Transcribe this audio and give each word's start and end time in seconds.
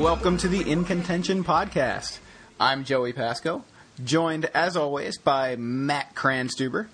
welcome 0.00 0.36
to 0.38 0.48
the 0.48 0.68
In 0.70 0.84
Contention 0.84 1.44
podcast. 1.44 2.18
I'm 2.58 2.84
Joey 2.84 3.12
Pasco, 3.12 3.64
joined 4.04 4.46
as 4.46 4.76
always 4.76 5.18
by 5.18 5.56
Matt 5.56 6.14
Cranstuber 6.14 6.86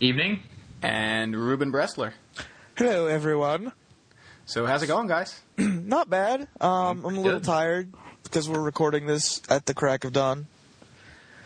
Evening. 0.00 0.40
and 0.82 1.34
Ruben 1.36 1.72
Bressler. 1.72 2.12
Hello, 2.76 3.06
everyone. 3.06 3.72
So, 4.46 4.66
how's 4.66 4.82
it 4.82 4.86
going, 4.86 5.08
guys? 5.08 5.40
Not 5.58 6.08
bad. 6.08 6.48
Um, 6.60 7.04
I'm 7.04 7.16
a 7.16 7.20
little 7.20 7.40
Good. 7.40 7.44
tired 7.44 7.92
because 8.24 8.48
we're 8.48 8.60
recording 8.62 9.06
this 9.06 9.42
at 9.48 9.66
the 9.66 9.74
crack 9.74 10.04
of 10.04 10.12
dawn. 10.12 10.46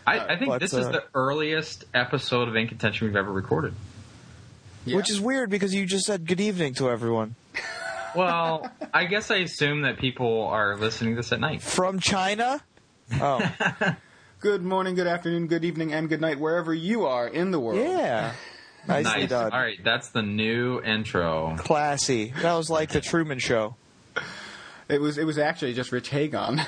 I, 0.05 0.19
I 0.19 0.37
think 0.37 0.49
But, 0.49 0.59
this 0.61 0.73
is 0.73 0.85
uh, 0.85 0.91
the 0.91 1.03
earliest 1.15 1.85
episode 1.93 2.47
of 2.47 2.55
In 2.55 2.67
Contention 2.67 3.07
we've 3.07 3.15
ever 3.15 3.31
recorded. 3.31 3.73
Yeah. 4.85 4.97
Which 4.97 5.09
is 5.09 5.19
weird 5.21 5.49
because 5.49 5.73
you 5.73 5.85
just 5.85 6.05
said 6.05 6.25
good 6.27 6.41
evening 6.41 6.73
to 6.75 6.89
everyone. 6.89 7.35
Well, 8.15 8.69
I 8.93 9.05
guess 9.05 9.31
I 9.31 9.37
assume 9.37 9.81
that 9.83 9.97
people 9.97 10.45
are 10.47 10.77
listening 10.77 11.15
to 11.15 11.21
this 11.21 11.31
at 11.31 11.39
night. 11.39 11.61
From 11.61 11.99
China? 11.99 12.61
Oh, 13.19 13.41
good 14.39 14.63
morning, 14.63 14.95
good 14.95 15.07
afternoon, 15.07 15.47
good 15.47 15.65
evening, 15.65 15.93
and 15.93 16.09
good 16.09 16.21
night 16.21 16.39
wherever 16.39 16.73
you 16.73 17.05
are 17.05 17.27
in 17.27 17.51
the 17.51 17.59
world. 17.59 17.79
yeah. 17.79 18.33
Nicely 18.87 19.21
nice. 19.21 19.29
done. 19.29 19.51
All 19.53 19.59
right, 19.61 19.79
that's 19.81 20.09
the 20.09 20.21
new 20.21 20.81
intro. 20.81 21.55
Classy. 21.57 22.33
That 22.41 22.53
was 22.53 22.69
like 22.69 22.89
the 22.89 22.99
Truman 23.09 23.39
Show. 23.39 23.75
It 24.89 24.99
was 24.99 25.17
it 25.17 25.23
was 25.23 25.37
actually 25.37 25.73
just 25.73 25.93
Rich 25.93 26.09
Hagon. 26.09 26.61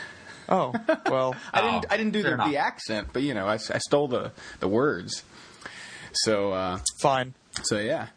Oh, 0.47 0.73
well. 1.09 1.35
I 1.53 1.59
Oh, 1.61 1.71
didn't 1.71 1.85
I 1.91 1.97
didn't 1.97 2.13
do 2.13 2.23
the, 2.23 2.37
the 2.37 2.55
accent, 2.57 3.09
but 3.11 3.21
you 3.21 3.33
know 3.33 3.47
I, 3.47 3.55
I 3.55 3.79
stole 3.79 4.07
the 4.07 4.31
the 4.61 4.67
words. 4.69 5.23
So 6.13 6.53
uh, 6.53 6.79
Fine. 7.01 7.33
So 7.63 7.79
yeah. 7.79 8.07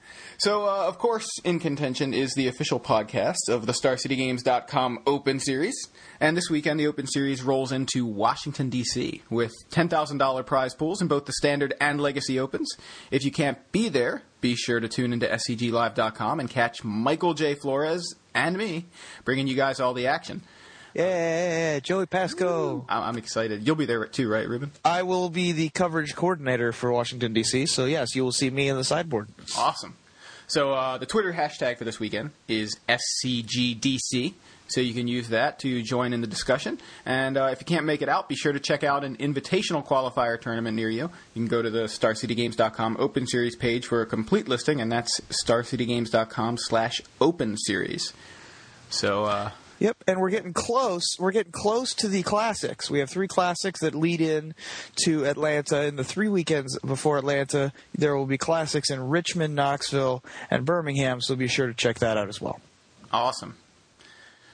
So 0.40 0.68
uh, 0.68 0.84
of 0.86 0.98
course, 0.98 1.26
in 1.42 1.58
contention 1.58 2.14
is 2.14 2.34
the 2.34 2.46
official 2.46 2.78
podcast 2.78 3.48
of 3.48 3.66
the 3.66 3.72
StarCityGames.com 3.72 5.00
Open 5.04 5.40
Series, 5.40 5.74
and 6.20 6.36
this 6.36 6.48
weekend 6.48 6.78
the 6.78 6.86
Open 6.86 7.08
Series 7.08 7.42
rolls 7.42 7.72
into 7.72 8.06
Washington 8.06 8.70
D.C. 8.70 9.22
with 9.30 9.52
ten 9.70 9.88
thousand 9.88 10.18
dollar 10.18 10.44
prize 10.44 10.74
pools 10.74 11.02
in 11.02 11.08
both 11.08 11.24
the 11.24 11.32
Standard 11.32 11.74
and 11.80 12.00
Legacy 12.00 12.38
Opens. 12.38 12.70
If 13.10 13.24
you 13.24 13.32
can't 13.32 13.58
be 13.72 13.88
there, 13.88 14.22
be 14.40 14.54
sure 14.54 14.78
to 14.78 14.86
tune 14.86 15.12
into 15.12 15.26
SCGLive.com 15.26 16.38
and 16.38 16.48
catch 16.48 16.84
Michael 16.84 17.34
J. 17.34 17.56
Flores 17.56 18.14
and 18.32 18.56
me 18.56 18.86
bringing 19.24 19.48
you 19.48 19.56
guys 19.56 19.80
all 19.80 19.92
the 19.92 20.06
action. 20.06 20.42
Yeah, 20.94 21.80
Joey 21.80 22.06
Pasco. 22.06 22.86
I'm 22.88 23.18
excited. 23.18 23.66
You'll 23.66 23.74
be 23.74 23.86
there 23.86 24.04
too, 24.06 24.28
right, 24.28 24.48
Ruben? 24.48 24.70
I 24.84 25.02
will 25.02 25.30
be 25.30 25.50
the 25.50 25.68
coverage 25.70 26.14
coordinator 26.14 26.70
for 26.72 26.92
Washington, 26.92 27.32
D.C., 27.32 27.66
so 27.66 27.86
yes, 27.86 28.14
you 28.14 28.22
will 28.22 28.30
see 28.30 28.50
me 28.50 28.68
in 28.68 28.76
the 28.76 28.84
sideboard. 28.84 29.28
Awesome. 29.56 29.96
So 30.48 30.72
uh, 30.72 30.96
the 30.98 31.06
Twitter 31.06 31.32
hashtag 31.32 31.78
for 31.78 31.84
this 31.84 32.00
weekend 32.00 32.30
is 32.48 32.78
SCGDC. 32.88 34.34
So 34.68 34.80
you 34.80 34.92
can 34.92 35.08
use 35.08 35.28
that 35.28 35.58
to 35.60 35.82
join 35.82 36.12
in 36.12 36.20
the 36.20 36.26
discussion. 36.26 36.78
And 37.06 37.36
uh, 37.36 37.48
if 37.52 37.60
you 37.60 37.64
can't 37.64 37.86
make 37.86 38.02
it 38.02 38.08
out, 38.08 38.28
be 38.28 38.34
sure 38.34 38.52
to 38.52 38.60
check 38.60 38.84
out 38.84 39.04
an 39.04 39.16
invitational 39.16 39.86
qualifier 39.86 40.40
tournament 40.40 40.76
near 40.76 40.90
you. 40.90 41.10
You 41.34 41.42
can 41.42 41.46
go 41.46 41.62
to 41.62 41.70
the 41.70 41.84
StarCityGames.com 41.84 42.96
Open 42.98 43.26
Series 43.26 43.56
page 43.56 43.86
for 43.86 44.02
a 44.02 44.06
complete 44.06 44.48
listing, 44.48 44.80
and 44.80 44.90
that's 44.90 45.20
StarCityGames.com 45.44 46.58
slash 46.58 47.00
Open 47.20 47.56
Series. 47.56 48.12
So 48.90 49.24
uh, 49.24 49.50
Yep, 49.80 50.04
and 50.08 50.20
we're 50.20 50.30
getting 50.30 50.52
close. 50.52 51.04
We're 51.18 51.30
getting 51.30 51.52
close 51.52 51.94
to 51.94 52.08
the 52.08 52.22
classics. 52.24 52.90
We 52.90 52.98
have 52.98 53.08
three 53.08 53.28
classics 53.28 53.80
that 53.80 53.94
lead 53.94 54.20
in 54.20 54.54
to 55.04 55.24
Atlanta. 55.24 55.84
In 55.84 55.96
the 55.96 56.04
three 56.04 56.28
weekends 56.28 56.76
before 56.80 57.16
Atlanta, 57.16 57.72
there 57.96 58.16
will 58.16 58.26
be 58.26 58.38
classics 58.38 58.90
in 58.90 59.08
Richmond, 59.08 59.54
Knoxville, 59.54 60.24
and 60.50 60.64
Birmingham. 60.64 61.20
So 61.20 61.36
be 61.36 61.46
sure 61.46 61.68
to 61.68 61.74
check 61.74 62.00
that 62.00 62.16
out 62.16 62.28
as 62.28 62.40
well. 62.40 62.60
awesome. 63.12 63.56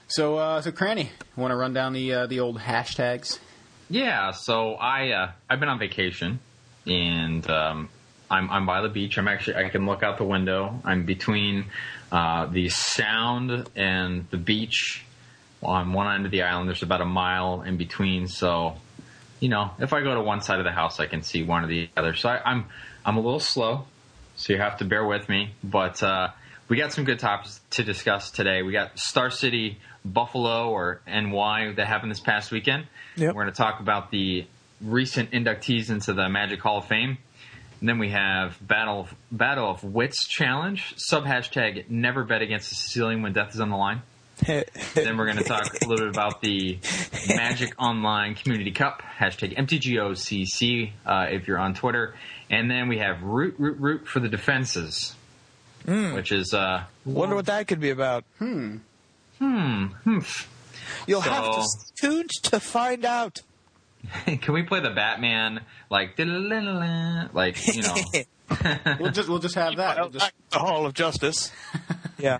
So, 0.09 0.37
uh, 0.37 0.61
so 0.61 0.71
Cranny, 0.71 1.11
want 1.35 1.53
to 1.53 1.57
run 1.57 1.73
down 1.73 1.95
the 1.95 2.13
uh, 2.13 2.27
the 2.27 2.41
old 2.41 2.59
hashtags? 2.59 3.39
Yeah, 3.89 4.33
so 4.33 4.75
I 4.75 5.11
uh, 5.11 5.33
I've 5.49 5.61
been 5.61 5.71
on 5.71 5.79
vacation 5.79 6.41
and 6.87 7.49
um, 7.51 7.89
I'm 8.31 8.51
I'm 8.51 8.67
by 8.67 8.83
the 8.83 8.89
beach. 8.89 9.17
I'm 9.17 9.29
actually 9.29 9.57
I 9.57 9.71
can 9.71 9.87
look 9.87 10.03
out 10.03 10.19
the 10.19 10.25
window. 10.25 10.81
I'm 10.85 11.05
between 11.07 11.67
uh, 12.13 12.47
the 12.47 12.69
sound 12.69 13.69
and 13.75 14.27
the 14.31 14.37
beach 14.37 15.05
on 15.65 15.93
one 15.93 16.13
end 16.15 16.25
of 16.27 16.31
the 16.31 16.43
island. 16.43 16.69
There's 16.69 16.83
about 16.83 17.01
a 17.01 17.07
mile 17.07 17.63
in 17.63 17.77
between, 17.77 18.29
so 18.29 18.75
you 19.41 19.49
know 19.49 19.71
if 19.79 19.93
I 19.93 20.03
go 20.03 20.15
to 20.15 20.23
one 20.23 20.41
side 20.41 20.59
of 20.59 20.65
the 20.65 20.73
house, 20.73 21.01
I 21.01 21.07
can 21.07 21.23
see 21.23 21.43
one 21.43 21.65
or 21.65 21.67
the 21.67 21.89
other. 21.97 22.15
So 22.15 22.29
I, 22.29 22.41
I'm 22.45 22.67
I'm 23.05 23.17
a 23.17 23.21
little 23.21 23.41
slow, 23.41 23.87
so 24.37 24.53
you 24.53 24.59
have 24.59 24.79
to 24.79 24.85
bear 24.85 25.05
with 25.05 25.29
me. 25.29 25.53
But 25.63 26.03
uh, 26.03 26.29
we 26.69 26.77
got 26.77 26.93
some 26.93 27.05
good 27.05 27.19
topics 27.19 27.61
to 27.71 27.85
discuss 27.85 28.31
today. 28.31 28.63
We 28.63 28.73
got 28.73 28.99
Star 28.99 29.31
City, 29.31 29.79
Buffalo, 30.05 30.71
or 30.71 31.01
NY 31.07 31.75
that 31.77 31.87
happened 31.87 32.11
this 32.11 32.21
past 32.21 32.51
weekend. 32.51 32.87
Yep. 33.17 33.35
We're 33.35 33.43
going 33.43 33.53
to 33.53 33.57
talk 33.57 33.81
about 33.81 34.11
the 34.11 34.47
recent 34.81 35.31
inductees 35.33 35.91
into 35.91 36.13
the 36.13 36.29
Magic 36.29 36.61
Hall 36.61 36.79
of 36.79 36.87
Fame. 36.87 37.19
And 37.81 37.89
then 37.89 37.99
we 37.99 38.11
have 38.11 38.57
Battle 38.67 39.09
Battle 39.31 39.71
of 39.71 39.85
Wits 39.85 40.27
challenge. 40.27 40.95
Sub 40.97 41.25
hashtag 41.25 41.91
Never 41.91 42.25
bet 42.25 42.41
against 42.41 42.71
the 42.71 42.77
ceiling 42.77 43.21
when 43.21 43.33
death 43.33 43.55
is 43.55 43.61
on 43.61 43.69
the 43.69 43.77
line. 43.77 44.01
Then 44.47 45.17
we're 45.17 45.25
going 45.27 45.39
to 45.39 45.45
talk 45.45 45.83
a 45.83 45.89
little 45.89 46.07
bit 46.07 46.15
about 46.15 46.41
the 46.41 46.79
Magic 47.29 47.75
Online 47.79 48.35
Community 48.35 48.71
Cup 48.71 49.03
hashtag 49.19 49.57
MTGOCC 49.57 50.93
uh, 51.07 51.27
if 51.31 51.47
you're 51.49 51.59
on 51.59 51.75
Twitter. 51.75 52.15
And 52.51 52.71
then 52.71 52.89
we 52.89 52.99
have 52.99 53.23
root 53.23 53.55
root 53.59 53.79
root 53.79 54.07
for 54.07 54.21
the 54.21 54.29
defenses, 54.29 55.15
which 55.87 56.31
is 56.33 56.53
uh, 56.55 56.85
Wonder 57.05 57.35
what 57.37 57.47
that 57.47 57.67
could 57.67 57.81
be 57.81 57.91
about. 57.91 58.25
hmm, 58.39 58.77
Hmm. 59.39 59.87
hmm. 59.87 60.19
You'll 61.07 61.21
have 61.23 61.45
to 61.47 61.53
So- 61.55 61.63
stay 61.63 62.09
tuned 62.09 62.31
to 62.45 62.61
find 62.61 63.05
out. 63.05 63.43
can 64.43 64.53
we 64.53 64.63
play 64.63 64.81
the 64.81 64.91
Batman 64.91 65.63
like 65.91 66.19
like 66.19 67.75
you 67.75 67.83
know 67.83 67.95
We'll 69.01 69.11
just 69.11 69.29
we'll 69.31 69.39
just 69.39 69.55
have 69.55 69.77
that. 69.79 69.99
We'll 69.99 70.11
just, 70.11 70.33
the 70.51 70.59
Hall 70.59 70.85
of 70.85 70.93
Justice. 70.93 71.51
yeah. 72.19 72.39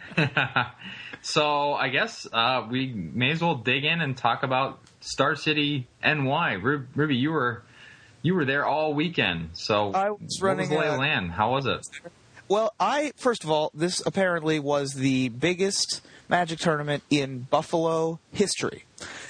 So 1.25 1.73
I 1.73 1.89
guess 1.89 2.27
uh, 2.31 2.67
we 2.71 2.93
may 2.93 3.31
as 3.31 3.41
well 3.41 3.55
dig 3.55 3.85
in 3.85 4.03
and 4.03 4.15
talk 4.15 4.43
about 4.43 4.79
Star 5.01 5.37
City 5.37 5.87
NY. 6.05 6.53
Ru- 6.61 6.87
Ruby, 6.95 7.17
you 7.17 7.33
were 7.33 7.63
you 8.21 8.35
were 8.35 8.45
there 8.45 8.67
all 8.67 8.93
weekend. 8.93 9.51
So 9.55 9.93
I 9.93 10.11
was 10.11 10.39
what 10.39 10.49
running 10.49 10.69
was 10.69 10.79
the 10.79 10.89
a- 10.89 10.93
the 10.93 10.99
land? 10.99 11.33
How 11.33 11.53
was 11.53 11.65
it? 11.65 11.81
Well, 12.47 12.75
I 12.79 13.13
first 13.17 13.43
of 13.43 13.51
all, 13.51 13.71
this 13.73 14.03
apparently 14.05 14.61
was 14.61 14.93
the 14.95 15.31
biggest 15.31 16.03
Magic 16.29 16.59
tournament 16.59 17.03
in 17.09 17.41
Buffalo 17.51 18.19
history. 18.31 18.85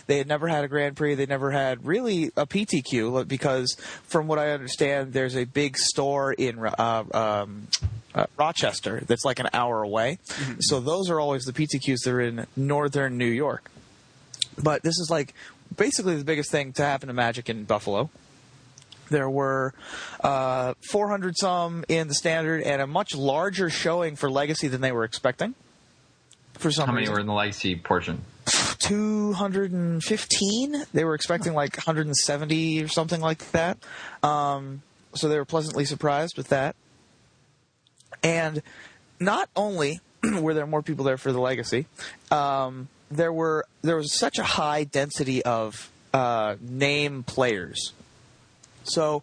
They 0.07 0.19
had 0.19 0.27
never 0.27 0.49
had 0.49 0.65
a 0.65 0.69
Grand 0.69 0.97
Prix. 0.97 1.15
They 1.15 1.27
never 1.27 1.53
had 1.53 1.87
really 1.87 2.33
a 2.37 2.47
PTQ 2.47 3.27
because, 3.27 3.77
from 4.05 4.27
what 4.27 4.39
I 4.39 4.51
understand, 4.51 5.13
there's 5.13 5.37
a 5.37 5.45
big 5.45 5.77
store 5.77 6.33
in 6.33 6.59
uh, 6.59 7.05
um, 7.13 7.69
uh, 8.15 8.27
Rochester 8.37 9.03
that's 9.07 9.25
like 9.25 9.39
an 9.39 9.49
hour 9.53 9.83
away. 9.83 10.19
So 10.61 10.81
those 10.81 11.11
are 11.11 11.21
always 11.21 11.45
the 11.45 11.53
PTQs 11.53 12.05
that 12.05 12.11
are 12.11 12.21
in 12.21 12.47
northern 12.57 13.19
New 13.19 13.27
York. 13.27 13.71
But 14.63 14.83
this 14.83 14.99
is 14.99 15.09
like 15.11 15.35
basically 15.77 16.17
the 16.17 16.25
biggest 16.25 16.51
thing 16.51 16.73
to 16.75 16.83
happen 16.83 17.09
to 17.09 17.13
Magic 17.13 17.49
in 17.49 17.65
Buffalo. 17.65 18.11
There 19.11 19.29
were 19.29 19.75
uh, 20.21 20.75
400 20.91 21.37
some 21.37 21.85
in 21.89 22.09
the 22.09 22.15
standard 22.15 22.63
and 22.63 22.81
a 22.81 22.87
much 22.87 23.15
larger 23.15 23.69
showing 23.69 24.17
for 24.17 24.31
Legacy 24.31 24.69
than 24.69 24.81
they 24.81 24.93
were 24.93 25.05
expecting. 25.05 25.55
For 26.55 26.71
some 26.71 26.87
How 26.87 26.93
many 26.93 27.03
reason, 27.03 27.15
were 27.15 27.21
in 27.21 27.27
the 27.27 27.33
legacy 27.33 27.77
portion? 27.77 28.23
215. 28.79 30.85
They 30.93 31.05
were 31.05 31.15
expecting 31.15 31.53
like 31.53 31.77
170 31.77 32.83
or 32.83 32.89
something 32.89 33.21
like 33.21 33.51
that. 33.51 33.79
Um, 34.23 34.83
so 35.15 35.29
they 35.29 35.37
were 35.37 35.45
pleasantly 35.45 35.85
surprised 35.85 36.37
with 36.37 36.49
that. 36.49 36.77
And 38.25 38.63
not 39.21 39.49
only 39.55 40.01
were 40.41 40.55
there 40.55 40.67
more 40.67 40.83
people 40.83 41.05
there 41.05 41.19
for 41.19 41.31
the 41.31 41.41
legacy, 41.41 41.87
um, 42.31 42.89
there 43.11 43.33
were 43.33 43.67
there 43.83 43.97
was 43.97 44.19
such 44.19 44.39
a 44.39 44.43
high 44.43 44.85
density 44.85 45.45
of 45.45 45.91
uh, 46.13 46.57
name 46.61 47.23
players. 47.23 47.93
So 48.85 49.23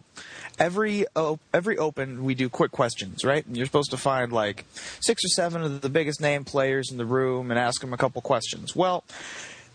every 0.58 1.04
every 1.52 1.78
open 1.78 2.24
we 2.24 2.34
do 2.34 2.48
quick 2.48 2.72
questions, 2.72 3.24
right? 3.24 3.44
And 3.44 3.56
you're 3.56 3.66
supposed 3.66 3.90
to 3.90 3.96
find 3.96 4.32
like 4.32 4.64
six 5.00 5.24
or 5.24 5.28
seven 5.28 5.62
of 5.62 5.80
the 5.80 5.88
biggest 5.88 6.20
name 6.20 6.44
players 6.44 6.90
in 6.90 6.96
the 6.96 7.04
room 7.04 7.50
and 7.50 7.58
ask 7.58 7.80
them 7.80 7.92
a 7.92 7.96
couple 7.96 8.22
questions. 8.22 8.74
Well, 8.74 9.04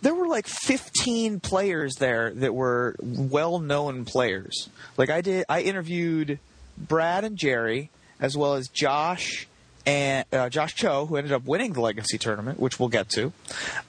there 0.01 0.13
were 0.13 0.27
like 0.27 0.47
15 0.47 1.39
players 1.39 1.95
there 1.95 2.31
that 2.31 2.53
were 2.53 2.95
well-known 3.01 4.05
players. 4.05 4.69
Like 4.95 5.09
I 5.09 5.21
did 5.21 5.45
I 5.49 5.61
interviewed 5.61 6.39
Brad 6.77 7.23
and 7.23 7.37
Jerry 7.37 7.89
as 8.19 8.37
well 8.37 8.55
as 8.55 8.67
Josh 8.67 9.47
and 9.85 10.25
uh, 10.33 10.49
Josh 10.49 10.75
Cho, 10.75 11.05
who 11.05 11.15
ended 11.15 11.31
up 11.31 11.45
winning 11.45 11.73
the 11.73 11.81
Legacy 11.81 12.17
tournament, 12.17 12.59
which 12.59 12.79
we'll 12.79 12.89
get 12.89 13.09
to. 13.11 13.31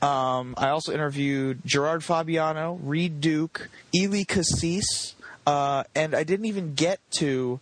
Um, 0.00 0.54
I 0.56 0.69
also 0.69 0.92
interviewed 0.92 1.60
Gerard 1.66 2.04
Fabiano, 2.04 2.78
Reed 2.82 3.20
Duke, 3.20 3.69
Ely 3.92 4.22
Cassis, 4.22 5.16
uh, 5.44 5.82
and 5.96 6.14
I 6.14 6.22
didn't 6.22 6.46
even 6.46 6.75
get 6.75 7.00
to 7.12 7.58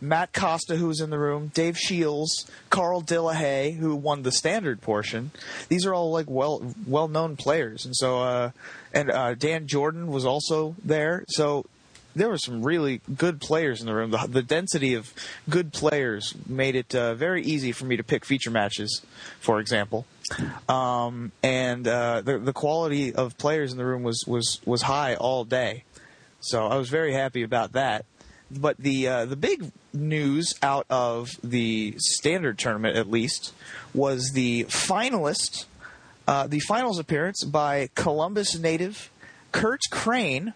Matt 0.00 0.32
Costa, 0.32 0.76
who 0.76 0.88
was 0.88 1.00
in 1.00 1.10
the 1.10 1.18
room, 1.18 1.50
Dave 1.54 1.78
Shields, 1.78 2.50
Carl 2.70 3.02
Dillahay, 3.02 3.76
who 3.76 3.94
won 3.94 4.22
the 4.22 4.32
standard 4.32 4.80
portion. 4.80 5.30
These 5.68 5.84
are 5.86 5.92
all 5.92 6.10
like 6.10 6.30
well 6.30 6.74
well 6.86 7.08
known 7.08 7.36
players, 7.36 7.84
and 7.84 7.94
so 7.96 8.20
uh, 8.20 8.50
and 8.92 9.10
uh, 9.10 9.34
Dan 9.34 9.66
Jordan 9.66 10.06
was 10.08 10.24
also 10.24 10.76
there. 10.84 11.24
So 11.28 11.66
there 12.16 12.28
were 12.28 12.38
some 12.38 12.62
really 12.62 13.02
good 13.14 13.40
players 13.40 13.80
in 13.80 13.86
the 13.86 13.94
room. 13.94 14.10
The, 14.10 14.26
the 14.26 14.42
density 14.42 14.94
of 14.94 15.12
good 15.48 15.72
players 15.72 16.34
made 16.48 16.74
it 16.74 16.94
uh, 16.94 17.14
very 17.14 17.42
easy 17.42 17.72
for 17.72 17.84
me 17.84 17.96
to 17.96 18.02
pick 18.02 18.24
feature 18.24 18.50
matches, 18.50 19.02
for 19.38 19.60
example. 19.60 20.06
Um, 20.68 21.30
and 21.42 21.86
uh, 21.86 22.22
the 22.22 22.38
the 22.38 22.52
quality 22.52 23.14
of 23.14 23.38
players 23.38 23.70
in 23.70 23.78
the 23.78 23.84
room 23.84 24.02
was 24.02 24.24
was 24.26 24.60
was 24.64 24.82
high 24.82 25.14
all 25.14 25.44
day. 25.44 25.84
So 26.40 26.66
I 26.66 26.76
was 26.76 26.88
very 26.88 27.12
happy 27.12 27.42
about 27.42 27.72
that. 27.72 28.06
But 28.50 28.78
the 28.78 29.08
uh, 29.08 29.24
the 29.26 29.36
big 29.36 29.70
news 29.92 30.54
out 30.62 30.86
of 30.88 31.30
the 31.44 31.94
standard 31.98 32.58
tournament, 32.58 32.96
at 32.96 33.10
least, 33.10 33.52
was 33.92 34.32
the 34.32 34.64
finalist, 34.64 35.66
uh, 36.26 36.46
the 36.46 36.60
finals 36.60 36.98
appearance 36.98 37.44
by 37.44 37.90
Columbus 37.94 38.58
native 38.58 39.10
Kurt 39.52 39.80
Crane 39.90 40.54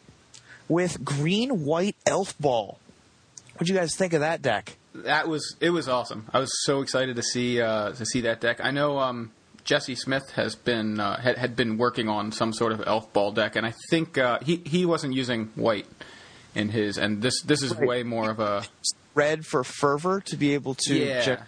with 0.71 1.05
green 1.05 1.65
white 1.67 1.97
elf 2.07 2.39
ball. 2.39 2.79
What'd 3.55 3.69
you 3.69 3.75
guys 3.75 3.95
think 3.95 4.15
of 4.15 4.21
that 4.21 4.41
deck? 4.41 4.77
That 4.95 5.29
was 5.29 5.57
it 5.61 5.71
was 5.71 5.89
awesome. 5.89 6.27
I 6.33 6.39
was 6.41 6.51
so 6.65 6.81
excited 6.81 7.17
to 7.17 7.23
see 7.23 7.61
uh, 7.61 7.93
to 7.93 8.07
see 8.07 8.23
that 8.23 8.41
deck. 8.41 8.61
I 8.65 8.71
know 8.71 8.99
um, 8.99 9.31
Jesse 9.65 9.95
Smith 9.95 10.31
has 10.37 10.55
been 10.55 10.99
uh, 10.99 11.21
had, 11.21 11.37
had 11.37 11.55
been 11.57 11.77
working 11.77 12.09
on 12.09 12.33
some 12.33 12.53
sort 12.55 12.73
of 12.73 12.83
elf 12.87 13.13
ball 13.13 13.33
deck, 13.33 13.55
and 13.57 13.67
I 13.67 13.75
think 13.91 14.17
uh, 14.17 14.39
he 14.41 14.57
he 14.65 14.87
wasn't 14.87 15.15
using 15.15 15.47
white 15.55 15.87
in 16.55 16.71
his, 16.71 16.97
and 16.99 17.21
this 17.23 17.43
this 17.43 17.63
is 17.63 17.75
Right. 17.77 17.87
way 17.89 18.03
more 18.03 18.31
of 18.31 18.41
a 18.41 18.65
Red 19.15 19.45
for 19.45 19.63
fervor 19.65 20.21
to 20.27 20.37
be 20.37 20.55
able 20.55 20.75
to 20.87 20.97
Yeah. 20.97 21.23
gen- 21.23 21.43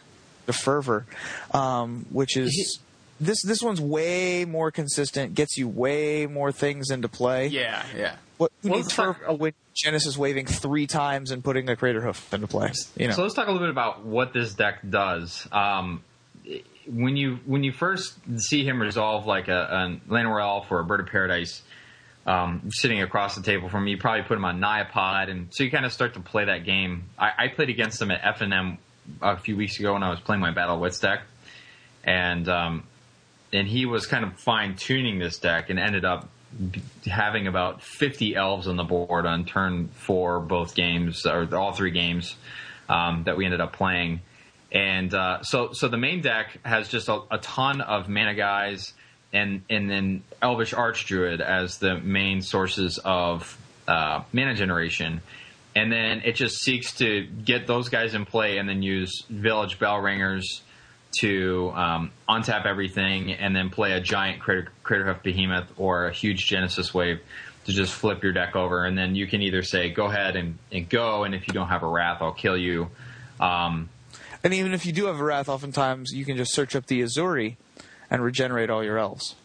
the 0.47 0.53
fervor, 0.53 1.07
um, 1.55 2.07
which 2.11 2.37
is 2.37 2.79
this 3.21 3.43
this 3.45 3.63
one's 3.63 3.81
way 3.81 4.45
more 4.45 4.71
consistent. 4.71 5.35
Gets 5.35 5.57
you 5.57 5.67
way 5.69 6.27
more 6.27 6.53
things 6.53 6.91
into 6.91 7.09
play. 7.09 7.47
yeah 7.49 7.85
yeah. 7.97 8.17
What 8.43 8.53
who 8.63 8.69
Well, 8.71 8.79
needs 8.79 8.87
let's 8.89 8.97
talk- 8.97 9.21
fervor 9.21 9.33
when 9.35 9.53
Genesis 9.75 10.17
waving 10.19 10.47
three 10.47 10.87
times 10.87 11.31
and 11.31 11.43
putting 11.45 11.69
a 11.71 11.77
Craterhoof 11.77 12.33
into 12.35 12.47
play? 12.47 12.73
You 12.97 13.09
know. 13.09 13.15
So 13.15 13.23
let's 13.23 13.35
talk 13.35 13.47
a 13.47 13.51
little 13.53 13.67
bit 13.67 13.71
about 13.71 14.05
what 14.05 14.33
this 14.33 14.55
deck 14.55 14.81
does. 14.89 15.47
Um, 15.53 16.03
when 16.87 17.17
you 17.17 17.39
when 17.47 17.63
you 17.63 17.73
first 17.73 18.15
see 18.39 18.65
him 18.65 18.81
resolve 18.83 19.27
like 19.27 19.47
a, 19.49 19.99
a 20.13 20.19
Elf 20.41 20.71
or 20.73 20.81
a 20.81 20.85
Bird 20.85 21.01
of 21.01 21.07
Paradise, 21.07 21.63
um, 22.27 22.69
sitting 22.73 23.01
across 23.01 23.37
the 23.37 23.43
table 23.43 23.69
from 23.69 23.85
me, 23.85 23.93
you 23.93 23.99
probably 23.99 24.23
put 24.23 24.37
him 24.37 24.45
on 24.45 24.61
Niapod, 24.61 25.31
and 25.31 25.49
so 25.55 25.63
you 25.63 25.71
kind 25.71 25.85
of 25.87 25.93
start 25.93 26.15
to 26.15 26.21
play 26.21 26.45
that 26.47 26.65
game. 26.65 27.05
I, 27.19 27.31
I 27.39 27.49
played 27.49 27.69
against 27.69 28.03
him 28.03 28.11
at 28.11 28.21
FNM 28.37 28.79
a 29.21 29.37
few 29.37 29.57
weeks 29.57 29.79
ago 29.79 29.93
when 29.93 30.03
I 30.03 30.11
was 30.11 30.21
playing 30.21 30.41
my 30.41 30.51
Battle 30.53 30.81
Wits 30.81 30.99
deck, 30.99 31.23
and 32.03 32.49
um, 32.49 32.83
and 33.53 33.69
he 33.69 33.87
was 33.87 34.07
kind 34.07 34.25
of 34.25 34.35
fine 34.41 34.75
tuning 34.77 35.19
this 35.21 35.39
deck 35.39 35.71
and 35.71 35.79
ended 35.79 36.05
up 36.05 36.29
having 37.07 37.47
about 37.47 37.83
50 37.83 38.37
elves 38.37 38.69
on 38.69 38.77
the 38.77 38.85
board 38.85 39.27
on 39.27 39.45
turn 39.45 39.89
four, 39.89 40.41
both 40.41 40.75
games 40.75 41.27
or 41.27 41.49
all 41.55 41.73
three 41.73 41.91
games 41.91 42.37
um, 42.89 43.25
that 43.25 43.37
we 43.37 43.45
ended 43.45 43.61
up 43.61 43.73
playing. 43.73 44.21
And 44.71 45.13
uh, 45.13 45.43
so, 45.43 45.73
so 45.73 45.89
the 45.89 45.99
main 45.99 46.23
deck 46.23 46.59
has 46.65 46.89
just 46.89 47.09
a, 47.09 47.21
a 47.31 47.39
ton 47.39 47.81
of 47.81 48.09
mana 48.09 48.35
guys, 48.35 48.95
and 49.33 49.63
and 49.69 49.91
then 49.91 50.23
Elvish 50.41 50.73
Archdruid 50.73 51.41
as 51.41 51.79
the 51.79 51.99
main 51.99 52.41
sources 52.41 52.99
of 53.05 53.59
uh, 53.87 54.23
mana 54.33 54.55
generation. 54.55 55.21
And 55.75 55.91
then 55.91 56.23
it 56.25 56.33
just 56.33 56.59
seeks 56.59 56.93
to 56.97 57.23
get 57.23 57.67
those 57.67 57.89
guys 57.89 58.15
in 58.15 58.25
play, 58.25 58.59
and 58.59 58.69
then 58.69 58.83
use 58.83 59.25
Village 59.29 59.79
Bell 59.79 59.99
Ringers 59.99 60.63
to 61.21 61.71
um, 61.75 62.11
untap 62.29 62.67
everything, 62.67 63.33
and 63.33 63.55
then 63.55 63.71
play 63.71 63.93
a 63.93 64.01
giant 64.01 64.41
Crater, 64.41 64.69
Craterhoof 64.85 65.23
Behemoth 65.23 65.69
or 65.77 66.07
a 66.07 66.13
huge 66.13 66.47
Genesis 66.47 66.93
Wave 66.95 67.21
to 67.67 67.73
just 67.73 67.93
flip 67.93 68.23
your 68.23 68.33
deck 68.33 68.57
over. 68.57 68.85
And 68.85 68.97
then 68.99 69.15
you 69.15 69.27
can 69.27 69.43
either 69.43 69.63
say, 69.63 69.91
"Go 69.91 70.07
ahead 70.07 70.37
and, 70.37 70.59
and 70.73 70.89
go," 70.89 71.25
and 71.25 71.35
if 71.35 71.47
you 71.47 71.55
don't 71.55 71.69
have 71.69 71.83
a 71.83 71.89
Wrath, 71.89 72.23
I'll 72.23 72.33
kill 72.33 72.57
you. 72.57 72.89
Um, 73.41 73.89
And 74.45 74.53
even 74.55 74.73
if 74.75 74.85
you 74.87 74.93
do 74.93 75.07
have 75.07 75.21
a 75.21 75.25
wrath, 75.25 75.49
oftentimes 75.49 76.11
you 76.13 76.25
can 76.25 76.37
just 76.37 76.53
search 76.53 76.75
up 76.75 76.87
the 76.87 77.01
Ezuri 77.03 77.57
and 78.11 78.23
regenerate 78.25 78.71
all 78.71 78.83
your 78.83 78.99
elves. 78.99 79.37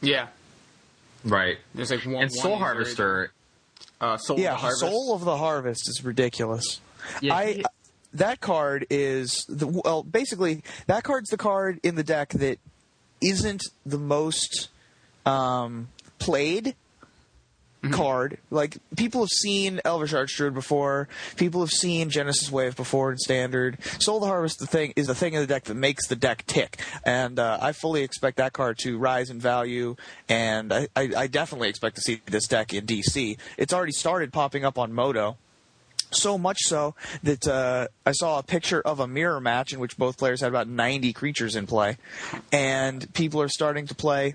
Yeah, 0.00 0.26
right. 1.24 1.58
there's 1.74 1.90
like 1.92 2.04
one. 2.04 2.22
And 2.24 2.32
Soul 2.32 2.52
one 2.52 2.60
user- 2.60 2.64
Harvester, 2.64 3.32
uh, 4.00 4.16
Soul 4.16 4.40
yeah, 4.40 4.50
of 4.50 4.56
the 4.56 4.60
Harvest. 4.62 4.80
Soul 4.80 5.14
of 5.14 5.24
the 5.24 5.36
Harvest 5.36 5.88
is 5.88 6.04
ridiculous. 6.04 6.80
Yeah, 7.20 7.34
I 7.36 7.52
he- 7.52 7.64
that 8.14 8.40
card 8.40 8.86
is 8.90 9.44
the 9.48 9.66
well, 9.66 10.02
basically 10.02 10.62
that 10.86 11.04
card's 11.04 11.30
the 11.30 11.36
card 11.36 11.80
in 11.82 11.94
the 11.94 12.04
deck 12.04 12.30
that 12.30 12.58
isn't 13.20 13.64
the 13.86 13.98
most 13.98 14.68
um, 15.24 15.88
played 16.18 16.74
card. 17.90 18.38
Like 18.50 18.76
people 18.96 19.22
have 19.22 19.30
seen 19.30 19.80
Elvish 19.84 20.12
Archdruid 20.12 20.54
before. 20.54 21.08
People 21.36 21.60
have 21.60 21.70
seen 21.70 22.10
Genesis 22.10 22.50
Wave 22.50 22.76
before 22.76 23.10
in 23.10 23.18
Standard. 23.18 23.82
Soul 24.00 24.16
of 24.16 24.22
the 24.22 24.28
Harvest 24.28 24.60
the 24.60 24.66
thing 24.66 24.92
is 24.96 25.06
the 25.06 25.14
thing 25.14 25.34
in 25.34 25.40
the 25.40 25.46
deck 25.46 25.64
that 25.64 25.74
makes 25.74 26.06
the 26.06 26.16
deck 26.16 26.44
tick, 26.46 26.80
and 27.04 27.38
uh, 27.38 27.58
I 27.60 27.72
fully 27.72 28.02
expect 28.02 28.36
that 28.36 28.52
card 28.52 28.78
to 28.78 28.98
rise 28.98 29.30
in 29.30 29.40
value. 29.40 29.96
And 30.28 30.72
I, 30.72 30.88
I, 30.94 31.10
I 31.16 31.26
definitely 31.26 31.68
expect 31.68 31.96
to 31.96 32.02
see 32.02 32.20
this 32.26 32.46
deck 32.46 32.72
in 32.72 32.86
DC. 32.86 33.38
It's 33.56 33.72
already 33.72 33.92
started 33.92 34.32
popping 34.32 34.64
up 34.64 34.78
on 34.78 34.92
Moto. 34.92 35.36
So 36.12 36.36
much 36.36 36.58
so 36.60 36.94
that 37.22 37.46
uh, 37.46 37.88
I 38.04 38.12
saw 38.12 38.38
a 38.38 38.42
picture 38.42 38.80
of 38.80 39.00
a 39.00 39.06
mirror 39.06 39.40
match 39.40 39.72
in 39.72 39.80
which 39.80 39.96
both 39.96 40.18
players 40.18 40.40
had 40.40 40.48
about 40.48 40.68
90 40.68 41.12
creatures 41.12 41.56
in 41.56 41.66
play, 41.66 41.96
and 42.52 43.12
people 43.14 43.40
are 43.40 43.48
starting 43.48 43.86
to 43.86 43.94
play 43.94 44.34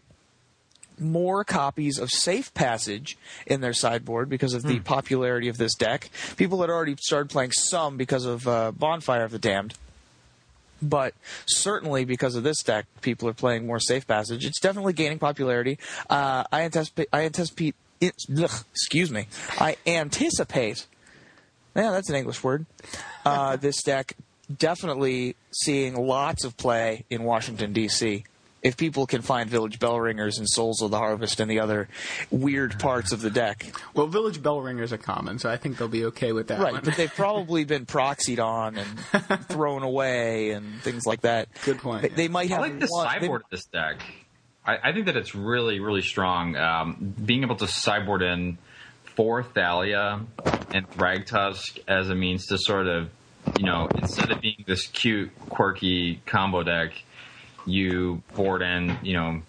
more 0.99 1.43
copies 1.43 1.99
of 1.99 2.09
Safe 2.09 2.53
Passage 2.53 3.17
in 3.45 3.61
their 3.61 3.73
sideboard 3.73 4.29
because 4.29 4.53
of 4.53 4.63
the 4.63 4.79
popularity 4.79 5.47
of 5.47 5.57
this 5.57 5.75
deck. 5.75 6.09
People 6.37 6.61
had 6.61 6.69
already 6.69 6.95
started 6.99 7.29
playing 7.29 7.51
some 7.51 7.97
because 7.97 8.25
of 8.25 8.47
uh, 8.47 8.71
Bonfire 8.71 9.23
of 9.23 9.31
the 9.31 9.39
Damned. 9.39 9.75
But 10.81 11.13
certainly 11.47 12.05
because 12.05 12.35
of 12.35 12.43
this 12.43 12.61
deck, 12.61 12.85
people 13.01 13.27
are 13.29 13.33
playing 13.33 13.65
more 13.65 13.79
Safe 13.79 14.05
Passage. 14.05 14.45
It's 14.45 14.59
definitely 14.59 14.93
gaining 14.93 15.19
popularity. 15.19 15.79
Uh, 16.09 16.43
I 16.51 16.61
anticipate. 16.61 17.09
I 17.11 17.25
anticipate. 17.25 17.75
It, 17.99 18.13
ugh, 18.37 18.63
excuse 18.71 19.09
me. 19.09 19.27
I 19.59 19.77
anticipate. 19.87 20.85
Yeah, 21.77 21.91
that's 21.91 22.09
an 22.09 22.15
English 22.15 22.43
word. 22.43 22.65
Uh, 23.25 23.55
this 23.57 23.81
deck 23.83 24.15
definitely 24.57 25.35
seeing 25.51 25.95
lots 25.95 26.43
of 26.43 26.57
play 26.57 27.05
in 27.09 27.23
Washington 27.23 27.73
D.C. 27.73 28.23
If 28.63 28.75
people 28.75 29.05
can 29.05 29.21
find 29.21 29.49
Village 29.49 29.77
Bell 29.79 29.99
Ringers 29.99 30.39
and 30.39 30.49
Souls 30.49 30.81
of 30.81 30.89
the 30.89 30.97
Harvest 30.97 31.39
and 31.39 31.49
the 31.49 31.59
other 31.59 31.87
weird 32.31 32.79
parts 32.79 33.11
of 33.11 33.21
the 33.21 33.29
deck, 33.29 33.71
Well, 33.93 34.07
Village 34.07 34.41
Bell 34.41 34.59
Ringers 34.61 34.91
are 34.91 34.97
common, 34.97 35.37
so 35.37 35.49
I 35.49 35.57
think 35.57 35.77
they'll 35.77 35.87
be 35.87 36.05
okay 36.05 36.33
with 36.33 36.47
that 36.47 36.59
right? 36.59 36.73
one. 36.73 36.81
But 36.83 36.95
they've 36.95 37.13
probably 37.15 37.65
been 37.65 37.85
proxied 37.85 38.43
on 38.43 38.77
and 38.77 38.99
thrown 39.47 39.83
away 39.83 40.51
and 40.51 40.81
things 40.81 41.05
like 41.05 41.21
that. 41.21 41.49
Good 41.65 41.77
point, 41.77 42.01
They, 42.01 42.09
yeah. 42.09 42.15
they 42.15 42.27
might 42.29 42.49
I 42.51 42.55
have 42.55 42.61
like 42.61 42.79
the 42.79 42.87
one. 42.87 43.05
they- 43.05 43.11
sideboard 43.19 43.41
of 43.43 43.49
this 43.51 43.65
deck. 43.65 44.01
I, 44.65 44.89
I 44.89 44.91
think 44.91 45.05
that 45.05 45.15
it's 45.15 45.33
really, 45.35 45.79
really 45.79 46.01
strong. 46.01 46.55
Um, 46.57 47.15
being 47.23 47.43
able 47.43 47.55
to 47.57 47.67
sideboard 47.67 48.21
in 48.23 48.57
four 49.17 49.41
Thalia 49.41 50.21
and 50.71 50.89
Thragtusk 50.91 51.79
as 51.87 52.09
a 52.09 52.15
means 52.15 52.45
to 52.45 52.57
sort 52.59 52.87
of, 52.87 53.09
you 53.57 53.65
know, 53.65 53.89
instead 53.95 54.31
of 54.31 54.39
being 54.39 54.63
this 54.67 54.85
cute, 54.85 55.31
quirky 55.49 56.21
combo 56.27 56.61
deck, 56.61 56.91
you 57.65 58.21
board 58.35 58.61
in, 58.61 58.95
you 59.01 59.13
know, 59.13 59.41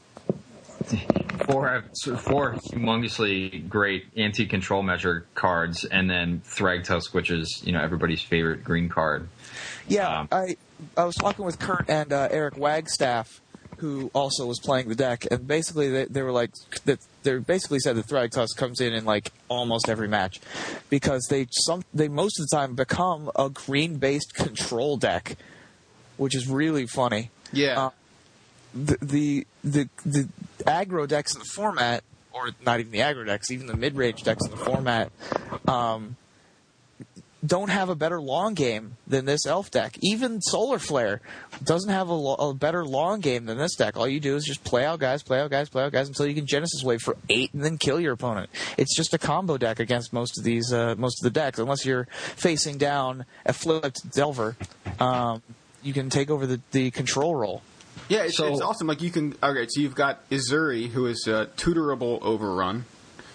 four 1.47 1.85
four 2.17 2.55
humongously 2.73 3.69
great 3.69 4.07
anti-control 4.17 4.83
measure 4.83 5.27
cards, 5.35 5.85
and 5.85 6.09
then 6.09 6.41
Thragtusk, 6.47 7.13
which 7.13 7.31
is 7.31 7.63
you 7.65 7.73
know 7.73 7.81
everybody's 7.81 8.23
favorite 8.23 8.65
green 8.65 8.89
card. 8.89 9.29
Yeah, 9.87 10.21
Um, 10.21 10.29
I 10.33 10.57
I 10.97 11.05
was 11.05 11.15
talking 11.17 11.45
with 11.45 11.59
Kurt 11.59 11.91
and 11.91 12.13
uh, 12.13 12.29
Eric 12.31 12.57
Wagstaff, 12.57 13.41
who 13.79 14.11
also 14.15 14.47
was 14.47 14.61
playing 14.61 14.89
the 14.89 14.95
deck, 14.95 15.27
and 15.31 15.47
basically 15.47 15.91
they, 15.91 16.05
they 16.07 16.23
were 16.23 16.33
like 16.33 16.53
that. 16.87 17.01
They 17.29 17.39
basically 17.39 17.79
said 17.81 17.97
that 17.97 18.07
Thragtusk 18.07 18.57
comes 18.57 18.81
in 18.81 18.95
in 18.95 19.05
like 19.05 19.33
almost 19.49 19.89
every 19.89 20.09
match 20.09 20.41
because 20.89 21.27
they 21.29 21.47
some 21.51 21.83
they 21.93 22.09
most 22.09 22.41
of 22.41 22.49
the 22.49 22.57
time 22.57 22.75
become 22.75 23.31
a 23.37 23.51
green 23.51 23.97
based 23.97 24.35
control 24.35 24.97
deck, 24.97 25.37
which 26.17 26.35
is 26.35 26.49
really 26.49 26.87
funny. 26.87 27.31
yeah. 27.53 27.87
Uh, 27.87 27.91
the 28.75 28.97
the 29.03 29.47
the 29.63 29.89
the 30.05 30.29
aggro 30.65 31.07
decks 31.07 31.35
in 31.35 31.41
the 31.41 31.49
format, 31.55 32.03
or 32.33 32.51
not 32.65 32.81
even 32.81 32.93
the 32.93 33.01
aggro 33.01 33.27
decks, 33.27 33.51
even 33.51 33.67
the 33.67 33.77
mid 33.77 33.95
range 33.95 34.23
decks 34.23 34.45
in 34.45 34.51
the 34.51 34.57
format, 34.57 35.11
um, 35.67 36.17
don't 37.49 37.71
have 37.71 37.89
a 37.89 37.95
better 37.97 38.21
long 38.21 38.55
game 38.55 38.97
than 39.07 39.25
this 39.25 39.47
elf 39.47 39.71
deck. 39.71 39.97
Even 40.01 40.41
Solar 40.41 40.79
Flare 40.79 41.21
doesn't 41.65 41.91
have 41.91 42.11
a, 42.11 42.13
a 42.15 42.55
better 42.55 42.85
long 42.85 43.19
game 43.21 43.47
than 43.47 43.59
this 43.59 43.75
deck. 43.75 43.97
All 43.97 44.07
you 44.07 44.21
do 44.21 44.37
is 44.37 44.45
just 44.45 44.63
play 44.63 44.85
out 44.85 45.01
guys, 45.01 45.23
play 45.25 45.41
out 45.41 45.51
guys, 45.51 45.69
play 45.69 45.83
out 45.83 45.91
guys 45.93 46.07
until 46.09 46.27
you 46.27 46.35
can 46.35 46.47
Genesis 46.47 46.85
Wave 46.85 47.01
for 47.01 47.17
eight 47.29 47.53
and 47.55 47.65
then 47.65 47.79
kill 47.79 47.99
your 47.99 48.13
opponent. 48.13 48.51
It's 48.77 48.95
just 48.95 49.15
a 49.15 49.19
combo 49.19 49.57
deck 49.59 49.81
against 49.81 50.13
most 50.13 50.39
of 50.39 50.45
these 50.45 50.73
uh, 50.73 50.95
most 50.97 51.21
of 51.21 51.25
the 51.25 51.31
decks, 51.41 51.59
unless 51.59 51.85
you're 51.85 52.07
facing 52.37 52.79
down 52.79 53.25
a 53.47 53.53
flipped 53.53 54.11
Delver. 54.13 54.55
Um, 55.01 55.43
you 55.83 55.93
can 55.93 56.11
take 56.11 56.31
over 56.31 56.47
the, 56.47 56.61
the 56.73 56.91
control 56.91 57.35
role. 57.35 57.63
Yeah, 58.09 58.25
it's, 58.25 58.37
So- 58.37 58.47
it's 58.53 58.61
awesome. 58.61 58.87
Like 58.87 59.03
you 59.03 59.11
can. 59.11 59.35
Okay, 59.43 59.67
so 59.69 59.81
you've 59.81 59.95
got 59.95 60.29
Ezuri, 60.31 60.89
who 60.89 61.07
is 61.07 61.27
a 61.27 61.47
tutorable 61.57 62.21
overrun. 62.23 62.85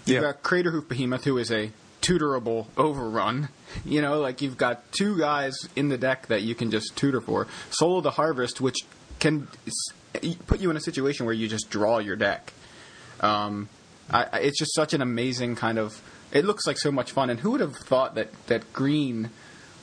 You've 0.06 0.22
Yeah. 0.22 0.32
got 0.34 0.44
Craterhoof 0.44 0.88
Behemoth, 0.90 1.24
who 1.24 1.38
is 1.38 1.52
a 1.52 1.72
tutorable 2.02 2.68
overrun. 2.78 3.50
You 3.86 4.02
know, 4.02 4.20
like 4.20 4.42
you've 4.42 4.58
got 4.58 4.92
two 4.92 5.18
guys 5.18 5.56
in 5.76 5.90
the 5.90 5.98
deck 5.98 6.28
that 6.28 6.42
you 6.42 6.56
can 6.56 6.72
just 6.72 6.96
tutor 6.96 7.22
for. 7.22 7.48
Soul 7.70 7.98
of 7.98 8.04
the 8.04 8.12
Harvest, 8.12 8.62
which 8.62 8.78
can 9.20 9.48
put 10.48 10.60
you 10.60 10.70
in 10.70 10.78
a 10.78 10.82
situation 10.82 11.26
where 11.26 11.34
you 11.36 11.48
just 11.48 11.70
draw 11.70 11.98
your 12.00 12.16
deck. 12.16 12.54
Um, 13.22 13.70
I, 14.10 14.28
I- 14.32 14.40
it's 14.40 14.60
just 14.60 14.74
such 14.76 14.94
an 14.94 15.02
amazing 15.02 15.56
kind 15.56 15.78
of. 15.80 16.02
It 16.32 16.46
looks 16.46 16.66
like 16.66 16.78
so 16.80 16.92
much 16.92 17.12
fun, 17.12 17.30
and 17.30 17.40
who 17.40 17.52
would 17.52 17.62
have 17.62 17.76
thought 17.76 18.16
that 18.16 18.30
that 18.48 18.74
green 18.74 19.30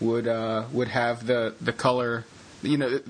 would 0.01 0.27
uh, 0.27 0.65
would 0.73 0.89
have 0.89 1.27
the 1.27 1.55
the 1.61 1.73
color, 1.73 2.25
you 2.63 2.77
know, 2.77 3.01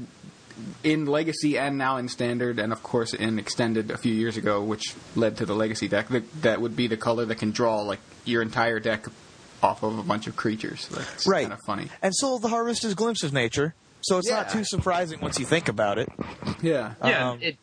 in 0.84 1.06
Legacy 1.06 1.56
and 1.56 1.78
now 1.78 1.96
in 1.96 2.08
Standard, 2.08 2.58
and 2.58 2.70
of 2.72 2.82
course 2.82 3.14
in 3.14 3.38
Extended 3.38 3.90
a 3.90 3.96
few 3.96 4.12
years 4.12 4.36
ago, 4.36 4.62
which 4.62 4.94
led 5.16 5.38
to 5.38 5.46
the 5.46 5.54
Legacy 5.54 5.88
deck. 5.88 6.08
That, 6.08 6.42
that 6.42 6.60
would 6.60 6.76
be 6.76 6.86
the 6.86 6.98
color 6.98 7.24
that 7.24 7.36
can 7.36 7.50
draw 7.50 7.80
like 7.80 8.00
your 8.26 8.42
entire 8.42 8.78
deck 8.78 9.06
off 9.62 9.82
of 9.82 9.98
a 9.98 10.02
bunch 10.02 10.26
of 10.26 10.36
creatures. 10.36 10.88
That's 10.88 11.26
Right. 11.26 11.42
kind 11.42 11.52
of 11.52 11.60
funny. 11.66 11.88
And 12.02 12.14
Soul 12.14 12.36
of 12.36 12.42
the 12.42 12.48
Harvest 12.48 12.84
is 12.84 12.94
Glimpse 12.94 13.22
of 13.22 13.32
Nature, 13.32 13.74
so 14.02 14.18
it's 14.18 14.28
not 14.30 14.50
too 14.50 14.64
surprising 14.64 15.20
once 15.20 15.38
you 15.38 15.46
think 15.46 15.68
about 15.68 15.98
it. 15.98 16.08
Yeah. 16.62 16.94
Yeah, 17.04 17.30
Um, 17.30 17.38
it 17.42 17.56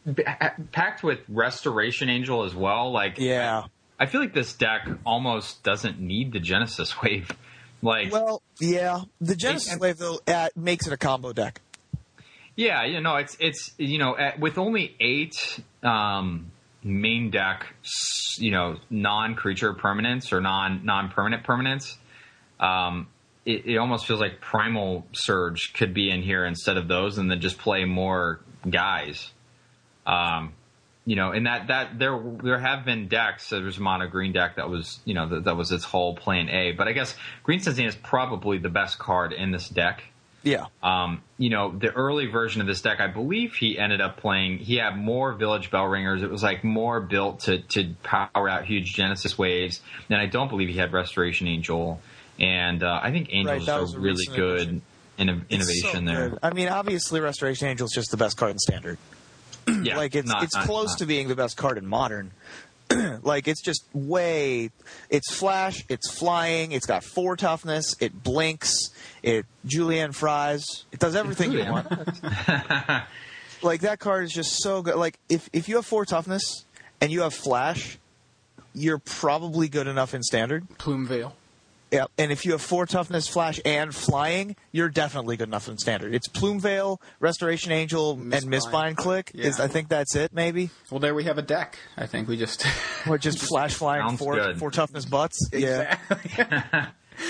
packed 0.71 1.03
with 1.03 1.19
Restoration 1.29 2.09
Angel 2.09 2.43
as 2.43 2.53
well. 2.55 2.91
Like, 2.91 3.17
Yeah. 3.17 3.63
I 3.99 4.05
feel 4.05 4.21
like 4.21 4.33
this 4.33 4.53
deck 4.53 4.87
almost 5.05 5.63
doesn't 5.63 5.99
need 5.99 6.31
the 6.33 6.39
Genesis 6.39 7.01
Wave. 7.01 7.31
Like, 7.81 8.11
Well, 8.11 8.41
yeah. 8.59 9.01
The 9.21 9.35
Genesis 9.35 9.71
And- 9.73 9.81
Wave 9.81 9.97
though 9.97 10.19
uh, 10.27 10.49
makes 10.55 10.85
it 10.87 10.93
a 10.93 10.97
combo 10.97 11.33
deck. 11.33 11.61
yeah, 12.55 12.83
you 12.85 12.99
know, 13.01 13.17
it's 13.17 13.37
it's 13.39 13.71
you 13.77 13.97
know, 13.99 14.17
at, 14.17 14.39
with 14.39 14.57
only 14.57 14.95
eight 14.99 15.59
um, 15.83 16.51
main 16.84 17.29
deck, 17.31 17.65
you 18.38 18.51
know, 18.51 18.77
non-creature 18.89 19.74
permanence 19.74 20.31
or 20.31 20.41
non 20.41 20.86
non-permanent 20.86 21.43
permanence. 21.43 21.98
um, 22.60 23.07
it, 23.46 23.65
it 23.65 23.77
almost 23.77 24.05
feels 24.05 24.19
like 24.19 24.41
Primal 24.41 25.05
Surge 25.13 25.74
could 25.74 25.93
be 25.93 26.12
in 26.12 26.22
here 26.22 26.46
instead 26.46 26.75
of 26.75 26.88
those, 26.89 27.17
and 27.17 27.31
then 27.31 27.39
just 27.39 27.57
play 27.57 27.86
more 27.86 28.41
guys. 28.69 29.31
Um, 30.05 30.53
you 31.05 31.15
know, 31.15 31.31
and 31.31 31.46
that 31.48 31.67
that 31.67 31.98
there 31.98 32.22
there 32.43 32.60
have 32.60 32.84
been 32.84 33.07
decks. 33.07 33.50
There's 33.50 33.77
a 33.77 33.81
mono 33.81 34.07
green 34.07 34.34
deck 34.34 34.57
that 34.57 34.69
was 34.69 35.00
you 35.05 35.13
know 35.13 35.29
that, 35.29 35.46
that 35.46 35.55
was 35.55 35.72
its 35.72 35.86
whole 35.86 36.15
plan 36.15 36.50
A. 36.50 36.74
But 36.74 36.89
I 36.89 36.91
guess 36.91 37.15
Green 37.43 37.62
Sun 37.62 37.75
Zenith 37.75 37.96
is 37.96 38.01
probably 38.01 38.57
the 38.57 38.69
best 38.69 39.00
card 39.00 39.31
in 39.31 39.51
this 39.51 39.69
deck. 39.69 40.03
Yeah. 40.47 40.65
Um, 40.81 41.21
you 41.37 41.49
know, 41.49 41.71
the 41.77 41.91
early 41.91 42.27
version 42.27 42.61
of 42.61 42.67
this 42.67 42.81
deck, 42.81 42.99
I 42.99 43.07
believe 43.07 43.53
he 43.55 43.77
ended 43.77 44.01
up 44.01 44.17
playing. 44.17 44.59
He 44.59 44.75
had 44.77 44.97
more 44.97 45.33
Village 45.33 45.69
Bell 45.71 45.85
Ringers. 45.85 46.23
It 46.23 46.29
was 46.29 46.41
like 46.43 46.63
more 46.63 46.99
built 47.01 47.41
to 47.41 47.59
to 47.59 47.93
power 48.03 48.47
out 48.49 48.65
huge 48.65 48.93
Genesis 48.93 49.37
waves. 49.37 49.81
And 50.09 50.19
I 50.19 50.25
don't 50.25 50.47
believe 50.49 50.69
he 50.69 50.77
had 50.77 50.93
Restoration 50.93 51.47
Angel. 51.47 51.99
And 52.39 52.83
uh, 52.83 52.99
I 53.01 53.11
think 53.11 53.29
Angel 53.31 53.53
Right, 53.53 53.65
that 53.65 53.75
is 53.77 53.81
was 53.81 53.93
a 53.95 53.97
a 53.97 54.01
really 54.01 54.25
good 54.35 54.59
addition. 54.61 54.81
inno- 55.19 55.49
innovation 55.49 56.07
so 56.07 56.13
there. 56.13 56.29
good. 56.29 56.39
I 56.43 56.53
mean, 56.53 56.69
obviously, 56.69 57.19
Restoration 57.19 57.67
Angel 57.67 57.85
is 57.85 57.91
just 57.93 58.11
the 58.11 58.17
best 58.17 58.37
card 58.37 58.51
in 58.51 58.59
Standard. 58.59 58.97
Yeah, 59.67 59.97
like 59.97 60.15
it's 60.15 60.29
not- 60.29 60.43
it's 60.43 60.55
not- 60.55 60.65
close 60.65 60.89
not- 60.91 60.99
to 60.99 61.05
being 61.07 61.27
the 61.27 61.35
best 61.35 61.57
card 61.57 61.77
in 61.77 61.85
Modern. 61.85 62.31
like 63.22 63.48
it's 63.48 63.62
just 63.62 63.86
way. 63.94 64.72
It's 65.10 65.34
flash. 65.34 65.86
It's 65.89 66.17
flying. 66.17 66.72
It's 66.72 66.86
got 66.86 67.03
four 67.03 67.36
toughness. 67.36 67.96
It 68.00 68.24
blinks. 68.24 68.74
It 69.24 69.46
julienne 69.65 70.12
fries. 70.12 70.86
It 70.91 71.00
does 71.00 71.15
everything 71.15 71.51
you 71.51 71.65
want. 71.65 71.89
like 73.62 73.82
that 73.82 74.00
card 74.00 74.24
is 74.25 74.32
just 74.32 74.62
so 74.62 74.82
good. 74.82 74.96
Like 74.96 75.20
if 75.29 75.50
if 75.53 75.67
you 75.67 75.75
have 75.75 75.86
four 75.86 76.06
toughness 76.06 76.65
and 77.01 77.12
you 77.12 77.22
have 77.22 77.34
flash, 77.34 77.98
you're 78.74 79.00
probably 79.00 79.67
good 79.67 79.88
enough 79.88 80.13
in 80.13 80.24
Standard. 80.24 80.67
Plume 80.77 81.08
Veil. 81.08 81.36
Yeah, 81.91 82.06
and 82.17 82.32
if 82.32 82.46
you 82.46 82.51
have 82.51 82.62
four 82.62 82.86
toughness, 82.86 83.27
flash, 83.27 83.62
and 83.63 83.96
flying, 83.96 84.56
you're 84.72 84.89
definitely 84.89 85.38
good 85.38 85.48
enough 85.48 85.70
in 85.70 85.77
standard. 85.77 86.13
It's 86.13 86.27
Plume 86.27 86.60
Veil, 86.60 87.00
Restoration 87.20 87.72
Angel, 87.72 88.12
and 88.12 88.32
Mistbind 88.32 88.50
Mistbind 88.50 88.96
Clique. 88.98 89.32
Is 89.34 89.60
I 89.60 89.67
think 89.67 89.88
that's 89.88 90.15
it, 90.15 90.34
maybe. 90.34 90.70
Well, 90.91 91.00
there 91.00 91.15
we 91.15 91.24
have 91.24 91.38
a 91.38 91.41
deck. 91.41 91.77
I 91.96 92.06
think 92.06 92.27
we 92.27 92.38
just. 92.38 92.65
Or 93.08 93.17
just 93.17 93.39
flash 93.48 93.74
flying 93.74 94.17
four 94.17 94.36
good. 94.36 94.60
four 94.60 94.70
toughness 94.70 95.06
butts. 95.06 95.50
Yeah. 95.53 95.98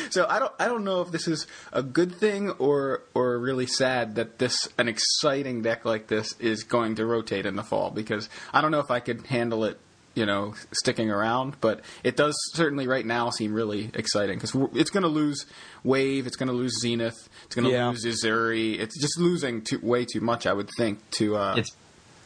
So 0.10 0.26
I 0.28 0.40
don't 0.40 0.52
I 0.60 0.66
don't 0.66 0.84
know 0.84 1.02
if 1.02 1.12
this 1.12 1.28
is 1.28 1.48
a 1.72 1.82
good 1.82 2.14
thing 2.14 2.50
or 2.52 3.04
or 3.14 3.40
really 3.40 3.68
sad 3.68 4.16
that 4.16 4.38
this 4.38 4.68
an 4.78 4.90
exciting 4.90 5.62
deck 5.62 5.86
like 5.86 6.08
this 6.08 6.34
is 6.40 6.64
going 6.64 6.96
to 6.96 7.06
rotate 7.06 7.46
in 7.46 7.56
the 7.56 7.64
fall 7.64 7.90
because 7.92 8.30
I 8.52 8.62
don't 8.62 8.72
know 8.72 8.80
if 8.80 8.92
I 8.92 9.00
could 9.00 9.28
handle 9.28 9.64
it 9.64 9.80
you 10.18 10.26
know 10.26 10.54
sticking 10.72 11.10
around 11.12 11.56
but 11.62 11.82
it 12.04 12.16
does 12.18 12.36
certainly 12.56 12.88
right 12.88 13.06
now 13.06 13.30
seem 13.30 13.54
really 13.54 13.92
exciting 13.94 14.40
because 14.40 14.54
it's 14.74 14.90
going 14.90 15.04
to 15.04 15.10
lose 15.10 15.46
wave 15.84 16.26
it's 16.26 16.36
going 16.36 16.48
to 16.48 16.54
lose 16.56 16.74
zenith 16.82 17.30
it's 17.46 17.54
going 17.56 17.66
to 17.66 17.72
Yeah. 17.72 17.90
lose 17.90 18.04
Ezuri. 18.04 18.80
it's 18.80 19.00
just 19.00 19.20
losing 19.20 19.62
too, 19.62 19.80
way 19.84 20.06
too 20.06 20.22
much 20.22 20.48
I 20.48 20.54
would 20.54 20.70
think 20.78 20.98
to 21.20 21.36
uh, 21.38 21.56
It's 21.58 21.72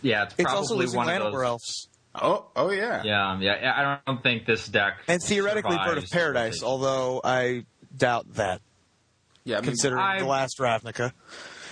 yeah, 0.01 0.23
it's 0.23 0.33
It's 0.37 0.43
probably 0.43 0.57
also 0.57 0.75
losing 0.75 0.97
one 0.97 1.09
of 1.09 1.21
Llanowar 1.21 1.31
those. 1.33 1.43
Elves. 1.45 1.87
oh 2.15 2.45
oh 2.55 2.71
yeah 2.71 3.03
Yeah, 3.03 3.39
yeah. 3.39 3.99
I 4.05 4.09
don't 4.11 4.23
think 4.23 4.45
this 4.45 4.67
deck 4.67 4.99
And 5.07 5.21
theoretically 5.21 5.77
Bird 5.85 5.97
of 5.97 6.05
Paradise, 6.09 6.63
although 6.63 7.19
I 7.23 7.65
doubt 7.95 8.25
that, 8.35 8.61
yeah 9.43 9.57
I 9.57 9.59
mean, 9.61 9.67
considering 9.71 10.01
I- 10.01 10.19
the 10.19 10.25
last 10.27 10.59
Ravnica. 10.59 11.11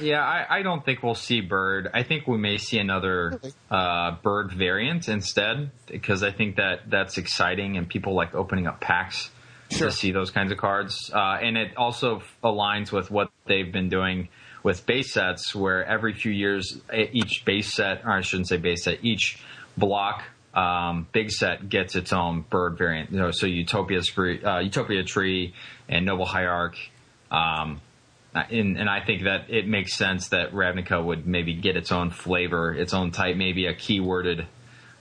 Yeah, 0.02 0.22
I, 0.22 0.60
I 0.60 0.62
don't 0.64 0.84
think 0.84 1.04
we'll 1.04 1.16
see 1.16 1.42
Bird. 1.42 1.90
I 1.94 2.04
think 2.04 2.28
we 2.28 2.38
may 2.38 2.58
see 2.58 2.80
another 2.80 3.40
uh, 3.70 4.16
Bird 4.24 4.52
variant 4.52 5.10
instead, 5.10 5.72
because 5.88 6.24
I 6.24 6.32
think 6.32 6.56
that 6.58 6.90
that's 6.90 7.18
exciting 7.18 7.78
and 7.78 7.88
people 7.88 8.14
like 8.14 8.34
opening 8.36 8.68
up 8.68 8.82
packs 8.82 9.30
Sure. 9.72 9.90
to 9.90 9.94
see 9.94 10.12
those 10.12 10.32
kinds 10.32 10.52
of 10.52 10.58
cards. 10.58 11.12
Uh, 11.14 11.38
and 11.42 11.56
it 11.58 11.78
also 11.78 12.24
aligns 12.44 12.92
with 12.92 13.12
what 13.12 13.30
they've 13.46 13.72
been 13.72 13.90
doing 13.90 14.30
with 14.64 14.86
base 14.86 15.14
sets, 15.14 15.54
where 15.54 15.86
every 15.86 16.14
few 16.14 16.32
years 16.32 16.80
each 16.92 17.46
base 17.46 17.74
set, 17.74 18.04
or 18.04 18.12
I 18.12 18.22
shouldn't 18.22 18.48
say 18.50 18.58
base 18.58 18.84
set, 18.86 19.04
each 19.04 19.40
block 19.78 20.24
um, 20.54 21.08
big 21.12 21.30
set 21.30 21.70
gets 21.70 21.96
its 21.96 22.12
own 22.12 22.42
bird 22.50 22.78
variant. 22.78 23.12
You 23.12 23.20
know, 23.20 23.32
so 23.32 23.46
Utopia, 23.46 24.02
Spree- 24.02 24.44
uh, 24.44 24.60
Utopia 24.60 25.04
Tree 25.04 25.54
and 25.88 26.06
Noble 26.06 26.26
Hierarch. 26.26 26.76
Um, 27.30 27.80
and, 28.34 28.78
and 28.78 28.90
I 28.90 29.04
think 29.04 29.24
that 29.24 29.50
it 29.50 29.68
makes 29.68 29.96
sense 29.96 30.30
that 30.30 30.52
Ravnica 30.52 31.04
would 31.04 31.26
maybe 31.26 31.54
get 31.54 31.76
its 31.76 31.92
own 31.92 32.12
flavor, 32.12 32.74
its 32.74 32.94
own 32.94 33.12
type, 33.12 33.36
maybe 33.36 33.66
a 33.66 33.74
keyworded 33.74 34.46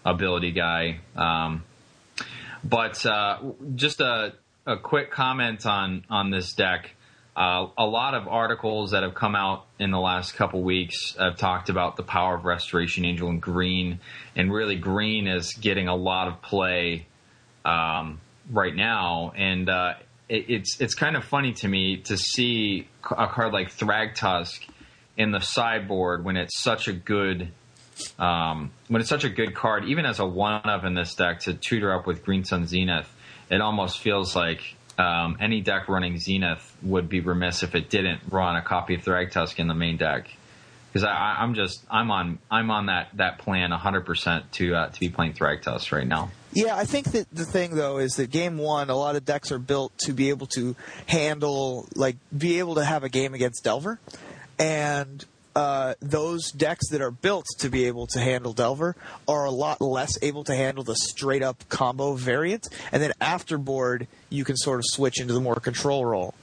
ability 0.04 0.52
guy. 0.52 1.00
Um, 1.14 1.64
but 2.64 3.04
uh, 3.04 3.38
just 3.74 4.00
a, 4.00 4.34
a 4.66 4.76
quick 4.76 5.10
comment 5.10 5.66
on 5.66 6.04
on 6.08 6.30
this 6.30 6.54
deck. 6.54 6.94
Uh, 7.36 7.68
a 7.78 7.86
lot 7.86 8.14
of 8.14 8.26
articles 8.26 8.90
that 8.90 9.04
have 9.04 9.14
come 9.14 9.36
out 9.36 9.66
in 9.78 9.92
the 9.92 10.00
last 10.00 10.34
couple 10.34 10.60
weeks 10.60 11.14
have 11.16 11.36
talked 11.36 11.68
about 11.68 11.96
the 11.96 12.02
power 12.02 12.34
of 12.34 12.44
Restoration 12.44 13.04
Angel 13.04 13.28
and 13.28 13.40
Green, 13.40 14.00
and 14.34 14.52
really 14.52 14.74
Green 14.74 15.28
is 15.28 15.52
getting 15.54 15.86
a 15.86 15.94
lot 15.94 16.26
of 16.26 16.42
play 16.42 17.06
um, 17.64 18.20
right 18.50 18.74
now, 18.74 19.32
and 19.36 19.68
uh, 19.68 19.94
it, 20.28 20.44
it's 20.48 20.80
it's 20.80 20.94
kind 20.94 21.16
of 21.16 21.24
funny 21.24 21.52
to 21.54 21.68
me 21.68 21.98
to 22.04 22.16
see 22.16 22.86
a 23.10 23.26
card 23.26 23.52
like 23.52 23.70
Thragtusk 23.70 24.60
in 25.16 25.32
the 25.32 25.40
sideboard 25.40 26.24
when 26.24 26.36
it's 26.36 26.58
such 26.60 26.88
a 26.88 26.92
good 26.92 27.50
um, 28.18 28.70
when 28.88 29.00
it's 29.00 29.10
such 29.10 29.24
a 29.24 29.28
good 29.28 29.54
card, 29.54 29.84
even 29.84 30.06
as 30.06 30.20
a 30.20 30.26
one 30.26 30.62
of 30.62 30.84
in 30.84 30.94
this 30.94 31.14
deck 31.14 31.40
to 31.40 31.54
tutor 31.54 31.92
up 31.92 32.06
with 32.06 32.24
Green 32.24 32.44
Sun 32.44 32.66
Zenith, 32.66 33.12
it 33.50 33.60
almost 33.60 33.98
feels 33.98 34.36
like 34.36 34.76
um, 34.98 35.36
any 35.40 35.60
deck 35.60 35.88
running 35.88 36.18
Zenith 36.18 36.76
would 36.82 37.08
be 37.08 37.20
remiss 37.20 37.62
if 37.62 37.74
it 37.74 37.90
didn't 37.90 38.20
run 38.30 38.56
a 38.56 38.62
copy 38.62 38.94
of 38.94 39.02
Thragtusk 39.02 39.58
in 39.58 39.68
the 39.68 39.74
main 39.74 39.96
deck. 39.96 40.28
Because 40.92 41.06
I'm 41.06 41.54
just 41.54 41.84
I'm 41.90 42.10
on 42.10 42.38
I'm 42.50 42.70
on 42.70 42.86
that 42.86 43.08
that 43.14 43.38
plan 43.38 43.70
100 43.70 44.06
percent 44.06 44.50
to 44.52 44.74
uh, 44.74 44.88
to 44.88 45.00
be 45.00 45.08
playing 45.08 45.34
Thragtusk 45.34 45.92
right 45.92 46.06
now. 46.06 46.30
Yeah, 46.52 46.76
I 46.76 46.84
think 46.84 47.12
that 47.12 47.30
the 47.30 47.44
thing 47.44 47.74
though 47.74 47.98
is 47.98 48.12
that 48.16 48.30
game 48.30 48.58
one, 48.58 48.90
a 48.90 48.96
lot 48.96 49.16
of 49.16 49.24
decks 49.24 49.52
are 49.52 49.58
built 49.58 49.96
to 49.98 50.12
be 50.12 50.30
able 50.30 50.46
to 50.48 50.76
handle, 51.06 51.86
like, 51.94 52.16
be 52.36 52.58
able 52.58 52.76
to 52.76 52.84
have 52.84 53.04
a 53.04 53.08
game 53.08 53.34
against 53.34 53.64
Delver, 53.64 54.00
and 54.58 55.24
uh, 55.54 55.94
those 56.00 56.50
decks 56.52 56.88
that 56.90 57.00
are 57.00 57.10
built 57.10 57.44
to 57.58 57.68
be 57.68 57.86
able 57.86 58.06
to 58.06 58.20
handle 58.20 58.52
Delver 58.52 58.96
are 59.26 59.44
a 59.44 59.50
lot 59.50 59.80
less 59.80 60.16
able 60.22 60.44
to 60.44 60.54
handle 60.54 60.84
the 60.84 60.94
straight 60.94 61.42
up 61.42 61.68
combo 61.68 62.14
variant, 62.14 62.68
and 62.92 63.02
then 63.02 63.12
after 63.20 63.58
board 63.58 64.06
you 64.30 64.44
can 64.44 64.56
sort 64.56 64.78
of 64.78 64.84
switch 64.86 65.20
into 65.20 65.34
the 65.34 65.40
more 65.40 65.56
control 65.56 66.04
role. 66.04 66.34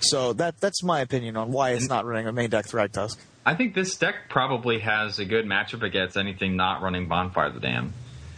So 0.00 0.32
that 0.34 0.60
that's 0.60 0.82
my 0.82 1.00
opinion 1.00 1.36
on 1.36 1.52
why 1.52 1.70
it's 1.70 1.88
not 1.88 2.04
running 2.04 2.26
a 2.26 2.32
main 2.32 2.50
deck 2.50 2.66
Thragtusk. 2.66 3.16
I 3.46 3.54
think 3.54 3.74
this 3.74 3.96
deck 3.96 4.28
probably 4.28 4.80
has 4.80 5.18
a 5.18 5.24
good 5.24 5.46
matchup 5.46 5.82
against 5.82 6.16
anything 6.16 6.56
not 6.56 6.82
running 6.82 7.06
Bonfire 7.06 7.50
the 7.50 7.60
Damned. 7.60 7.92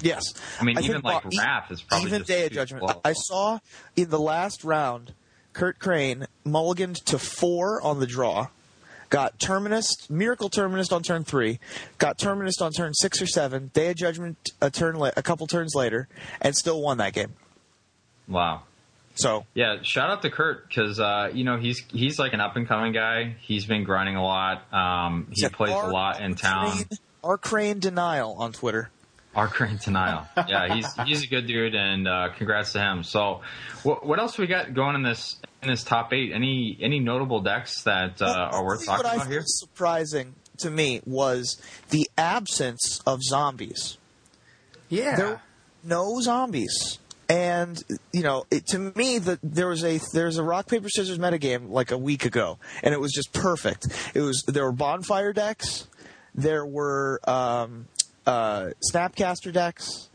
Yes, 0.05 0.23
I 0.61 0.65
mean, 0.65 0.79
even 0.79 1.03
think 1.03 1.05
like 1.05 1.25
Wrath 1.39 1.71
is 1.71 1.83
probably 1.83 2.09
even 2.09 2.21
just 2.21 2.29
Day 2.29 2.47
of 2.47 2.53
Judgment. 2.53 2.91
I 3.05 3.15
saw 3.15 3.59
in 3.97 4.11
the 4.11 4.19
last 4.19 4.63
round, 4.63 5.15
Kurt 5.53 5.79
Crane 5.79 6.27
mulliganed 6.47 7.03
to 7.05 7.19
four 7.19 7.81
on 7.81 8.01
the 8.01 8.07
draw, 8.07 8.49
got 9.09 9.39
Terminus, 9.39 10.09
Miracle 10.11 10.51
Terminus 10.51 10.93
on 10.93 11.03
turn 11.03 11.25
three, 11.25 11.59
got 11.99 12.19
Terminus 12.19 12.61
on 12.61 12.73
turn 12.73 12.93
six 12.95 13.23
or 13.23 13.27
seven, 13.27 13.71
Day 13.73 13.91
of 13.91 13.97
Judgment 13.97 14.53
a 14.61 14.71
turn 14.71 14.97
la- 14.97 15.11
a 15.17 15.23
couple 15.23 15.47
turns 15.47 15.75
later, 15.75 16.07
and 16.41 16.55
still 16.55 16.83
won 16.83 16.99
that 16.99 17.15
game. 17.15 17.33
Wow. 18.29 18.63
So 19.17 19.47
Yeah, 19.55 19.77
shout 19.83 20.11
out 20.11 20.23
to 20.23 20.31
Kurt 20.31 20.69
because 20.69 20.99
uh, 20.99 21.31
you 21.33 21.45
know 21.45 21.57
he's 21.57 21.79
he's 21.91 22.19
like 22.19 22.33
an 22.33 22.41
up 22.41 22.57
and 22.57 22.67
coming 22.67 22.93
guy. 22.93 23.37
He's 23.41 23.65
been 23.65 23.85
grinding 23.85 24.17
a 24.17 24.23
lot. 24.25 24.73
Um, 24.73 25.29
he 25.31 25.49
plays 25.49 25.73
a 25.73 25.89
lot 25.89 26.21
in 26.21 26.35
town. 26.35 26.73
Crane, 26.73 26.89
our 27.23 27.39
Crane 27.39 27.79
denial 27.79 28.35
on 28.39 28.53
Twitter. 28.53 28.91
Our 29.35 29.49
Crane 29.49 29.79
Denial. 29.83 30.27
Yeah, 30.49 30.75
he's 30.75 30.93
he's 31.05 31.23
a 31.25 31.27
good 31.27 31.47
dude, 31.47 31.75
and 31.75 32.07
uh, 32.07 32.29
congrats 32.37 32.73
to 32.73 32.81
him. 32.81 33.03
So, 33.03 33.41
what, 33.83 34.07
what 34.07 34.19
else 34.19 34.39
we 34.39 34.47
got 34.47 34.75
going 34.75 34.95
in 34.95 35.03
this 35.03 35.37
in 35.63 35.69
this 35.69 35.83
top 35.83 36.13
eight? 36.13 36.33
Any 36.33 36.79
any 36.81 37.01
notable 37.01 37.41
decks 37.41 37.83
that 37.83 38.23
uh, 38.23 38.51
are 38.53 38.65
worth 38.65 38.81
see 38.81 38.87
talking 38.87 39.05
what 39.05 39.13
I 39.13 39.17
about 39.17 39.29
here? 39.29 39.43
surprising 39.45 40.35
to 40.59 40.71
me 40.71 41.01
was 41.05 41.61
the 41.91 42.09
absence 42.17 43.01
of 43.07 43.23
zombies. 43.23 43.99
Yeah. 44.89 45.17
There 45.17 45.27
were 45.27 45.41
no 45.83 46.21
zombies. 46.21 46.99
And 47.29 47.83
you 48.13 48.23
know, 48.23 48.45
it, 48.51 48.67
to 48.69 48.79
me, 48.79 49.19
that 49.19 49.39
there 49.43 49.69
was 49.69 49.83
a 49.83 49.99
there's 50.13 50.37
a 50.37 50.43
rock 50.43 50.69
paper 50.69 50.89
scissors 50.91 51.19
metagame 51.19 51.71
like 51.71 51.91
a 51.91 51.99
week 51.99 52.27
ago, 52.27 52.59
and 52.83 52.93
it 52.93 53.01
was 53.01 53.13
just 53.13 53.33
perfect. 53.33 53.87
It 54.15 54.21
was 54.21 54.45
there 54.47 54.65
were 54.65 54.73
bonfire 54.73 55.33
decks, 55.33 55.87
there 56.35 56.67
were 56.67 57.21
um, 57.25 57.87
uh, 58.27 58.71
snapcaster 58.93 59.53
decks, 59.53 60.09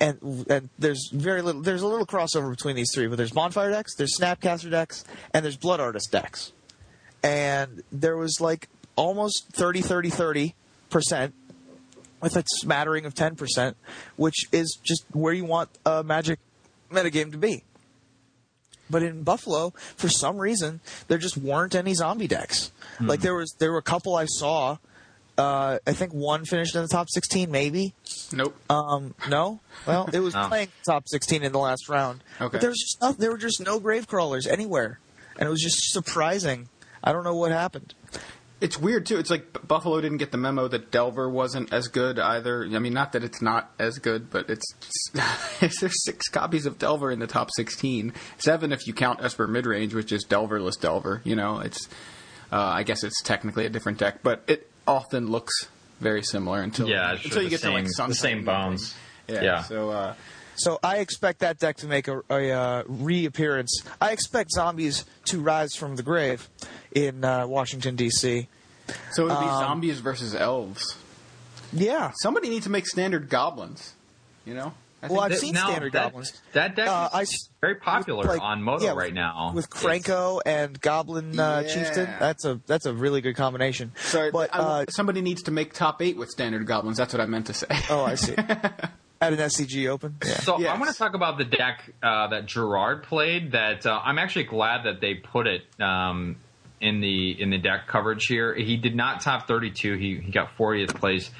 and 0.00 0.46
and 0.48 0.68
there's 0.78 1.10
very 1.12 1.42
little 1.42 1.62
there's 1.62 1.82
a 1.82 1.86
little 1.86 2.06
crossover 2.06 2.50
between 2.50 2.76
these 2.76 2.90
three, 2.94 3.06
but 3.06 3.16
there's 3.16 3.32
bonfire 3.32 3.70
decks, 3.70 3.94
there's 3.96 4.16
snapcaster 4.18 4.70
decks, 4.70 5.04
and 5.32 5.44
there's 5.44 5.56
blood 5.56 5.80
artist 5.80 6.10
decks, 6.12 6.52
and 7.22 7.82
there 7.92 8.16
was 8.16 8.40
like 8.40 8.68
almost 8.96 9.48
30 9.52 9.82
30 9.82 10.10
30 10.10 10.54
percent 10.90 11.34
with 12.20 12.36
a 12.36 12.44
smattering 12.46 13.04
of 13.04 13.14
10%, 13.14 13.74
which 14.16 14.46
is 14.50 14.78
just 14.82 15.04
where 15.12 15.32
you 15.32 15.44
want 15.44 15.68
a 15.84 16.02
Magic 16.02 16.38
metagame 16.90 17.30
to 17.32 17.38
be. 17.38 17.62
But 18.88 19.02
in 19.02 19.22
Buffalo, 19.22 19.74
for 19.96 20.08
some 20.08 20.38
reason, 20.38 20.80
there 21.08 21.18
just 21.18 21.36
weren't 21.36 21.74
any 21.74 21.94
zombie 21.94 22.28
decks. 22.28 22.72
Like 23.00 23.20
there 23.20 23.34
was, 23.34 23.54
there 23.58 23.72
were 23.72 23.78
a 23.78 23.82
couple 23.82 24.14
I 24.16 24.26
saw. 24.26 24.78
Uh, 25.38 25.78
I 25.86 25.92
think 25.92 26.12
one 26.14 26.44
finished 26.44 26.74
in 26.74 26.82
the 26.82 26.88
top 26.88 27.08
16, 27.10 27.50
maybe. 27.50 27.94
Nope. 28.32 28.56
Um, 28.70 29.14
no, 29.28 29.60
well, 29.86 30.08
it 30.12 30.20
was 30.20 30.34
No. 30.36 30.48
playing 30.48 30.68
top 30.86 31.04
16 31.08 31.42
in 31.42 31.52
the 31.52 31.58
last 31.58 31.88
round. 31.88 32.22
Okay. 32.40 32.48
But 32.52 32.60
there 32.62 32.70
was 32.70 32.78
just 32.78 33.00
no, 33.02 33.12
there 33.12 33.30
were 33.30 33.38
just 33.38 33.60
no 33.60 33.78
gravecrawlers 33.78 34.46
anywhere, 34.48 34.98
and 35.38 35.46
it 35.46 35.50
was 35.50 35.60
just 35.62 35.92
surprising. 35.92 36.68
I 37.04 37.12
don't 37.12 37.24
know 37.24 37.36
what 37.36 37.52
happened. 37.52 37.94
It's 38.58 38.78
weird 38.78 39.04
too. 39.04 39.18
It's 39.18 39.28
like 39.28 39.68
Buffalo 39.68 40.00
didn't 40.00 40.16
get 40.16 40.32
the 40.32 40.38
memo 40.38 40.66
that 40.68 40.90
Delver 40.90 41.28
wasn't 41.28 41.70
as 41.74 41.88
good 41.88 42.18
either. 42.18 42.64
I 42.64 42.78
mean, 42.78 42.94
not 42.94 43.12
that 43.12 43.22
it's 43.22 43.42
not 43.42 43.70
as 43.78 43.98
good, 43.98 44.30
but 44.30 44.48
it's 44.48 44.64
there's 45.60 46.04
six 46.04 46.28
copies 46.28 46.64
of 46.64 46.78
Delver 46.78 47.10
in 47.10 47.18
the 47.18 47.26
top 47.26 47.50
sixteen. 47.54 48.14
Seven 48.38 48.72
if 48.72 48.86
you 48.86 48.94
count 48.94 49.22
Esper 49.22 49.46
midrange, 49.46 49.92
which 49.92 50.10
is 50.10 50.24
Delverless 50.24 50.80
Delver. 50.80 51.20
You 51.24 51.36
know, 51.36 51.58
it's 51.58 51.86
uh, 52.50 52.56
I 52.58 52.82
guess 52.82 53.04
it's 53.04 53.20
technically 53.22 53.66
a 53.66 53.68
different 53.68 53.98
deck, 53.98 54.20
but 54.22 54.42
it 54.46 54.70
often 54.86 55.30
looks 55.30 55.52
very 56.00 56.22
similar 56.22 56.62
until 56.62 56.88
Yeah, 56.88 57.16
sure, 57.16 57.24
until 57.24 57.42
you 57.42 57.48
the 57.48 57.50
get 57.50 57.60
to 57.62 57.70
like 57.70 57.88
same- 57.88 58.08
the 58.08 58.14
same 58.14 58.44
bones. 58.44 58.94
Yeah. 59.28 59.42
Yeah. 59.42 59.62
So 59.62 59.90
uh, 59.90 60.14
So 60.56 60.78
I 60.82 60.98
expect 60.98 61.40
that 61.40 61.58
deck 61.58 61.76
to 61.78 61.86
make 61.86 62.08
a, 62.08 62.22
a 62.30 62.50
uh, 62.52 62.82
reappearance. 62.86 63.82
I 64.00 64.12
expect 64.12 64.50
zombies 64.52 65.04
to 65.26 65.40
rise 65.40 65.74
from 65.74 65.96
the 65.96 66.02
grave 66.02 66.48
in 66.92 67.24
uh, 67.24 67.46
Washington 67.46 67.96
D.C. 67.96 68.48
so 69.12 69.22
it 69.26 69.28
would 69.30 69.40
be 69.40 69.46
Um, 69.46 69.60
zombies 69.60 69.98
versus 70.00 70.34
elves. 70.34 70.96
Yeah. 71.72 72.12
Somebody 72.22 72.48
needs 72.48 72.64
to 72.66 72.70
make 72.70 72.86
standard 72.86 73.28
goblins. 73.28 73.94
You 74.44 74.54
know. 74.54 74.74
I 75.06 75.12
Well, 75.12 75.22
think 75.22 75.24
I've 75.24 75.30
That- 75.30 75.38
seen 75.40 75.54
now, 75.54 75.66
standard 75.68 75.92
that, 75.92 76.02
goblins. 76.04 76.42
That 76.52 76.76
deck 76.76 76.88
Uh, 76.88 77.08
is 77.22 77.32
s- 77.32 77.48
very 77.60 77.74
popular 77.76 78.24
like- 78.24 78.40
on 78.42 78.62
Moto 78.62 78.84
yeah, 78.84 78.92
right 78.92 79.12
now. 79.14 79.52
with 79.54 79.66
It's- 79.66 80.42
and 80.46 80.80
Goblin 80.80 81.38
uh, 81.38 81.62
Yeah. 81.66 81.74
Chieftain. 81.74 82.08
That's 82.18 82.44
a 82.44 82.60
that's 82.66 82.86
a 82.86 82.92
really 82.94 83.20
good 83.20 83.36
combination. 83.36 83.92
Sorry, 83.96 84.30
but 84.30 84.54
I- 84.54 84.58
uh, 84.58 84.84
somebody 84.90 85.20
needs 85.22 85.42
to 85.44 85.50
make 85.50 85.72
top 85.72 86.02
eight 86.02 86.16
with 86.16 86.30
standard 86.30 86.66
goblins. 86.66 86.96
That's 86.98 87.12
what 87.14 87.20
I 87.20 87.26
meant 87.26 87.46
to 87.46 87.54
say. 87.54 87.66
oh, 87.90 88.04
I 88.04 88.14
see. 88.16 88.34
At 89.18 89.32
an 89.32 89.38
SCG 89.38 89.88
Open. 89.88 90.16
Yeah. 90.22 90.34
So 90.40 90.58
Yes. 90.58 90.74
I 90.76 90.78
want 90.78 90.92
to 90.92 90.98
talk 90.98 91.14
about 91.14 91.38
the 91.38 91.44
deck 91.44 91.90
uh, 92.02 92.28
that 92.28 92.44
Gerard 92.44 93.02
played. 93.04 93.52
That 93.52 93.86
uh, 93.86 93.98
I'm 94.04 94.18
actually 94.18 94.44
glad 94.44 94.84
that 94.84 95.00
they 95.00 95.14
put 95.14 95.46
it 95.46 95.62
um, 95.80 96.36
in 96.82 97.00
the 97.00 97.40
in 97.40 97.48
the 97.48 97.56
deck 97.56 97.86
coverage 97.86 98.26
here. 98.26 98.54
He 98.54 98.76
did 98.76 98.94
not 98.94 99.22
top 99.22 99.48
32. 99.48 99.94
He 99.96 100.16
he 100.22 100.30
got 100.30 100.54
40th 100.58 100.94
place. 100.96 101.30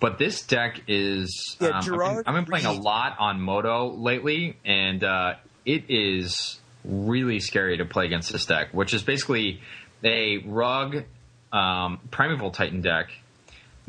But 0.00 0.18
this 0.18 0.42
deck 0.42 0.82
is. 0.86 1.56
Yeah, 1.60 1.68
um, 1.68 1.74
I've 1.76 1.84
been- 1.84 2.22
I've 2.26 2.34
been, 2.34 2.44
playing 2.44 2.66
a 2.66 2.72
lot 2.72 3.16
on 3.18 3.40
Moto 3.40 3.88
lately, 3.90 4.56
and 4.64 5.02
uh, 5.02 5.34
it 5.64 5.84
is 5.88 6.60
really 6.84 7.40
scary 7.40 7.78
to 7.78 7.84
play 7.84 8.06
against 8.06 8.30
this 8.32 8.46
deck, 8.46 8.68
which 8.72 8.94
is 8.94 9.02
basically 9.02 9.60
a 10.04 10.38
rug 10.38 11.04
um, 11.52 11.98
Primeval 12.10 12.50
Titan 12.52 12.80
deck 12.80 13.10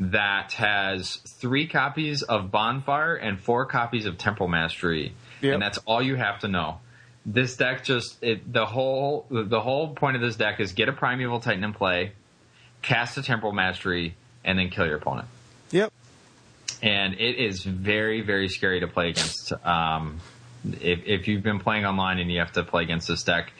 that 0.00 0.52
has 0.54 1.16
three 1.40 1.66
copies 1.68 2.22
of 2.22 2.50
Bonfire 2.50 3.14
and 3.14 3.38
four 3.38 3.66
copies 3.66 4.06
of 4.06 4.18
Temporal 4.18 4.48
Mastery, 4.48 5.12
Yep. 5.42 5.54
and 5.54 5.62
that's 5.62 5.78
all 5.86 6.02
you 6.02 6.16
have 6.16 6.40
to 6.40 6.48
know. 6.48 6.80
This 7.26 7.56
deck 7.56 7.84
just 7.84 8.22
it, 8.22 8.50
the 8.50 8.64
whole 8.66 9.26
the 9.30 9.60
whole 9.60 9.94
point 9.94 10.16
of 10.16 10.22
this 10.22 10.36
deck 10.36 10.58
is 10.58 10.72
get 10.72 10.88
a 10.88 10.92
Primeval 10.92 11.38
Titan 11.38 11.62
in 11.62 11.72
play, 11.74 12.12
cast 12.82 13.16
a 13.18 13.22
Temporal 13.22 13.52
Mastery, 13.52 14.16
and 14.42 14.58
then 14.58 14.70
kill 14.70 14.86
your 14.86 14.96
opponent. 14.96 15.28
And 16.82 17.14
it 17.14 17.36
is 17.36 17.62
very 17.64 18.22
very 18.22 18.48
scary 18.48 18.80
to 18.80 18.88
play 18.88 19.10
against. 19.10 19.52
Um, 19.64 20.20
if, 20.64 21.00
if 21.06 21.28
you've 21.28 21.42
been 21.42 21.60
playing 21.60 21.84
online 21.84 22.18
and 22.18 22.30
you 22.30 22.38
have 22.38 22.52
to 22.52 22.64
play 22.64 22.82
against 22.82 23.08
this 23.08 23.22
deck, 23.22 23.52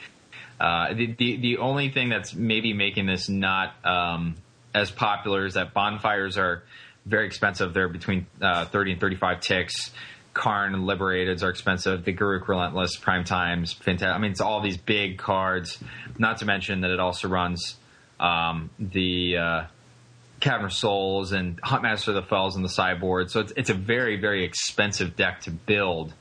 uh, 0.59 0.94
the, 0.94 1.14
the 1.18 1.37
the 1.37 1.59
only 1.59 1.90
thing 1.90 2.09
that's 2.09 2.35
maybe 2.35 2.72
making 2.72 3.06
this 3.06 3.28
not 3.28 3.74
um, 3.85 4.37
as 4.74 4.90
popular 4.90 5.46
is 5.46 5.54
that 5.54 5.74
bonfires 5.74 6.38
are 6.38 6.62
very 7.06 7.26
expensive. 7.26 7.74
They're 7.74 7.88
between 7.88 8.26
uh, 8.40 8.66
thirty 8.66 8.92
and 8.92 9.00
thirty 9.00 9.16
five 9.16 9.40
ticks. 9.40 9.90
Karn 10.33 10.74
and 10.74 10.85
Liberateds 10.85 11.42
are 11.42 11.50
expensive. 11.50 12.04
The 12.04 12.14
Garruk 12.14 12.46
Relentless, 12.46 12.96
Prime 12.96 13.24
Times, 13.24 13.72
fantastic. 13.72 14.14
I 14.14 14.18
mean, 14.18 14.30
it's 14.30 14.40
all 14.40 14.61
these 14.61 14.76
big 14.76 15.18
cards. 15.18 15.83
Not 16.18 16.38
to 16.38 16.46
mention 16.46 16.83
that 16.83 16.90
it 16.92 17.00
also 17.00 17.26
runs 17.28 17.74
um, 18.20 18.70
the 18.78 19.37
uh, 19.37 19.64
Cavern 20.40 20.66
of 20.66 20.72
Souls 20.72 21.33
and 21.33 21.61
Huntmaster 21.62 22.09
of 22.09 22.14
the 22.14 22.22
Fells 22.22 22.57
and 22.57 22.64
the 22.64 22.68
sideboard. 22.68 23.31
So 23.31 23.40
it's, 23.40 23.53
it's 23.57 23.70
a 23.70 23.74
very, 23.74 24.16
very 24.18 24.44
expensive 24.44 25.14
deck 25.16 25.42
to 25.42 25.50
build. 25.50 26.12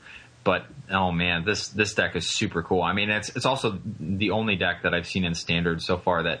But 0.44 0.66
oh 0.90 1.10
man, 1.12 1.44
this 1.44 1.68
this 1.68 1.94
deck 1.94 2.16
is 2.16 2.28
super 2.30 2.62
cool. 2.62 2.82
I 2.82 2.92
mean, 2.94 3.10
it's 3.10 3.28
it's 3.36 3.44
also 3.46 3.78
the 3.98 4.30
only 4.30 4.56
deck 4.56 4.82
that 4.84 4.94
I've 4.94 5.06
seen 5.06 5.24
in 5.24 5.34
standard 5.34 5.82
so 5.82 5.98
far 5.98 6.22
that 6.22 6.40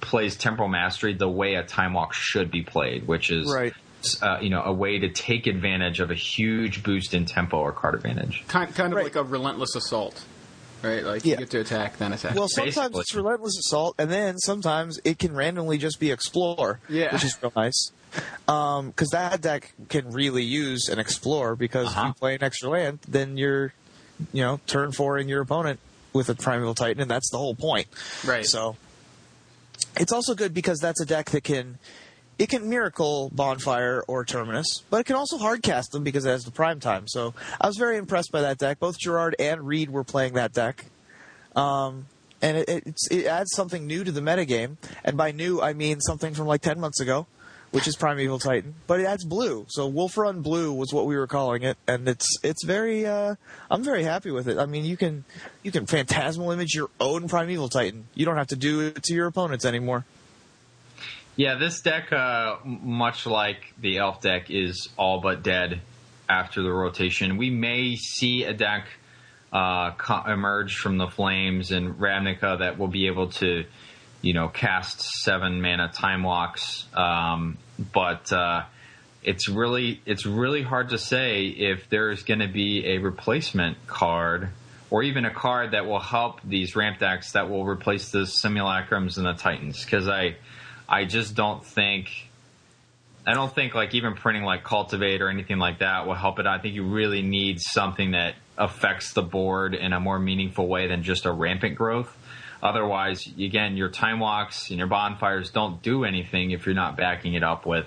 plays 0.00 0.36
Temporal 0.36 0.68
Mastery 0.68 1.14
the 1.14 1.28
way 1.28 1.54
a 1.54 1.64
Time 1.64 1.94
Walk 1.94 2.12
should 2.12 2.50
be 2.50 2.62
played, 2.62 3.08
which 3.08 3.30
is 3.30 3.52
Right. 3.52 3.72
uh, 4.22 4.38
you 4.40 4.50
know 4.50 4.62
a 4.62 4.72
way 4.72 4.98
to 5.00 5.08
take 5.08 5.46
advantage 5.48 5.98
of 5.98 6.10
a 6.12 6.14
huge 6.14 6.82
boost 6.84 7.12
in 7.14 7.24
tempo 7.24 7.58
or 7.58 7.72
card 7.72 7.94
advantage. 7.96 8.44
kind, 8.46 8.72
kind 8.74 8.92
of 8.92 8.98
Right. 8.98 9.04
like 9.04 9.16
a 9.16 9.22
relentless 9.24 9.74
assault, 9.74 10.24
right? 10.84 11.02
Like 11.04 11.24
Yeah. 11.24 11.32
you 11.32 11.36
get 11.38 11.50
to 11.50 11.60
attack, 11.60 11.98
then 11.98 12.12
attack. 12.12 12.34
Well, 12.34 12.48
sometimes 12.48 12.74
Basically. 12.76 13.00
it's 13.00 13.14
relentless 13.14 13.58
assault, 13.58 13.94
and 13.98 14.10
then 14.10 14.38
sometimes 14.38 15.00
it 15.04 15.18
can 15.18 15.34
randomly 15.34 15.78
just 15.78 15.98
be 15.98 16.10
explore, 16.10 16.80
Yeah. 16.88 17.12
which 17.12 17.24
is 17.24 17.36
real 17.42 17.52
nice. 17.56 17.90
Because 18.46 19.08
that 19.10 19.40
deck 19.40 19.72
can 19.88 20.12
really 20.12 20.44
use 20.44 20.88
an 20.88 20.98
explore 21.00 21.56
because 21.56 21.88
Uh-huh. 21.88 22.08
you 22.08 22.14
play 22.14 22.34
an 22.36 22.44
extra 22.44 22.68
land, 22.68 23.00
then 23.08 23.36
you're, 23.36 23.72
you 24.32 24.42
know, 24.42 24.60
turn 24.68 24.92
four 24.92 25.18
in 25.18 25.28
your 25.28 25.40
opponent 25.42 25.80
with 26.12 26.28
a 26.28 26.34
primeval 26.36 26.74
titan, 26.74 27.00
and 27.02 27.10
that's 27.10 27.28
the 27.30 27.38
whole 27.38 27.56
point. 27.56 27.88
Right. 28.24 28.46
So 28.46 28.76
it's 29.96 30.12
also 30.12 30.34
good 30.36 30.54
because 30.54 30.78
that's 30.78 31.00
a 31.00 31.04
deck 31.06 31.30
that 31.30 31.42
can. 31.42 31.78
It 32.38 32.48
can 32.48 32.68
miracle 32.68 33.30
bonfire 33.34 34.02
or 34.08 34.24
terminus, 34.24 34.82
but 34.90 35.00
it 35.00 35.06
can 35.06 35.16
also 35.16 35.38
hardcast 35.38 35.90
them 35.90 36.02
because 36.02 36.24
it 36.24 36.30
has 36.30 36.44
the 36.44 36.50
prime 36.50 36.80
time. 36.80 37.06
So 37.06 37.34
I 37.60 37.66
was 37.66 37.76
very 37.76 37.96
impressed 37.96 38.32
by 38.32 38.40
that 38.42 38.58
deck. 38.58 38.80
Both 38.80 38.98
Gerard 38.98 39.36
and 39.38 39.66
Reed 39.66 39.90
were 39.90 40.04
playing 40.04 40.34
that 40.34 40.52
deck 40.52 40.86
Um, 41.56 42.06
and 42.42 42.58
it, 42.58 42.96
it 43.10 43.26
adds 43.26 43.50
something 43.54 43.86
new 43.86 44.04
to 44.04 44.12
the 44.12 44.20
metagame. 44.20 44.76
And 45.04 45.16
by 45.16 45.30
new, 45.32 45.62
I 45.62 45.72
mean 45.72 46.00
something 46.00 46.34
from 46.34 46.46
like 46.46 46.60
10 46.60 46.78
months 46.78 47.00
ago, 47.00 47.26
which 47.70 47.88
is 47.88 47.96
Primeval 47.96 48.38
Titan, 48.38 48.74
but 48.86 49.00
it 49.00 49.06
adds 49.06 49.24
blue. 49.24 49.66
So 49.68 49.86
Wolf 49.86 50.16
Run 50.18 50.42
Blue 50.42 50.72
was 50.72 50.92
what 50.92 51.06
we 51.06 51.16
were 51.16 51.26
calling 51.26 51.62
it, 51.62 51.76
and 51.88 52.08
it's 52.08 52.28
it's 52.42 52.64
very. 52.64 53.06
Uh, 53.06 53.36
I'm 53.70 53.82
very 53.82 54.04
happy 54.04 54.30
with 54.30 54.46
it. 54.46 54.58
I 54.58 54.66
mean, 54.66 54.84
you 54.84 54.96
can 54.96 55.24
you 55.62 55.72
can 55.72 55.86
phantasmal 55.86 56.50
image 56.52 56.74
your 56.74 56.90
own 57.00 57.28
Primeval 57.28 57.68
Titan. 57.68 58.06
You 58.14 58.26
don't 58.26 58.36
have 58.36 58.48
to 58.48 58.56
do 58.56 58.80
it 58.80 59.02
to 59.04 59.14
your 59.14 59.26
opponents 59.26 59.64
anymore. 59.64 60.04
Yeah, 61.36 61.56
this 61.56 61.80
deck, 61.80 62.12
uh, 62.12 62.58
much 62.64 63.26
like 63.26 63.74
the 63.80 63.98
elf 63.98 64.20
deck, 64.20 64.50
is 64.50 64.88
all 64.96 65.20
but 65.20 65.42
dead 65.42 65.80
after 66.28 66.62
the 66.62 66.72
rotation. 66.72 67.38
We 67.38 67.50
may 67.50 67.96
see 67.96 68.44
a 68.44 68.52
deck 68.52 68.86
uh, 69.52 69.92
co- 69.92 70.30
emerge 70.30 70.76
from 70.76 70.96
the 70.96 71.08
flames 71.08 71.72
in 71.72 71.94
Ravnica 71.94 72.60
that 72.60 72.78
will 72.78 72.88
be 72.88 73.08
able 73.08 73.30
to, 73.32 73.64
you 74.22 74.32
know, 74.32 74.48
cast 74.48 75.00
seven 75.00 75.60
mana 75.60 75.88
time 75.88 76.22
walks. 76.22 76.86
Um, 76.94 77.58
but 77.92 78.32
uh, 78.32 78.62
it's 79.24 79.48
really 79.48 80.00
it's 80.06 80.26
really 80.26 80.62
hard 80.62 80.90
to 80.90 80.98
say 80.98 81.46
if 81.46 81.88
there's 81.88 82.22
going 82.22 82.40
to 82.40 82.48
be 82.48 82.86
a 82.86 82.98
replacement 82.98 83.86
card 83.88 84.50
or 84.90 85.02
even 85.02 85.24
a 85.24 85.34
card 85.34 85.72
that 85.72 85.86
will 85.86 85.98
help 85.98 86.40
these 86.44 86.76
ramp 86.76 87.00
decks 87.00 87.32
that 87.32 87.50
will 87.50 87.64
replace 87.64 88.12
the 88.12 88.20
simulacrums 88.20 89.16
and 89.16 89.26
the 89.26 89.32
titans 89.32 89.84
because 89.84 90.06
I 90.06 90.36
I 90.88 91.04
just 91.04 91.34
don't 91.34 91.64
think 91.64 92.28
I 93.26 93.32
don't 93.32 93.54
think 93.54 93.74
like 93.74 93.94
even 93.94 94.14
printing 94.14 94.42
like 94.44 94.64
cultivate 94.64 95.22
or 95.22 95.28
anything 95.28 95.58
like 95.58 95.78
that 95.78 96.06
will 96.06 96.14
help 96.14 96.38
it. 96.38 96.46
I 96.46 96.58
think 96.58 96.74
you 96.74 96.84
really 96.84 97.22
need 97.22 97.60
something 97.60 98.10
that 98.10 98.34
affects 98.58 99.12
the 99.12 99.22
board 99.22 99.74
in 99.74 99.92
a 99.92 100.00
more 100.00 100.18
meaningful 100.18 100.68
way 100.68 100.88
than 100.88 101.02
just 101.02 101.24
a 101.24 101.32
rampant 101.32 101.76
growth. 101.76 102.14
Otherwise, 102.62 103.26
again, 103.38 103.76
your 103.76 103.88
time 103.88 104.20
walks 104.20 104.70
and 104.70 104.78
your 104.78 104.88
bonfires 104.88 105.50
don't 105.50 105.82
do 105.82 106.04
anything 106.04 106.50
if 106.50 106.66
you're 106.66 106.74
not 106.74 106.96
backing 106.96 107.34
it 107.34 107.42
up 107.42 107.66
with, 107.66 107.86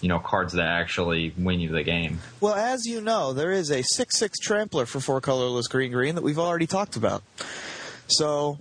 you 0.00 0.08
know, 0.08 0.18
cards 0.18 0.52
that 0.54 0.66
actually 0.66 1.32
win 1.36 1.60
you 1.60 1.70
the 1.70 1.82
game. 1.82 2.20
Well, 2.40 2.54
as 2.54 2.84
you 2.84 3.00
know, 3.00 3.32
there 3.32 3.52
is 3.52 3.70
a 3.70 3.82
six 3.82 4.18
six 4.18 4.38
trampler 4.38 4.86
for 4.86 5.00
four 5.00 5.20
colorless 5.20 5.68
green 5.68 5.92
green 5.92 6.16
that 6.16 6.22
we've 6.22 6.38
already 6.38 6.66
talked 6.66 6.96
about. 6.96 7.22
So, 8.08 8.58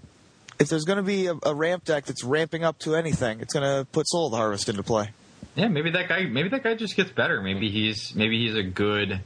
if 0.62 0.70
there's 0.70 0.86
going 0.86 0.98
to 0.98 1.04
be 1.04 1.26
a, 1.26 1.34
a 1.44 1.56
ramp 1.56 1.86
deck 1.86 2.06
that's 2.06 2.24
ramping 2.24 2.64
up 2.64 2.78
to 2.80 2.96
anything, 2.96 3.42
it's 3.42 3.54
going 3.54 3.66
to 3.66 3.86
put 3.92 4.08
Soul 4.08 4.28
of 4.28 4.32
the 4.32 4.38
Harvest 4.38 4.70
into 4.70 4.84
play. 4.84 5.10
Yeah, 5.56 5.68
maybe 5.68 5.90
that 5.92 6.08
guy. 6.08 6.26
Maybe 6.26 6.50
that 6.50 6.64
guy 6.64 6.76
just 6.76 6.96
gets 6.96 7.12
better. 7.12 7.42
Maybe 7.42 7.70
he's 7.70 8.16
maybe 8.16 8.46
he's 8.46 8.56
a 8.56 8.64
good. 8.64 9.22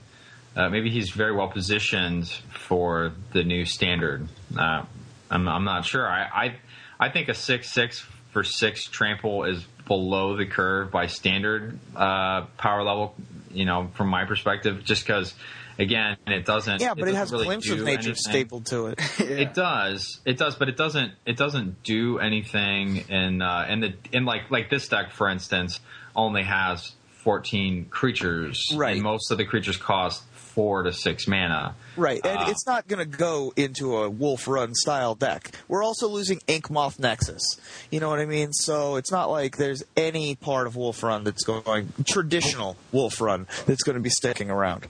Uh, 0.56 0.70
maybe 0.70 0.90
he's 0.90 1.10
very 1.10 1.36
well 1.36 1.50
positioned 1.50 2.28
for 2.28 3.12
the 3.34 3.44
new 3.44 3.66
standard. 3.66 4.28
Uh, 4.58 4.86
I'm, 5.30 5.48
I'm 5.50 5.66
not 5.66 5.86
sure. 5.86 6.08
I, 6.08 6.24
I 6.24 6.56
I 7.00 7.10
think 7.10 7.28
a 7.28 7.34
six 7.34 7.70
six 7.70 8.00
for 8.32 8.44
six 8.44 8.86
trample 8.86 9.44
is 9.44 9.64
below 9.86 10.38
the 10.38 10.46
curve 10.46 10.90
by 10.90 11.08
standard 11.08 11.78
uh, 11.96 12.46
power 12.58 12.84
level. 12.84 13.14
You 13.52 13.66
know, 13.66 13.90
from 13.94 14.08
my 14.08 14.26
perspective, 14.26 14.84
just 14.84 15.06
because 15.06 15.34
again, 15.80 16.18
it 16.28 16.46
doesn't. 16.46 16.82
Yeah, 16.82 16.94
but 16.94 17.08
it, 17.08 17.12
doesn't 17.12 17.16
has 17.16 17.32
really 17.32 17.46
glimpse 17.46 17.70
of 17.70 17.80
nature 17.80 18.00
anything. 18.00 18.16
stapled 18.16 18.66
to 18.68 18.88
it. 18.88 19.00
It 19.20 19.54
does, 19.54 20.20
it 20.26 20.38
does, 20.38 20.56
but 20.56 20.70
it 20.70 20.78
doesn't. 20.78 21.14
It 21.26 21.38
doesn't 21.38 21.84
do 21.84 22.20
anything. 22.20 22.98
In 23.10 23.42
uh, 23.42 23.66
and 23.68 23.84
the 23.84 23.94
in 24.12 24.26
like 24.26 24.50
like 24.52 24.70
this 24.70 24.88
deck, 24.88 25.12
for 25.12 25.30
instance, 25.30 25.80
only 26.16 26.44
has 26.44 26.94
fourteen 27.24 27.86
creatures, 27.86 28.72
Right. 28.76 28.94
And 28.96 29.04
most 29.04 29.32
of 29.32 29.38
the 29.38 29.46
creatures 29.46 29.78
cost 29.78 30.24
four 30.34 30.84
to 30.84 30.94
six 30.94 31.28
mana. 31.28 31.76
Right, 31.98 32.22
and 32.26 32.40
Uh, 32.40 32.46
it's 32.48 32.66
not 32.66 32.88
going 32.88 33.00
to 33.00 33.18
go 33.18 33.52
into 33.58 33.98
a 33.98 34.10
Wolf 34.10 34.48
Run 34.48 34.74
style 34.74 35.14
deck. 35.16 35.52
We're 35.68 35.84
also 35.84 36.08
losing 36.08 36.40
Ink 36.48 36.70
Moth 36.70 36.98
Nexus. 36.98 37.44
You 37.92 38.00
know 38.00 38.10
what 38.10 38.20
I 38.20 38.26
mean? 38.26 38.54
So 38.54 38.96
it's 38.96 39.12
not 39.12 39.30
like 39.30 39.58
there's 39.58 39.84
any 39.98 40.36
part 40.36 40.68
of 40.68 40.76
Wolf 40.78 41.04
Run 41.04 41.26
that's 41.26 41.44
going 41.44 41.92
traditional 42.06 42.78
Wolf 42.94 43.20
Run 43.20 43.48
that's 43.66 43.84
going 43.84 43.96
to 43.96 44.02
be 44.02 44.10
sticking 44.10 44.50
around. 44.50 44.88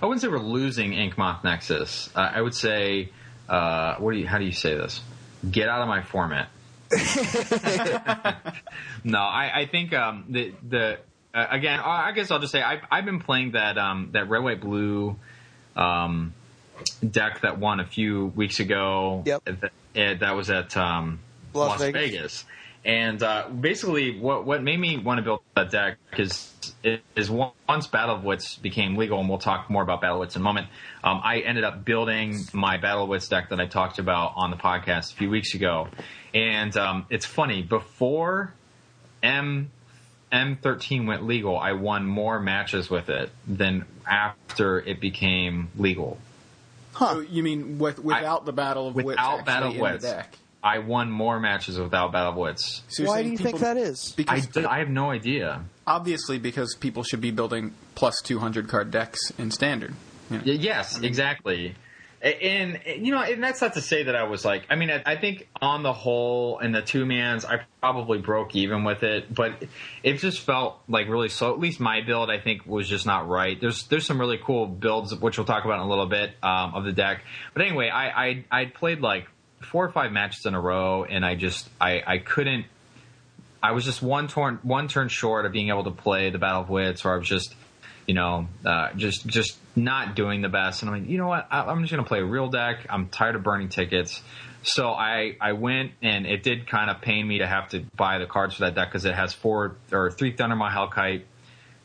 I 0.00 0.06
wouldn't 0.06 0.22
say 0.22 0.28
we're 0.28 0.38
losing 0.38 0.92
Ink 0.92 1.18
Moth 1.18 1.44
Nexus. 1.44 2.10
Uh, 2.14 2.30
I 2.34 2.40
would 2.40 2.54
say, 2.54 3.10
uh, 3.48 3.96
what 3.96 4.12
do 4.12 4.18
you? 4.18 4.26
How 4.26 4.38
do 4.38 4.44
you 4.44 4.52
say 4.52 4.74
this? 4.74 5.00
Get 5.48 5.68
out 5.68 5.82
of 5.82 5.88
my 5.88 6.02
format. 6.02 6.48
no, 9.04 9.18
I, 9.18 9.60
I 9.60 9.66
think 9.70 9.92
um, 9.92 10.24
the 10.28 10.54
the 10.66 10.98
uh, 11.34 11.46
again. 11.50 11.80
I 11.80 12.12
guess 12.12 12.30
I'll 12.30 12.38
just 12.38 12.52
say 12.52 12.62
I've, 12.62 12.80
I've 12.90 13.04
been 13.04 13.20
playing 13.20 13.52
that 13.52 13.76
um, 13.78 14.10
that 14.12 14.28
red 14.28 14.42
white 14.42 14.60
blue 14.60 15.16
um, 15.76 16.34
deck 17.08 17.40
that 17.42 17.58
won 17.58 17.80
a 17.80 17.86
few 17.86 18.26
weeks 18.26 18.60
ago. 18.60 19.22
Yep. 19.26 19.42
That, 19.44 20.20
that 20.20 20.36
was 20.36 20.50
at 20.50 20.76
um, 20.76 21.20
Las 21.52 21.70
Las, 21.70 21.80
Vegas. 21.80 22.00
Vegas. 22.00 22.44
And 22.84 23.22
uh, 23.22 23.48
basically, 23.48 24.18
what 24.18 24.44
what 24.44 24.62
made 24.62 24.78
me 24.78 24.98
want 24.98 25.18
to 25.18 25.22
build 25.22 25.40
that 25.56 25.70
deck 25.70 25.96
is 26.18 26.52
is 27.16 27.30
once 27.30 27.86
Battle 27.86 28.16
of 28.16 28.24
Wits 28.24 28.56
became 28.56 28.96
legal, 28.96 29.20
and 29.20 29.28
we'll 29.28 29.38
talk 29.38 29.70
more 29.70 29.82
about 29.82 30.02
Battle 30.02 30.16
of 30.16 30.20
Wits 30.20 30.36
in 30.36 30.42
a 30.42 30.44
moment. 30.44 30.66
Um, 31.02 31.20
I 31.24 31.40
ended 31.40 31.64
up 31.64 31.84
building 31.84 32.40
my 32.52 32.76
Battle 32.76 33.04
of 33.04 33.08
Wits 33.08 33.28
deck 33.28 33.48
that 33.50 33.60
I 33.60 33.66
talked 33.66 33.98
about 33.98 34.34
on 34.36 34.50
the 34.50 34.58
podcast 34.58 35.12
a 35.12 35.16
few 35.16 35.30
weeks 35.30 35.54
ago, 35.54 35.88
and 36.34 36.76
um, 36.76 37.06
it's 37.08 37.24
funny 37.24 37.62
before 37.62 38.52
M 39.22 39.70
M13 40.34 41.06
went 41.06 41.24
legal, 41.24 41.56
I 41.56 41.72
won 41.72 42.04
more 42.04 42.40
matches 42.40 42.90
with 42.90 43.08
it 43.08 43.30
than 43.46 43.84
after 44.06 44.80
it 44.80 45.00
became 45.00 45.68
legal. 45.76 46.18
So 46.98 47.20
you 47.20 47.42
mean 47.42 47.78
with, 47.78 47.98
without 48.00 48.44
the 48.44 48.52
Battle 48.52 48.88
of 48.88 48.94
Without 48.96 49.40
actually 49.40 49.44
Battle 49.44 49.68
of 49.68 49.74
in 49.74 49.78
the 49.78 49.82
Wits, 49.82 50.04
deck? 50.04 50.38
I 50.64 50.78
won 50.78 51.10
more 51.10 51.38
matches 51.38 51.78
without 51.78 52.10
Battle 52.10 52.30
of 52.32 52.36
Wits. 52.36 52.82
So 52.88 53.04
Why 53.04 53.22
do 53.22 53.28
you 53.28 53.36
think 53.36 53.56
people- 53.56 53.60
that 53.60 53.76
is? 53.76 54.12
I, 54.12 54.16
Because 54.16 54.46
d- 54.46 54.64
I 54.64 54.78
have 54.78 54.88
no 54.88 55.10
idea. 55.10 55.62
obviously 55.86 56.38
because 56.38 56.74
people 56.74 57.02
should 57.02 57.20
be 57.20 57.30
building 57.30 57.74
plus 57.94 58.20
200 58.22 58.66
card 58.66 58.90
decks 58.90 59.30
in 59.38 59.50
standard. 59.50 59.94
Yeah. 60.30 60.38
Y- 60.46 60.52
Yes, 60.52 60.98
exactly. 61.02 61.74
And, 62.22 62.80
and, 62.86 63.04
you 63.06 63.12
know, 63.12 63.20
and 63.20 63.44
that's 63.44 63.60
not 63.60 63.74
to 63.74 63.82
say 63.82 64.04
that 64.04 64.16
I 64.16 64.22
was 64.22 64.46
like. 64.46 64.64
I 64.70 64.76
mean, 64.76 64.90
I, 64.90 65.02
I 65.04 65.16
think 65.18 65.46
on 65.60 65.82
the 65.82 65.92
whole, 65.92 66.58
in 66.60 66.72
the 66.72 66.80
two 66.80 67.04
mans, 67.04 67.44
I 67.44 67.60
probably 67.80 68.16
broke 68.16 68.56
even 68.56 68.82
with 68.84 69.02
it, 69.02 69.32
but 69.34 69.62
it 70.02 70.14
just 70.20 70.40
felt 70.40 70.80
like 70.88 71.06
really 71.10 71.28
slow. 71.28 71.52
At 71.52 71.60
least 71.60 71.80
my 71.80 72.00
build, 72.00 72.30
I 72.30 72.40
think, 72.40 72.64
was 72.64 72.88
just 72.88 73.04
not 73.04 73.28
right. 73.28 73.60
There's 73.60 73.86
there's 73.88 74.06
some 74.06 74.18
really 74.18 74.38
cool 74.42 74.66
builds, 74.66 75.14
which 75.14 75.36
we'll 75.36 75.44
talk 75.46 75.66
about 75.66 75.74
in 75.74 75.86
a 75.86 75.88
little 75.90 76.06
bit 76.06 76.30
um, 76.42 76.74
of 76.74 76.84
the 76.86 76.92
deck. 76.92 77.22
But 77.52 77.60
anyway, 77.66 77.90
I 77.90 78.24
I 78.28 78.44
I 78.50 78.64
played 78.64 79.02
like 79.02 79.26
four 79.64 79.84
or 79.84 79.92
five 79.92 80.12
matches 80.12 80.46
in 80.46 80.54
a 80.54 80.60
row, 80.60 81.04
and 81.04 81.24
I 81.24 81.34
just 81.34 81.68
I 81.80 82.02
I 82.06 82.18
couldn't. 82.18 82.66
I 83.62 83.72
was 83.72 83.84
just 83.84 84.02
one 84.02 84.28
turn 84.28 84.58
one 84.62 84.88
turn 84.88 85.08
short 85.08 85.46
of 85.46 85.52
being 85.52 85.68
able 85.70 85.84
to 85.84 85.90
play 85.90 86.30
the 86.30 86.38
Battle 86.38 86.62
of 86.62 86.70
Wits, 86.70 87.04
or 87.04 87.14
I 87.14 87.16
was 87.16 87.28
just, 87.28 87.54
you 88.06 88.14
know, 88.14 88.48
uh, 88.64 88.92
just 88.94 89.26
just 89.26 89.56
not 89.74 90.14
doing 90.14 90.42
the 90.42 90.48
best. 90.48 90.82
And 90.82 90.90
I'm 90.90 91.00
like, 91.00 91.10
you 91.10 91.18
know 91.18 91.28
what? 91.28 91.46
I, 91.50 91.62
I'm 91.62 91.80
just 91.80 91.92
going 91.92 92.04
to 92.04 92.08
play 92.08 92.20
a 92.20 92.24
real 92.24 92.48
deck. 92.48 92.86
I'm 92.90 93.08
tired 93.08 93.36
of 93.36 93.42
burning 93.42 93.68
tickets. 93.68 94.22
So 94.64 94.88
I 94.88 95.36
I 95.40 95.52
went, 95.52 95.92
and 96.02 96.26
it 96.26 96.42
did 96.42 96.66
kind 96.66 96.90
of 96.90 97.00
pain 97.00 97.26
me 97.26 97.38
to 97.38 97.46
have 97.46 97.68
to 97.70 97.84
buy 97.96 98.18
the 98.18 98.26
cards 98.26 98.54
for 98.54 98.62
that 98.62 98.74
deck 98.74 98.88
because 98.88 99.04
it 99.04 99.14
has 99.14 99.32
four 99.32 99.76
or 99.92 100.10
three 100.10 100.34
Thundermaw 100.34 100.70
Hellkite, 100.70 101.22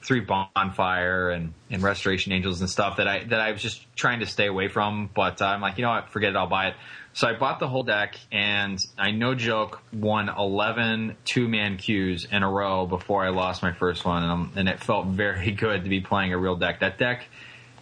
three 0.01 0.21
Bonfire, 0.21 1.29
and 1.29 1.53
and 1.69 1.83
Restoration 1.83 2.31
Angels 2.31 2.61
and 2.61 2.69
stuff 2.69 2.97
that 2.97 3.07
I 3.07 3.23
that 3.25 3.41
I 3.41 3.51
was 3.51 3.61
just 3.61 3.85
trying 3.95 4.21
to 4.21 4.25
stay 4.25 4.47
away 4.47 4.69
from. 4.69 5.09
But 5.13 5.41
I'm 5.41 5.61
like, 5.61 5.77
you 5.77 5.83
know 5.83 5.91
what? 5.91 6.09
Forget 6.09 6.31
it. 6.31 6.35
I'll 6.37 6.47
buy 6.47 6.67
it. 6.69 6.75
So 7.13 7.27
I 7.27 7.33
bought 7.33 7.59
the 7.59 7.67
whole 7.67 7.83
deck, 7.83 8.15
and 8.31 8.79
I 8.97 9.11
no 9.11 9.35
joke 9.35 9.81
won 9.91 10.29
11 10.29 11.17
two 11.25 11.47
man 11.47 11.77
queues 11.77 12.27
in 12.31 12.43
a 12.43 12.49
row 12.49 12.85
before 12.85 13.25
I 13.25 13.29
lost 13.29 13.63
my 13.63 13.73
first 13.73 14.05
one, 14.05 14.23
and, 14.23 14.57
and 14.57 14.69
it 14.69 14.83
felt 14.83 15.07
very 15.07 15.51
good 15.51 15.83
to 15.83 15.89
be 15.89 16.01
playing 16.01 16.33
a 16.33 16.37
real 16.37 16.55
deck. 16.55 16.79
That 16.79 16.97
deck 16.97 17.25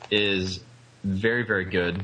is 0.10 0.62
very 1.04 1.46
very 1.46 1.66
good, 1.66 2.04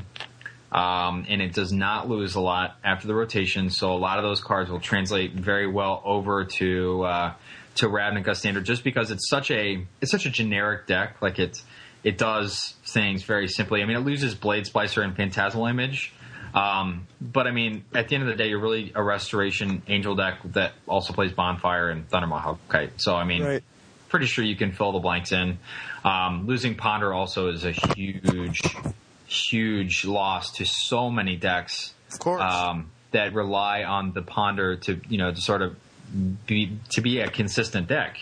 um, 0.70 1.26
and 1.28 1.40
it 1.40 1.54
does 1.54 1.72
not 1.72 2.08
lose 2.08 2.34
a 2.34 2.40
lot 2.40 2.76
after 2.84 3.06
the 3.06 3.14
rotation. 3.14 3.70
So 3.70 3.92
a 3.92 3.98
lot 3.98 4.18
of 4.18 4.24
those 4.24 4.40
cards 4.40 4.70
will 4.70 4.80
translate 4.80 5.32
very 5.32 5.66
well 5.66 6.02
over 6.04 6.44
to 6.44 7.02
uh, 7.02 7.32
to 7.76 7.88
Ravnica 7.88 8.36
standard, 8.36 8.64
just 8.64 8.84
because 8.84 9.10
it's 9.10 9.28
such 9.28 9.50
a 9.50 9.84
it's 10.00 10.10
such 10.10 10.26
a 10.26 10.30
generic 10.30 10.86
deck. 10.86 11.22
Like 11.22 11.38
it 11.38 11.62
it 12.04 12.18
does 12.18 12.74
things 12.86 13.22
very 13.22 13.48
simply. 13.48 13.82
I 13.82 13.86
mean, 13.86 13.96
it 13.96 14.00
loses 14.00 14.34
Blade 14.34 14.64
Splicer 14.64 15.02
and 15.02 15.16
Phantasmal 15.16 15.66
Image. 15.66 16.12
Um, 16.54 17.06
but 17.20 17.46
I 17.46 17.50
mean, 17.50 17.84
at 17.94 18.08
the 18.08 18.14
end 18.14 18.22
of 18.22 18.28
the 18.28 18.36
day, 18.36 18.48
you're 18.48 18.60
really 18.60 18.92
a 18.94 19.02
restoration 19.02 19.82
angel 19.88 20.14
deck 20.14 20.38
that 20.52 20.72
also 20.86 21.12
plays 21.12 21.32
Bonfire 21.32 21.90
and 21.90 22.08
Thundermaw 22.08 22.40
Hellkite. 22.42 22.90
So 22.98 23.16
I 23.16 23.24
mean, 23.24 23.42
Right. 23.42 23.62
pretty 24.08 24.26
sure 24.26 24.44
you 24.44 24.54
can 24.56 24.70
fill 24.72 24.92
the 24.92 25.00
blanks 25.00 25.32
in. 25.32 25.58
Um, 26.04 26.46
losing 26.46 26.76
Ponder 26.76 27.12
also 27.12 27.48
is 27.48 27.64
a 27.64 27.72
huge, 27.72 28.60
huge 29.26 30.04
loss 30.04 30.52
to 30.52 30.64
so 30.64 31.10
many 31.10 31.36
decks. 31.36 31.92
Of 32.12 32.18
course. 32.20 32.42
Um, 32.42 32.90
that 33.10 33.32
rely 33.32 33.84
on 33.84 34.12
the 34.12 34.22
Ponder 34.22 34.76
to 34.76 35.00
you 35.08 35.18
know 35.18 35.30
to 35.32 35.40
sort 35.40 35.62
of 35.62 35.76
be 36.46 36.78
to 36.90 37.00
be 37.00 37.20
a 37.20 37.28
consistent 37.30 37.88
deck. 37.88 38.16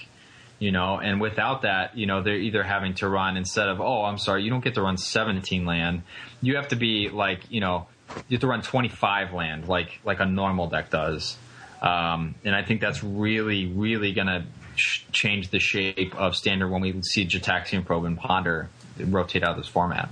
You 0.59 0.71
know, 0.71 1.01
and 1.01 1.21
without 1.21 1.63
that, 1.63 1.99
you 1.99 2.07
know, 2.07 2.23
they're 2.23 2.37
either 2.37 2.63
having 2.63 2.95
to 2.97 3.09
run 3.09 3.37
instead 3.37 3.67
of, 3.67 3.81
oh, 3.81 4.05
I'm 4.05 4.17
sorry, 4.17 4.45
you 4.45 4.51
don't 4.51 4.63
get 4.63 4.75
to 4.75 4.83
run 4.83 4.97
17 4.97 5.67
land. 5.67 6.03
You 6.41 6.55
have 6.55 6.69
to 6.69 6.77
be 6.77 7.09
like, 7.09 7.41
you 7.51 7.61
know, 7.61 7.89
you 8.29 8.37
have 8.37 8.41
to 8.41 8.47
run 8.47 8.63
25 8.63 9.33
land 9.33 9.69
like 9.69 10.01
like 10.05 10.21
a 10.21 10.27
normal 10.27 10.69
deck 10.69 10.91
does. 10.91 11.37
Um, 11.83 12.37
and 12.45 12.55
I 12.55 12.63
think 12.63 12.81
that's 12.81 13.03
really, 13.03 13.67
really 13.67 14.13
going 14.13 14.29
to 14.29 14.45
sh- 14.77 15.03
change 15.11 15.51
the 15.51 15.59
shape 15.59 16.15
of 16.15 16.37
standard 16.37 16.69
when 16.69 16.81
we 16.81 17.03
see 17.03 17.27
Gitaxian 17.27 17.85
Probe 17.85 18.05
and 18.05 18.17
Ponder 18.17 18.69
rotate 18.99 19.43
out 19.43 19.51
of 19.51 19.57
this 19.57 19.67
format. 19.67 20.09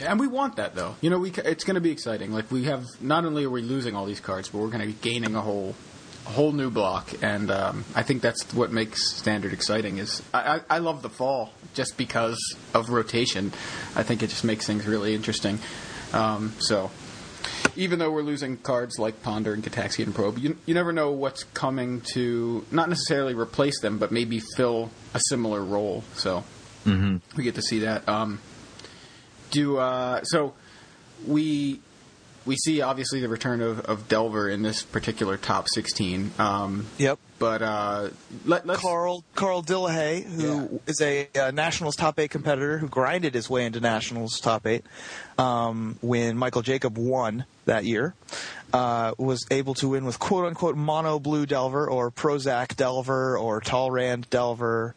And 0.00 0.18
we 0.18 0.26
want 0.26 0.56
that 0.56 0.74
though. 0.74 0.96
You 1.00 1.10
know, 1.10 1.18
we 1.18 1.30
it's 1.30 1.64
going 1.64 1.74
to 1.74 1.80
be 1.80 1.90
exciting. 1.90 2.32
Like 2.32 2.50
we 2.50 2.64
have 2.64 2.86
not 3.00 3.24
only 3.24 3.44
are 3.44 3.50
we 3.50 3.62
losing 3.62 3.94
all 3.94 4.06
these 4.06 4.20
cards, 4.20 4.48
but 4.48 4.58
we're 4.58 4.68
going 4.68 4.80
to 4.80 4.86
be 4.86 4.92
gaining 4.94 5.34
a 5.34 5.40
whole 5.40 5.74
whole 6.24 6.52
new 6.52 6.70
block, 6.70 7.12
and 7.20 7.50
um, 7.50 7.84
I 7.96 8.04
think 8.04 8.22
that's 8.22 8.54
what 8.54 8.70
makes 8.70 9.12
standard 9.12 9.52
exciting. 9.52 9.98
Is 9.98 10.22
I, 10.32 10.56
I, 10.56 10.60
I 10.70 10.78
love 10.78 11.02
the 11.02 11.10
fall 11.10 11.52
just 11.74 11.96
because 11.96 12.56
of 12.72 12.88
rotation. 12.88 13.52
I 13.94 14.02
think 14.02 14.22
it 14.22 14.30
just 14.30 14.44
makes 14.44 14.66
things 14.66 14.86
really 14.86 15.14
interesting. 15.14 15.58
Um, 16.12 16.54
so. 16.58 16.90
Even 17.76 17.98
though 17.98 18.10
we're 18.10 18.22
losing 18.22 18.56
cards 18.56 18.98
like 18.98 19.22
Ponder 19.22 19.54
and 19.54 19.62
Gitaxian 19.62 20.14
Probe, 20.14 20.38
you, 20.38 20.56
you 20.66 20.74
never 20.74 20.92
know 20.92 21.10
what's 21.10 21.44
coming 21.44 22.00
to 22.12 22.64
not 22.70 22.88
necessarily 22.88 23.34
replace 23.34 23.80
them, 23.80 23.98
but 23.98 24.10
maybe 24.12 24.40
fill 24.56 24.90
a 25.14 25.20
similar 25.28 25.62
role. 25.62 26.04
So 26.14 26.44
we 27.36 27.44
get 27.44 27.54
to 27.54 27.62
see 27.62 27.80
that. 27.80 28.08
Um, 28.08 28.40
do 29.50 29.78
uh, 29.78 30.22
so 30.24 30.54
we 31.26 31.80
we 32.44 32.56
see 32.56 32.80
obviously 32.82 33.20
the 33.20 33.28
return 33.28 33.60
of, 33.60 33.80
of 33.80 34.08
Delver 34.08 34.48
in 34.48 34.62
this 34.62 34.82
particular 34.82 35.36
top 35.36 35.68
16 35.68 36.32
um, 36.38 36.86
Yep. 36.98 37.18
but 37.38 37.62
uh, 37.62 38.08
let, 38.44 38.66
let's 38.66 38.80
Carl 38.80 39.24
Carl 39.34 39.62
Dillahay, 39.62 40.24
who 40.24 40.42
Yeah. 40.72 40.78
is 40.86 41.00
a 41.00 41.28
uh, 41.38 41.50
Nationals 41.52 41.96
top 41.96 42.18
eight 42.18 42.30
competitor 42.30 42.78
who 42.78 42.88
grinded 42.88 43.34
his 43.34 43.48
way 43.48 43.64
into 43.64 43.80
Nationals 43.80 44.38
top 44.40 44.66
eight 44.66 44.84
um, 45.38 45.98
when 46.02 46.36
Michael 46.36 46.62
Jacob 46.62 46.98
won 46.98 47.44
that 47.64 47.84
year, 47.84 48.14
uh, 48.72 49.12
was 49.18 49.46
able 49.50 49.74
to 49.74 49.88
win 49.88 50.04
with 50.04 50.18
quote 50.18 50.44
unquote 50.46 50.76
mono 50.76 51.18
blue 51.20 51.46
Delver 51.46 51.88
or 51.88 52.10
Prozac 52.10 52.74
Delver 52.76 53.38
or 53.38 53.60
Talrand 53.60 54.28
Delver, 54.30 54.94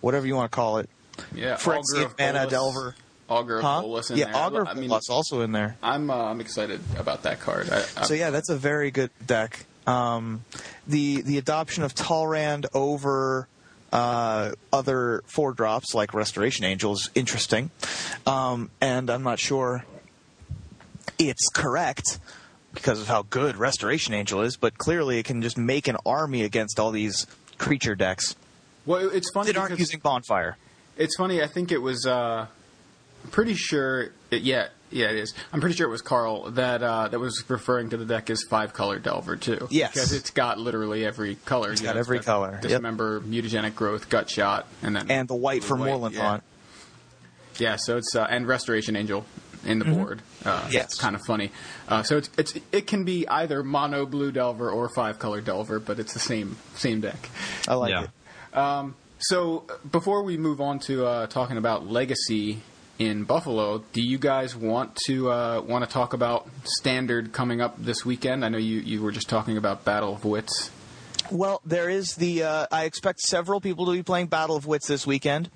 whatever 0.00 0.26
you 0.26 0.34
want 0.34 0.50
to 0.50 0.56
call 0.56 0.78
it. 0.78 0.90
yeah 1.34 1.56
Mana 2.18 2.48
Delver. 2.48 2.94
Augur 3.30 3.58
of 3.58 3.64
Huh? 3.64 4.00
In 4.10 4.16
yeah, 4.16 4.26
there. 4.26 4.36
Augur 4.36 4.66
I 4.66 4.74
mean, 4.74 4.90
also 4.90 5.40
in 5.40 5.52
there. 5.52 5.76
I'm 5.82 6.10
uh, 6.10 6.14
I'm 6.14 6.40
excited 6.40 6.80
about 6.98 7.22
that 7.22 7.40
card. 7.40 7.70
I, 7.70 7.80
So 7.80 8.14
yeah, 8.14 8.30
that's 8.30 8.48
a 8.48 8.56
very 8.56 8.90
good 8.90 9.10
deck. 9.24 9.64
Um, 9.86 10.44
the 10.86 11.22
the 11.22 11.38
adoption 11.38 11.82
of 11.84 11.94
Talrand 11.94 12.66
over 12.74 13.48
uh, 13.92 14.52
other 14.72 15.22
four 15.26 15.52
drops 15.52 15.94
like 15.94 16.12
Restoration 16.12 16.64
Angel 16.64 16.92
is 16.92 17.10
interesting, 17.14 17.70
um, 18.26 18.70
and 18.80 19.10
I'm 19.10 19.22
not 19.22 19.38
sure 19.38 19.84
it's 21.18 21.48
correct 21.48 22.18
because 22.72 23.00
of 23.00 23.08
how 23.08 23.22
good 23.22 23.56
Restoration 23.56 24.14
Angel 24.14 24.42
is, 24.42 24.56
but 24.56 24.78
clearly 24.78 25.18
it 25.18 25.24
can 25.24 25.42
just 25.42 25.58
make 25.58 25.88
an 25.88 25.96
army 26.04 26.42
against 26.42 26.78
all 26.78 26.90
these 26.90 27.26
creature 27.58 27.94
decks 27.94 28.36
well, 28.86 29.08
it's 29.10 29.30
funny 29.30 29.52
that 29.52 29.56
aren't 29.56 29.78
using 29.78 30.00
Bonfire. 30.00 30.56
it's 30.96 31.16
funny. 31.16 31.42
I 31.42 31.46
think 31.46 31.72
it 31.72 31.78
was. 31.78 32.06
Uh, 32.06 32.46
pretty 33.30 33.54
sure. 33.54 34.10
It, 34.30 34.42
yeah, 34.42 34.68
yeah, 34.90 35.10
it 35.10 35.16
is. 35.16 35.34
I'm 35.52 35.60
pretty 35.60 35.76
sure 35.76 35.86
it 35.86 35.90
was 35.90 36.02
Carl 36.02 36.50
that 36.52 36.82
uh, 36.82 37.08
that 37.08 37.18
was 37.18 37.44
referring 37.48 37.90
to 37.90 37.96
the 37.96 38.04
deck 38.04 38.30
as 38.30 38.42
five 38.48 38.72
color 38.72 38.98
Delver 38.98 39.36
too. 39.36 39.68
Yes. 39.70 39.92
because 39.92 40.12
it's 40.12 40.30
got 40.30 40.58
literally 40.58 41.04
every 41.04 41.34
color. 41.36 41.72
It's 41.72 41.80
You 41.80 41.86
got 41.86 41.96
every 41.96 42.20
color, 42.20 42.52
yep. 42.52 42.62
Dismember, 42.62 43.20
mutagenic 43.20 43.74
growth, 43.74 44.08
gut 44.08 44.28
shot, 44.30 44.66
and 44.82 44.94
then 44.96 45.10
And 45.10 45.28
the 45.28 45.34
white 45.34 45.62
for 45.64 45.76
White, 45.76 45.86
Moorland 45.86 46.14
yeah. 46.14 46.20
font. 46.20 46.42
Yeah, 47.58 47.76
so 47.76 47.96
it's 47.98 48.14
uh, 48.16 48.26
and 48.30 48.46
Restoration 48.48 48.96
Angel 48.96 49.24
in 49.64 49.78
the 49.78 49.84
board. 49.84 50.22
Uh, 50.44 50.60
Mm-hmm. 50.62 50.72
Yes. 50.72 50.84
it's 50.86 50.94
kind 50.98 51.14
of 51.14 51.20
funny. 51.26 51.52
Uh, 51.86 52.02
so 52.02 52.16
it's 52.16 52.30
it's 52.38 52.54
it 52.72 52.86
can 52.86 53.04
be 53.04 53.28
either 53.28 53.62
mono 53.62 54.06
blue 54.06 54.32
Delver 54.32 54.70
or 54.70 54.88
five 54.94 55.18
color 55.18 55.40
Delver, 55.42 55.78
but 55.78 55.98
it's 56.00 56.14
the 56.14 56.18
same 56.20 56.56
same 56.76 57.00
deck. 57.02 57.28
I 57.68 57.74
like 57.74 57.90
Yeah. 57.90 58.04
it. 58.04 58.94
So 59.22 59.64
uh, 59.68 59.74
before 59.86 60.22
we 60.22 60.38
move 60.38 60.62
on 60.62 60.78
to 60.80 61.04
uh, 61.04 61.26
talking 61.26 61.58
about 61.58 61.86
Legacy 61.86 62.62
in 63.00 63.24
Buffalo, 63.24 63.82
do 63.94 64.02
you 64.02 64.18
guys 64.18 64.54
want 64.54 64.94
to 65.06 65.30
uh, 65.30 65.62
want 65.62 65.82
to 65.82 65.90
talk 65.90 66.12
about 66.12 66.46
Standard 66.64 67.32
coming 67.32 67.62
up 67.62 67.82
this 67.82 68.04
weekend? 68.04 68.44
I 68.44 68.50
know 68.50 68.58
you, 68.58 68.78
you 68.80 69.02
were 69.02 69.10
just 69.10 69.28
talking 69.28 69.56
about 69.56 69.86
Battle 69.86 70.12
of 70.12 70.24
Wits. 70.26 70.70
Well, 71.30 71.62
there 71.64 71.88
is 71.88 72.16
the. 72.16 72.42
Uh, 72.42 72.66
I 72.70 72.84
expect 72.84 73.20
several 73.20 73.60
people 73.60 73.86
to 73.86 73.92
be 73.92 74.02
playing 74.02 74.26
Battle 74.26 74.54
of 74.54 74.66
Wits 74.66 74.86
this 74.86 75.06
weekend. 75.06 75.48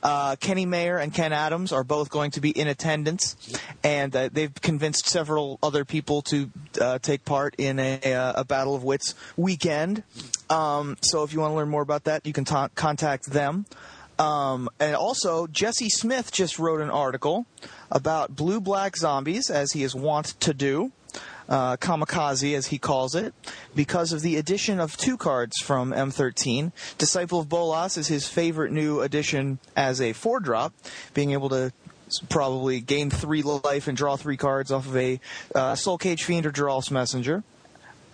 Uh, 0.00 0.36
Kenny 0.36 0.64
Mayer 0.64 0.96
and 0.98 1.12
Ken 1.12 1.32
Adams 1.32 1.72
are 1.72 1.82
both 1.82 2.08
going 2.08 2.30
to 2.32 2.40
be 2.40 2.50
in 2.50 2.68
attendance, 2.68 3.36
and 3.82 4.14
uh, 4.14 4.28
they've 4.30 4.54
convinced 4.60 5.08
several 5.08 5.58
other 5.60 5.84
people 5.84 6.22
to 6.22 6.50
uh, 6.80 6.98
take 7.00 7.24
part 7.24 7.56
in 7.58 7.80
a, 7.80 7.98
a, 8.36 8.44
Battle 8.44 8.76
of 8.76 8.84
Wits 8.84 9.16
weekend. 9.36 10.04
Um, 10.50 10.98
so, 11.00 11.24
if 11.24 11.32
you 11.32 11.40
want 11.40 11.50
to 11.50 11.56
learn 11.56 11.68
more 11.68 11.82
about 11.82 12.04
that, 12.04 12.24
you 12.26 12.32
can 12.32 12.44
ta- 12.44 12.68
contact 12.76 13.26
them. 13.26 13.66
Um, 14.18 14.68
and 14.78 14.94
also, 14.94 15.46
Jesse 15.46 15.88
Smith 15.88 16.32
just 16.32 16.58
wrote 16.58 16.80
an 16.80 16.90
article 16.90 17.46
about 17.90 18.36
blue 18.36 18.60
black 18.60 18.96
zombies, 18.96 19.50
as 19.50 19.72
he 19.72 19.82
is 19.82 19.94
wont 19.94 20.38
to 20.40 20.54
do 20.54 20.92
uh, 21.48 21.76
kamikaze, 21.76 22.56
as 22.56 22.66
he 22.68 22.78
calls 22.78 23.14
it, 23.14 23.34
because 23.74 24.12
of 24.12 24.22
the 24.22 24.36
addition 24.36 24.80
of 24.80 24.96
two 24.96 25.16
cards 25.16 25.58
from 25.58 25.92
M13. 25.92 26.72
Disciple 26.98 27.40
of 27.40 27.48
Bolas 27.48 27.96
is 27.96 28.08
his 28.08 28.26
favorite 28.26 28.72
new 28.72 29.00
addition 29.00 29.58
as 29.76 30.00
a 30.00 30.12
four 30.12 30.40
drop, 30.40 30.72
being 31.14 31.32
able 31.32 31.48
to 31.50 31.72
probably 32.28 32.80
gain 32.80 33.10
three 33.10 33.42
life 33.42 33.88
and 33.88 33.96
draw 33.96 34.16
three 34.16 34.36
cards 34.36 34.70
off 34.70 34.86
of 34.86 34.96
a 34.96 35.20
uh, 35.54 35.74
Soul 35.74 35.98
Cage 35.98 36.24
Fiend 36.24 36.46
or 36.46 36.52
Geralf's 36.52 36.90
Messenger. 36.90 37.42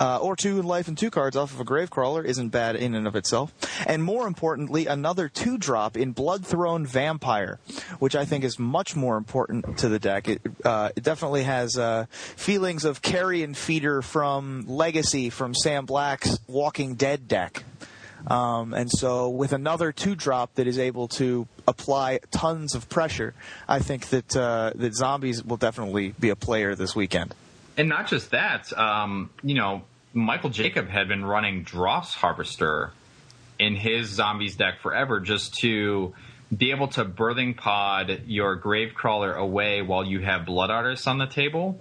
Uh, 0.01 0.19
or 0.19 0.37
two 0.37 0.63
life 0.63 0.87
and 0.87 0.97
two 0.97 1.11
cards 1.11 1.37
off 1.37 1.53
of 1.53 1.61
a 1.61 1.65
Gravecrawler 1.65 2.25
isn't 2.25 2.51
bad 2.51 2.77
in 2.77 2.95
and 2.95 3.07
of 3.07 3.17
itself. 3.17 3.53
And 3.87 4.03
more 4.03 4.27
importantly, 4.27 4.87
another 4.87 5.29
two 5.29 5.59
drop 5.59 5.97
in 5.97 6.15
Bloodthrone 6.15 6.87
Vampire, 6.87 7.59
which 7.99 8.15
I 8.15 8.25
think 8.25 8.45
is 8.45 8.59
much 8.59 8.95
more 8.95 9.17
important 9.17 9.79
to 9.79 9.89
the 9.89 9.99
deck. 9.99 10.29
It, 10.29 10.43
uh, 10.65 10.91
it 10.95 11.03
definitely 11.03 11.43
has 11.43 11.77
uh, 11.77 12.07
feelings 12.11 12.85
of 12.85 13.03
carrion 13.03 13.55
feeder 13.55 14.03
from 14.03 14.65
Legacy 14.69 15.31
from 15.31 15.55
Sam 15.55 15.85
Black's 15.85 16.39
Walking 16.47 16.95
Dead 16.95 17.27
deck. 17.27 17.65
Um, 18.27 18.75
and 18.75 18.91
so, 18.91 19.29
with 19.29 19.53
another 19.53 19.93
two 19.93 20.15
drop 20.15 20.55
that 20.57 20.67
is 20.67 20.79
able 20.79 21.09
to 21.09 21.47
apply 21.67 22.21
tons 22.31 22.75
of 22.75 22.89
pressure, 22.89 23.35
I 23.69 23.79
think 23.79 24.09
that 24.09 24.37
uh, 24.37 24.73
that 24.75 24.95
zombies 24.95 25.45
will 25.45 25.57
definitely 25.57 26.15
be 26.19 26.31
a 26.31 26.37
player 26.37 26.75
this 26.75 26.97
weekend. 26.97 27.35
And 27.79 27.89
not 27.89 28.09
just 28.09 28.33
that, 28.33 28.77
um, 28.77 29.31
you 29.43 29.55
know, 29.55 29.83
Michael 30.13 30.51
Jacob 30.51 30.89
had 30.89 31.07
been 31.07 31.25
running 31.25 31.63
Dross 31.63 32.13
Harvester 32.13 32.91
in 33.59 33.77
his 33.77 34.09
zombies 34.09 34.57
deck 34.57 34.81
forever 34.81 35.21
just 35.21 35.55
to 35.61 36.13
be 36.55 36.71
able 36.73 36.89
to 36.89 37.05
birthing 37.05 37.57
pod 37.57 38.23
your 38.27 38.59
Gravecrawler 38.61 39.37
away 39.37 39.83
while 39.83 40.05
you 40.05 40.21
have 40.21 40.45
Blood 40.45 40.71
Artists 40.71 41.07
on 41.07 41.19
the 41.19 41.27
table, 41.27 41.79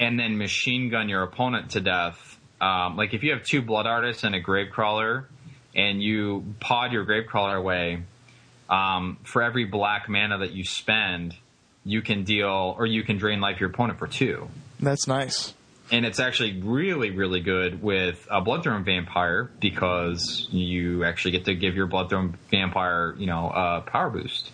and 0.00 0.18
then 0.18 0.38
machine 0.38 0.88
gun 0.90 1.08
your 1.08 1.22
opponent 1.22 1.70
to 1.72 1.80
death. 1.80 2.38
Um, 2.60 2.96
like 2.96 3.14
if 3.14 3.22
you 3.22 3.32
have 3.32 3.44
two 3.44 3.62
Blood 3.62 3.86
Artists 3.86 4.24
and 4.24 4.34
a 4.34 4.42
Gravecrawler, 4.42 5.26
and 5.74 6.02
you 6.02 6.54
pod 6.58 6.92
your 6.92 7.04
Gravecrawler 7.04 7.56
away, 7.56 8.02
um, 8.68 9.18
for 9.22 9.42
every 9.42 9.66
black 9.66 10.08
mana 10.08 10.38
that 10.38 10.52
you 10.52 10.64
spend, 10.64 11.36
you 11.84 12.02
can 12.02 12.24
deal 12.24 12.74
or 12.76 12.86
you 12.86 13.04
can 13.04 13.18
drain 13.18 13.40
life 13.40 13.60
your 13.60 13.70
opponent 13.70 13.98
for 13.98 14.08
two 14.08 14.48
That's 14.80 15.06
nice. 15.06 15.54
and 15.90 16.04
it's 16.04 16.18
actually 16.20 16.60
really 16.62 17.10
really 17.10 17.40
good 17.40 17.80
with 17.82 18.26
a 18.30 18.42
bloodthrone 18.42 18.84
vampire 18.84 19.50
because 19.60 20.48
you 20.50 21.04
actually 21.04 21.30
get 21.32 21.44
to 21.46 21.54
give 21.54 21.76
your 21.76 21.86
bloodthrone 21.86 22.34
vampire 22.50 23.14
you 23.18 23.26
know 23.26 23.48
a 23.54 23.80
power 23.86 24.10
boost 24.10 24.50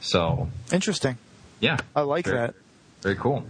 so 0.00 0.48
Interesting. 0.72 1.18
yeah 1.60 1.76
I 1.94 2.00
like 2.02 2.24
very, 2.26 2.38
that. 2.38 2.54
very 3.02 3.14
cool 3.16 3.44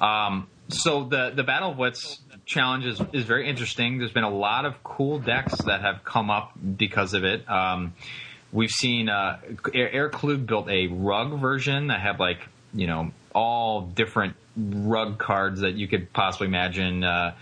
um, 0.00 0.48
so 0.68 1.04
the 1.04 1.30
the 1.34 1.44
battle 1.44 1.70
of 1.72 1.78
wits 1.78 2.18
challenge 2.46 2.86
is, 2.86 3.00
is 3.12 3.24
very 3.24 3.46
interesting 3.48 3.98
there's 3.98 4.12
been 4.12 4.24
a 4.24 4.30
lot 4.30 4.64
of 4.64 4.82
cool 4.82 5.18
decks 5.18 5.54
that 5.66 5.82
have 5.82 6.02
come 6.04 6.30
up 6.30 6.52
because 6.76 7.12
of 7.12 7.24
it 7.24 7.48
um, 7.48 7.92
we've 8.52 8.70
seen 8.70 9.08
uh, 9.10 9.38
Eric 9.74 10.12
Klug 10.12 10.46
built 10.46 10.68
a 10.70 10.86
rug 10.86 11.38
version 11.38 11.88
that 11.88 12.00
had 12.00 12.18
like 12.18 12.40
you 12.72 12.86
know 12.86 13.10
all 13.34 13.82
different 13.82 14.34
rug 14.58 15.18
cards 15.18 15.60
that 15.60 15.74
you 15.74 15.88
could 15.88 16.12
possibly 16.12 16.48
imagine. 16.48 17.04
Uh, 17.04 17.34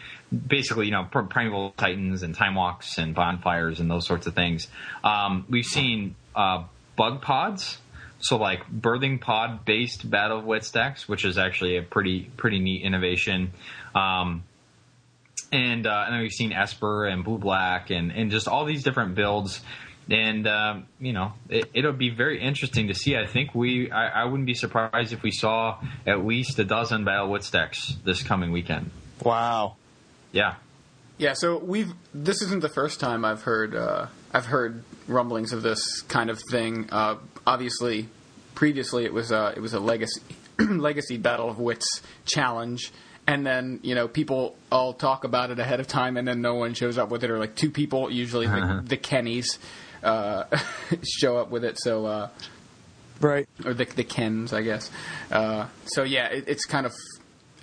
basically, 0.46 0.87
you 0.87 0.92
know, 0.92 1.07
pr- 1.11 1.20
primeval 1.20 1.72
titans 1.76 2.22
and 2.22 2.35
time 2.35 2.55
walks 2.55 2.98
and 2.98 3.14
bonfires 3.14 3.81
and 3.81 3.90
those 3.90 4.07
sorts 4.07 4.26
of 4.26 4.35
things. 4.35 4.68
Um, 5.02 5.46
we've 5.48 5.64
seen 5.64 6.14
uh, 6.35 6.64
bug 6.96 7.22
pods. 7.22 7.79
So 8.18 8.38
like 8.38 8.66
birthing 8.70 9.20
pod 9.20 9.64
based 9.64 10.09
Battle 10.09 10.38
of 10.38 10.44
Wits 10.44 10.70
decks, 10.70 11.07
which 11.07 11.24
is 11.24 11.37
actually 11.37 11.76
a 11.76 11.83
pretty 11.83 12.31
pretty 12.37 12.59
neat 12.59 12.83
innovation. 12.83 13.52
Um, 13.94 14.42
and 15.52 15.87
uh, 15.87 16.05
and 16.07 16.14
then 16.14 16.22
we've 16.22 16.33
seen 16.33 16.52
Esper 16.52 17.07
and 17.07 17.22
Blue 17.24 17.38
Black 17.38 17.90
and 17.90 18.11
and 18.11 18.31
just 18.31 18.48
all 18.48 18.64
these 18.64 18.83
different 18.83 19.14
builds. 19.14 19.61
And 20.11 20.47
um, 20.47 20.87
you 21.01 21.12
know, 21.12 21.33
it, 21.49 21.71
it'll 21.75 21.92
be 21.92 22.11
very 22.11 22.40
interesting 22.40 22.88
to 22.88 22.95
see. 22.95 23.16
I 23.16 23.27
think 23.27 23.55
we, 23.55 23.90
I, 23.90 24.23
I 24.23 24.25
wouldn't 24.25 24.47
be 24.47 24.55
surprised 24.55 25.12
if 25.12 25.23
we 25.23 25.33
saw 25.33 25.81
at 26.07 26.25
least 26.25 26.59
a 26.59 26.64
dozen 26.64 27.05
Battle 27.05 27.31
Wits 27.31 27.51
decks 27.51 27.97
this 28.05 28.23
coming 28.23 28.53
weekend. 28.53 28.90
Wow. 29.23 29.77
Yeah, 30.33 30.57
Yeah, 31.19 31.33
so 31.33 31.57
we've 31.59 31.92
this 32.12 32.42
isn't 32.42 32.61
the 32.61 32.69
first 32.69 33.01
time 33.01 33.25
I've 33.25 33.42
heard 33.42 33.75
uh, 33.75 34.07
I've 34.33 34.47
heard 34.47 34.85
rumblings 35.09 35.53
of 35.53 35.62
this 35.62 36.03
kind 36.03 36.31
of 36.31 36.40
thing. 36.51 36.88
Uh, 36.90 37.16
obviously, 37.47 38.09
previously 38.55 39.05
it 39.05 39.12
was 39.12 39.33
uh, 39.33 39.53
it 39.57 39.61
was 39.61 39.73
a 39.73 39.81
legacy 39.81 40.21
legacy 40.59 41.16
battle 41.16 41.49
of 41.49 41.59
wits 41.59 42.03
challenge. 42.27 42.92
And 43.29 43.45
then 43.45 43.81
you 43.83 43.97
know 43.97 44.07
people 44.07 44.57
all 44.71 44.92
talk 44.92 45.25
about 45.25 45.51
it 45.51 45.59
ahead 45.59 45.81
of 45.81 45.88
time, 45.88 46.16
and 46.16 46.29
then 46.29 46.42
no 46.42 46.55
one 46.55 46.75
shows 46.75 46.97
up 46.97 47.09
with 47.09 47.25
it, 47.25 47.31
or 47.31 47.40
like 47.40 47.57
two 47.57 47.73
people, 47.73 48.09
usually 48.09 48.47
the, 48.47 48.83
the 48.85 48.97
Kennys, 48.97 49.59
uh, 50.07 50.45
show 51.05 51.37
up 51.37 51.51
with 51.51 51.64
it. 51.64 51.79
So 51.79 52.07
uh, 52.07 52.29
Right. 53.21 53.49
or 53.64 53.75
the 53.75 53.85
the 53.87 54.05
Kens, 54.05 54.53
I 54.53 54.62
guess. 54.62 54.90
Uh, 55.31 55.66
so 55.87 56.03
yeah, 56.03 56.27
it, 56.29 56.45
it's 56.47 56.64
kind 56.66 56.87
of 56.87 56.92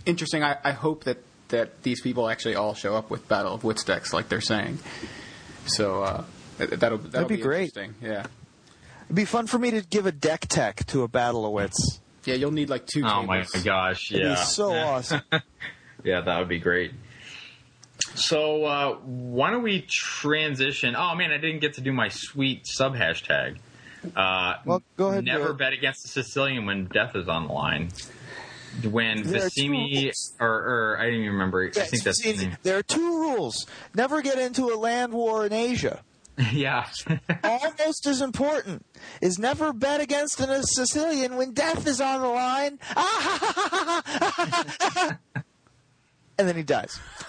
interesting. 0.06 0.44
I, 0.44 0.58
I 0.64 0.72
hope 0.72 1.04
that 1.06 1.18
that 1.50 1.84
these 1.84 2.02
people 2.02 2.28
actually 2.30 2.56
all 2.56 2.74
show 2.74 2.96
up 2.96 3.10
with 3.12 3.28
Battle 3.28 3.54
of 3.54 3.64
Wits 3.64 3.84
decks, 3.84 4.12
like 4.14 4.30
they're 4.30 4.42
saying. 4.42 4.80
So 5.68 6.04
uh, 6.04 6.24
that- 6.58 6.80
that'll 6.80 6.98
that'll 6.98 7.28
be 7.30 7.38
great. 7.38 7.76
Interesting. 7.76 7.96
Yeah, 8.02 8.26
It'd 9.06 9.16
be 9.16 9.26
fun 9.26 9.46
for 9.48 9.60
me 9.60 9.72
to 9.72 9.82
give 9.82 10.06
a 10.08 10.12
deck 10.12 10.48
tech 10.50 10.86
to 10.88 11.04
a 11.04 11.08
battle 11.08 11.46
of 11.46 11.52
wits. 11.54 12.00
yeah. 12.26 12.36
You'll 12.36 12.52
need 12.52 12.70
like 12.70 12.86
two. 12.88 13.04
Oh 13.06 13.24
my 13.24 13.44
tables. 13.44 13.64
gosh! 13.64 14.12
It'd 14.12 14.24
Yeah, 14.26 14.34
be 14.34 14.42
so 14.42 14.74
awesome. 14.90 15.22
yeah, 16.04 16.22
that 16.22 16.40
would 16.40 16.50
be 16.50 16.60
great. 16.60 16.92
So 18.16 18.66
uh, 18.66 18.94
why 19.04 19.52
don't 19.52 19.64
we 19.64 19.82
transition? 19.88 20.96
Oh 20.98 21.16
man, 21.16 21.32
I 21.32 21.38
didn't 21.38 21.60
get 21.60 21.74
to 21.76 21.82
do 21.82 21.92
my 21.94 22.10
sweet 22.10 22.68
sub 22.68 22.96
hashtag. 22.96 23.58
Uh, 24.16 24.56
Well, 24.66 24.82
go 24.98 25.08
ahead, 25.10 25.24
Never 25.26 25.48
Joe. 25.48 25.54
bet 25.54 25.74
against 25.74 26.04
the 26.04 26.10
Sicilian 26.10 26.66
when 26.66 26.86
death 26.86 27.16
is 27.16 27.28
on 27.30 27.48
the 27.48 27.54
line. 27.54 27.90
When 28.90 29.24
There 29.24 29.46
are 29.46 29.50
two 29.50 29.70
Vizzini, 29.70 30.04
rules. 30.06 30.34
or, 30.40 30.48
or 30.50 30.98
I 31.00 31.06
didn't 31.06 31.22
even 31.22 31.34
remember. 31.34 31.64
I 31.66 31.72
think 31.86 32.04
that's 32.04 32.22
See, 32.24 32.32
the 32.34 32.58
there 32.64 32.78
are 32.78 32.84
two 32.84 33.20
rules. 33.22 33.66
Never 33.96 34.22
get 34.22 34.40
into 34.40 34.66
a 34.74 34.76
land 34.76 35.14
war 35.14 35.46
in 35.46 35.54
Asia. 35.54 36.02
yeah. 36.52 36.88
Almost 37.44 38.08
as 38.08 38.20
important 38.22 38.84
is 39.22 39.38
never 39.38 39.72
bet 39.74 40.02
against 40.02 40.40
a 40.42 40.64
Sicilian 40.64 41.36
when 41.38 41.54
death 41.54 41.86
is 41.86 42.02
on 42.02 42.22
the 42.22 42.28
line. 42.28 42.80
and 46.38 46.48
then 46.48 46.56
he 46.56 46.64
dies. 46.64 47.00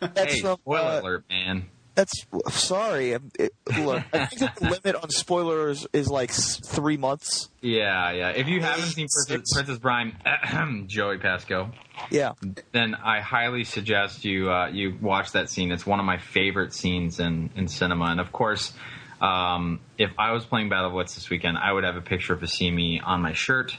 That's 0.00 0.34
hey, 0.34 0.40
from, 0.40 0.58
spoiler 0.58 0.80
uh, 0.80 1.00
alert, 1.00 1.24
man. 1.28 1.66
That's 1.94 2.24
sorry. 2.50 3.12
It, 3.38 3.52
look, 3.78 4.02
I 4.12 4.26
think 4.26 4.40
that 4.40 4.56
the 4.56 4.64
limit 4.84 5.02
on 5.02 5.10
spoilers 5.10 5.86
is 5.92 6.08
like 6.08 6.30
three 6.30 6.96
months. 6.96 7.48
Yeah, 7.60 8.12
yeah. 8.12 8.28
If 8.30 8.46
you 8.46 8.60
haven't 8.60 8.86
seen 8.86 9.06
Princess, 9.26 9.52
Princess 9.52 9.78
Bride, 9.78 10.14
Joey 10.86 11.18
Pasco, 11.18 11.72
Yeah, 12.10 12.32
then 12.72 12.94
I 12.94 13.20
highly 13.20 13.64
suggest 13.64 14.24
you 14.24 14.50
uh, 14.50 14.68
you 14.68 14.96
watch 15.00 15.32
that 15.32 15.50
scene. 15.50 15.72
It's 15.72 15.84
one 15.84 15.98
of 15.98 16.06
my 16.06 16.18
favorite 16.18 16.72
scenes 16.72 17.20
in, 17.20 17.50
in 17.56 17.68
cinema. 17.68 18.06
And 18.06 18.20
of 18.20 18.32
course, 18.32 18.72
um, 19.20 19.80
if 19.98 20.10
I 20.16 20.32
was 20.32 20.46
playing 20.46 20.68
Battle 20.68 20.88
of 20.88 20.92
Wits 20.94 21.16
this 21.16 21.28
weekend, 21.28 21.58
I 21.58 21.72
would 21.72 21.84
have 21.84 21.96
a 21.96 22.00
picture 22.02 22.32
of 22.32 22.40
Asimi 22.40 23.00
on 23.04 23.20
my 23.20 23.32
shirt, 23.32 23.76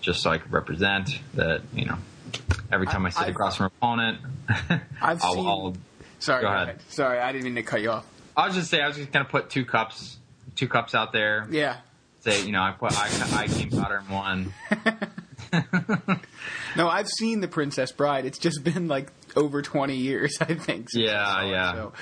just 0.00 0.22
so 0.22 0.30
I 0.30 0.38
could 0.38 0.52
represent 0.52 1.10
that. 1.34 1.62
You 1.74 1.84
know, 1.84 1.98
every 2.72 2.86
time 2.86 3.06
I, 3.06 3.10
sit 3.10 3.22
I've- 3.22 3.30
across 3.32 3.56
from 3.56 3.66
an 3.66 3.72
opponent, 3.78 4.18
I've 5.00 5.22
I'll, 5.24 5.34
seen. 5.34 5.46
I'll, 5.46 5.76
sorry, 6.18 6.42
go 6.42 6.48
ahead. 6.48 6.80
Sorry, 6.88 7.18
I 7.18 7.32
didn't 7.32 7.44
mean 7.44 7.54
to 7.56 7.62
cut 7.62 7.82
you 7.82 7.90
off. 7.90 8.06
I 8.36 8.46
was 8.46 8.54
just 8.56 8.70
say 8.70 8.80
I 8.82 8.88
was 8.88 8.96
just 8.96 9.12
gonna 9.12 9.24
put 9.24 9.50
two 9.50 9.64
cups, 9.64 10.18
two 10.56 10.68
cups 10.68 10.94
out 10.94 11.12
there. 11.12 11.46
Yeah. 11.50 11.76
Say 12.20 12.44
you 12.44 12.52
know 12.52 12.60
I 12.62 12.72
put 12.72 12.92
I, 12.98 13.08
I 13.36 13.46
came 13.48 13.70
powder 13.70 13.98
in 14.06 14.12
one. 14.12 14.52
No, 16.76 16.88
I've 16.90 17.08
seen 17.08 17.40
The 17.40 17.48
Princess 17.48 17.90
Bride. 17.92 18.26
It's 18.26 18.38
just 18.38 18.62
been 18.62 18.86
like 18.86 19.10
over 19.34 19.62
20 19.62 19.96
years, 19.96 20.36
I 20.40 20.52
think. 20.54 20.88
I 20.94 20.98
Yeah, 20.98 21.44
yeah. 21.44 21.72
So, 21.72 21.92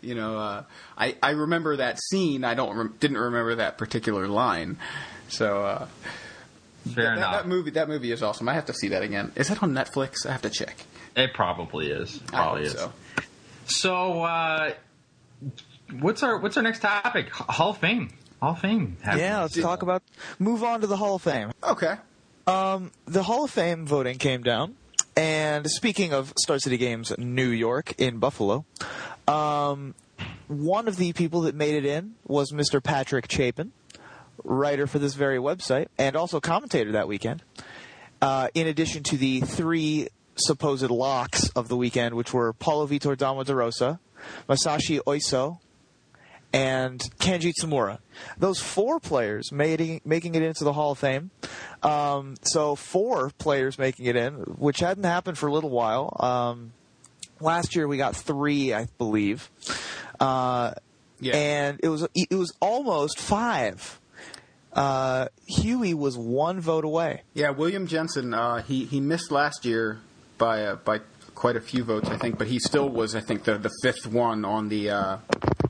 you 0.00 0.14
know, 0.14 0.38
uh, 0.38 0.62
I 0.96 1.16
I 1.22 1.30
remember 1.32 1.76
that 1.76 2.00
scene. 2.00 2.42
I 2.42 2.54
don't 2.54 2.74
rem- 2.76 2.94
didn't 2.98 3.18
remember 3.18 3.56
that 3.56 3.76
particular 3.76 4.26
line. 4.28 4.78
So 5.28 5.64
uh, 5.64 5.88
Fair 6.94 7.04
that, 7.04 7.16
enough. 7.16 7.32
that 7.34 7.48
movie 7.48 7.70
that 7.70 7.88
movie 7.88 8.10
is 8.12 8.22
awesome. 8.22 8.48
I 8.48 8.54
have 8.54 8.66
to 8.66 8.74
see 8.74 8.88
that 8.88 9.02
again. 9.02 9.32
Is 9.36 9.48
that 9.48 9.62
on 9.62 9.72
Netflix? 9.72 10.26
I 10.26 10.32
have 10.32 10.42
to 10.42 10.50
check. 10.50 10.76
It 11.16 11.32
probably 11.34 11.90
is. 11.90 12.20
I 12.28 12.30
Probably 12.30 12.66
hope 12.68 12.74
is. 12.74 12.80
so. 12.80 12.92
So, 13.66 14.22
uh, 14.22 14.72
what's 16.00 16.22
our 16.22 16.38
what's 16.38 16.56
our 16.56 16.62
next 16.62 16.80
topic? 16.80 17.28
Hall 17.30 17.70
of 17.70 17.78
Fame. 17.78 18.10
Hall 18.40 18.52
of 18.52 18.58
Fame. 18.60 18.96
yeah. 19.04 19.42
Let's 19.42 19.60
talk 19.60 19.82
about. 19.82 20.02
Move 20.38 20.64
on 20.64 20.80
to 20.80 20.86
the 20.86 20.96
Hall 20.96 21.14
of 21.16 21.22
Fame. 21.22 21.52
Okay. 21.62 21.94
the 22.46 23.22
Hall 23.22 23.44
of 23.44 23.50
Fame 23.50 23.86
voting 23.86 24.18
came 24.18 24.42
down, 24.42 24.74
and 25.16 25.70
speaking 25.70 26.12
of 26.12 26.32
Star 26.38 26.58
City 26.58 26.76
Games 26.76 27.12
New 27.18 27.48
York 27.48 27.94
in 27.98 28.18
Buffalo, 28.18 28.64
um, 29.28 29.94
one 30.48 30.88
of 30.88 30.96
the 30.96 31.12
people 31.12 31.42
that 31.42 31.54
made 31.54 31.74
it 31.74 31.86
in 31.86 32.14
was 32.26 32.52
Mr. 32.52 32.82
Patrick 32.82 33.30
Chapin, 33.30 33.72
writer 34.44 34.86
for 34.86 34.98
this 34.98 35.14
very 35.14 35.38
website, 35.38 35.86
and 35.98 36.16
also 36.16 36.40
commentator 36.40 36.92
that 36.92 37.08
weekend. 37.08 37.42
Uh, 38.20 38.48
in 38.54 38.66
addition 38.66 39.02
to 39.02 39.16
the 39.16 39.40
three 39.40 40.08
supposed 40.36 40.88
locks 40.90 41.48
of 41.50 41.68
the 41.68 41.76
weekend, 41.76 42.14
which 42.14 42.32
were 42.32 42.52
Paulo 42.52 42.86
Vitor 42.86 43.16
Damo 43.16 43.42
da 43.42 43.52
Rosa, 43.54 44.00
Masashi 44.48 45.00
Oiso, 45.06 45.58
and 46.52 47.00
Kenji 47.18 47.52
Tsumura. 47.58 47.98
Those 48.38 48.60
four 48.60 49.00
players 49.00 49.50
made, 49.52 50.02
making 50.04 50.34
it 50.34 50.42
into 50.42 50.64
the 50.64 50.72
Hall 50.72 50.92
of 50.92 50.98
Fame. 50.98 51.30
Um, 51.82 52.34
so 52.42 52.76
four 52.76 53.30
players 53.38 53.78
making 53.78 54.06
it 54.06 54.16
in, 54.16 54.34
which 54.34 54.80
hadn't 54.80 55.04
happened 55.04 55.38
for 55.38 55.46
a 55.48 55.52
little 55.52 55.70
while. 55.70 56.14
Um, 56.20 56.72
last 57.40 57.74
year 57.74 57.88
we 57.88 57.96
got 57.96 58.14
three, 58.14 58.72
I 58.74 58.86
believe, 58.98 59.50
uh, 60.20 60.74
Yeah. 61.20 61.36
and 61.36 61.80
it 61.82 61.88
was 61.88 62.06
it 62.14 62.34
was 62.34 62.52
almost 62.60 63.18
five. 63.18 63.98
Uh, 64.72 65.28
Huey 65.46 65.94
was 65.94 66.16
one 66.16 66.60
vote 66.60 66.84
away. 66.84 67.22
Yeah, 67.34 67.50
William 67.50 67.86
Jensen. 67.86 68.32
Uh, 68.34 68.62
he 68.62 68.84
he 68.86 69.00
missed 69.00 69.30
last 69.30 69.64
year 69.64 69.98
by 70.38 70.64
uh, 70.64 70.76
by 70.76 71.00
quite 71.34 71.56
a 71.56 71.60
few 71.60 71.84
votes, 71.84 72.08
I 72.08 72.16
think, 72.16 72.38
but 72.38 72.46
he 72.46 72.58
still 72.58 72.88
was, 72.88 73.14
I 73.14 73.20
think, 73.20 73.44
the 73.44 73.58
the 73.58 73.70
fifth 73.82 74.06
one 74.06 74.44
on 74.44 74.68
the. 74.68 74.90
Uh, 74.90 75.16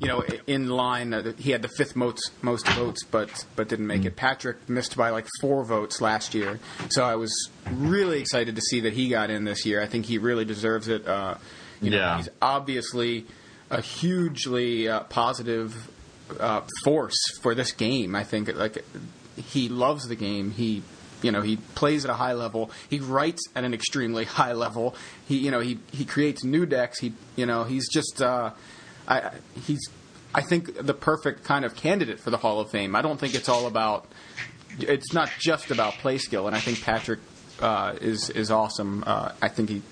you 0.01 0.09
know, 0.09 0.25
in 0.49 0.69
line, 0.69 1.15
uh, 1.15 1.33
he 1.39 1.53
had 1.53 1.63
the 1.63 1.69
fifth 1.69 1.95
most 1.95 2.31
most 2.43 2.67
votes, 2.69 3.05
but 3.05 3.45
but 3.55 3.69
didn't 3.69 3.87
make 3.87 4.05
it. 4.05 4.17
Patrick 4.17 4.69
missed 4.69 4.97
by 4.97 5.11
like 5.11 5.27
four 5.41 5.65
votes 5.65 6.01
last 6.01 6.35
year, 6.35 6.59
so 6.89 7.05
I 7.05 7.15
was 7.15 7.33
really 7.71 8.21
excited 8.21 8.57
to 8.57 8.61
see 8.63 8.81
that 8.81 8.95
he 8.95 9.09
got 9.09 9.31
in 9.31 9.45
this 9.45 9.65
year. 9.65 9.81
I 9.81 9.87
think 9.87 10.07
he 10.07 10.19
really 10.19 10.45
deserves 10.45 10.89
it. 10.89 11.07
Uh, 11.07 11.37
you 11.81 11.91
know, 11.91 11.99
Yeah. 11.99 12.17
he's 12.17 12.29
obviously 12.41 13.27
a 13.71 13.81
hugely 13.81 14.89
uh, 14.89 15.01
positive 15.05 15.89
uh, 16.41 16.63
force 16.85 17.19
for 17.41 17.55
this 17.55 17.73
game. 17.73 18.15
I 18.15 18.25
think 18.25 18.55
like 18.55 18.85
he 19.37 19.69
loves 19.69 20.09
the 20.09 20.17
game. 20.17 20.51
He 20.51 20.83
you 21.23 21.31
know 21.31 21.43
he 21.43 21.57
plays 21.57 22.05
at 22.05 22.11
a 22.11 22.15
high 22.15 22.35
level. 22.35 22.71
He 22.89 22.99
writes 22.99 23.43
at 23.55 23.65
an 23.65 23.75
extremely 23.75 24.25
high 24.41 24.53
level. 24.53 24.95
He 25.27 25.39
you 25.39 25.51
know 25.51 25.61
he 25.61 25.79
he 25.93 26.05
creates 26.05 26.45
new 26.45 26.67
decks. 26.67 26.99
He 26.99 27.15
you 27.37 27.47
know 27.47 27.65
he's 27.65 27.89
just 27.89 28.21
uh, 28.21 28.51
I 29.09 29.31
he's 29.65 29.89
I 30.35 30.43
think 30.43 30.85
the 30.87 30.95
perfect 30.95 31.45
kind 31.45 31.65
of 31.65 31.77
candidate 31.77 32.21
for 32.21 32.31
the 32.31 32.39
Hall 32.39 32.61
of 32.61 32.71
Fame. 32.71 32.97
I 32.97 33.03
don't 33.03 33.19
think 33.19 33.35
it's 33.35 33.49
all 33.49 33.67
about 33.67 34.07
it's 34.79 35.13
not 35.13 35.31
just 35.39 35.71
about 35.71 35.95
play 35.95 36.19
skill, 36.19 36.47
and 36.47 36.57
I 36.57 36.61
think 36.61 36.83
Patrick 36.83 37.21
uh, 37.61 37.95
is 38.01 38.31
is 38.31 38.51
awesome. 38.51 39.05
Uh, 39.07 39.33
I 39.41 39.49
think 39.49 39.69
he 39.69 39.83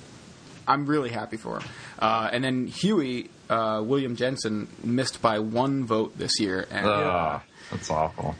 I'm 0.66 0.86
really 0.86 1.10
happy 1.10 1.36
for 1.36 1.58
him. 1.60 1.68
Uh, 1.98 2.28
and 2.32 2.42
then 2.44 2.66
Huey, 2.66 3.30
uh, 3.48 3.82
William 3.84 4.16
Jensen, 4.16 4.68
missed 4.84 5.20
by 5.22 5.38
one 5.38 5.84
vote 5.84 6.16
this 6.18 6.38
year. 6.40 6.66
And, 6.70 6.86
Ugh, 6.86 7.40
that's 7.70 7.90
awful. 7.90 8.36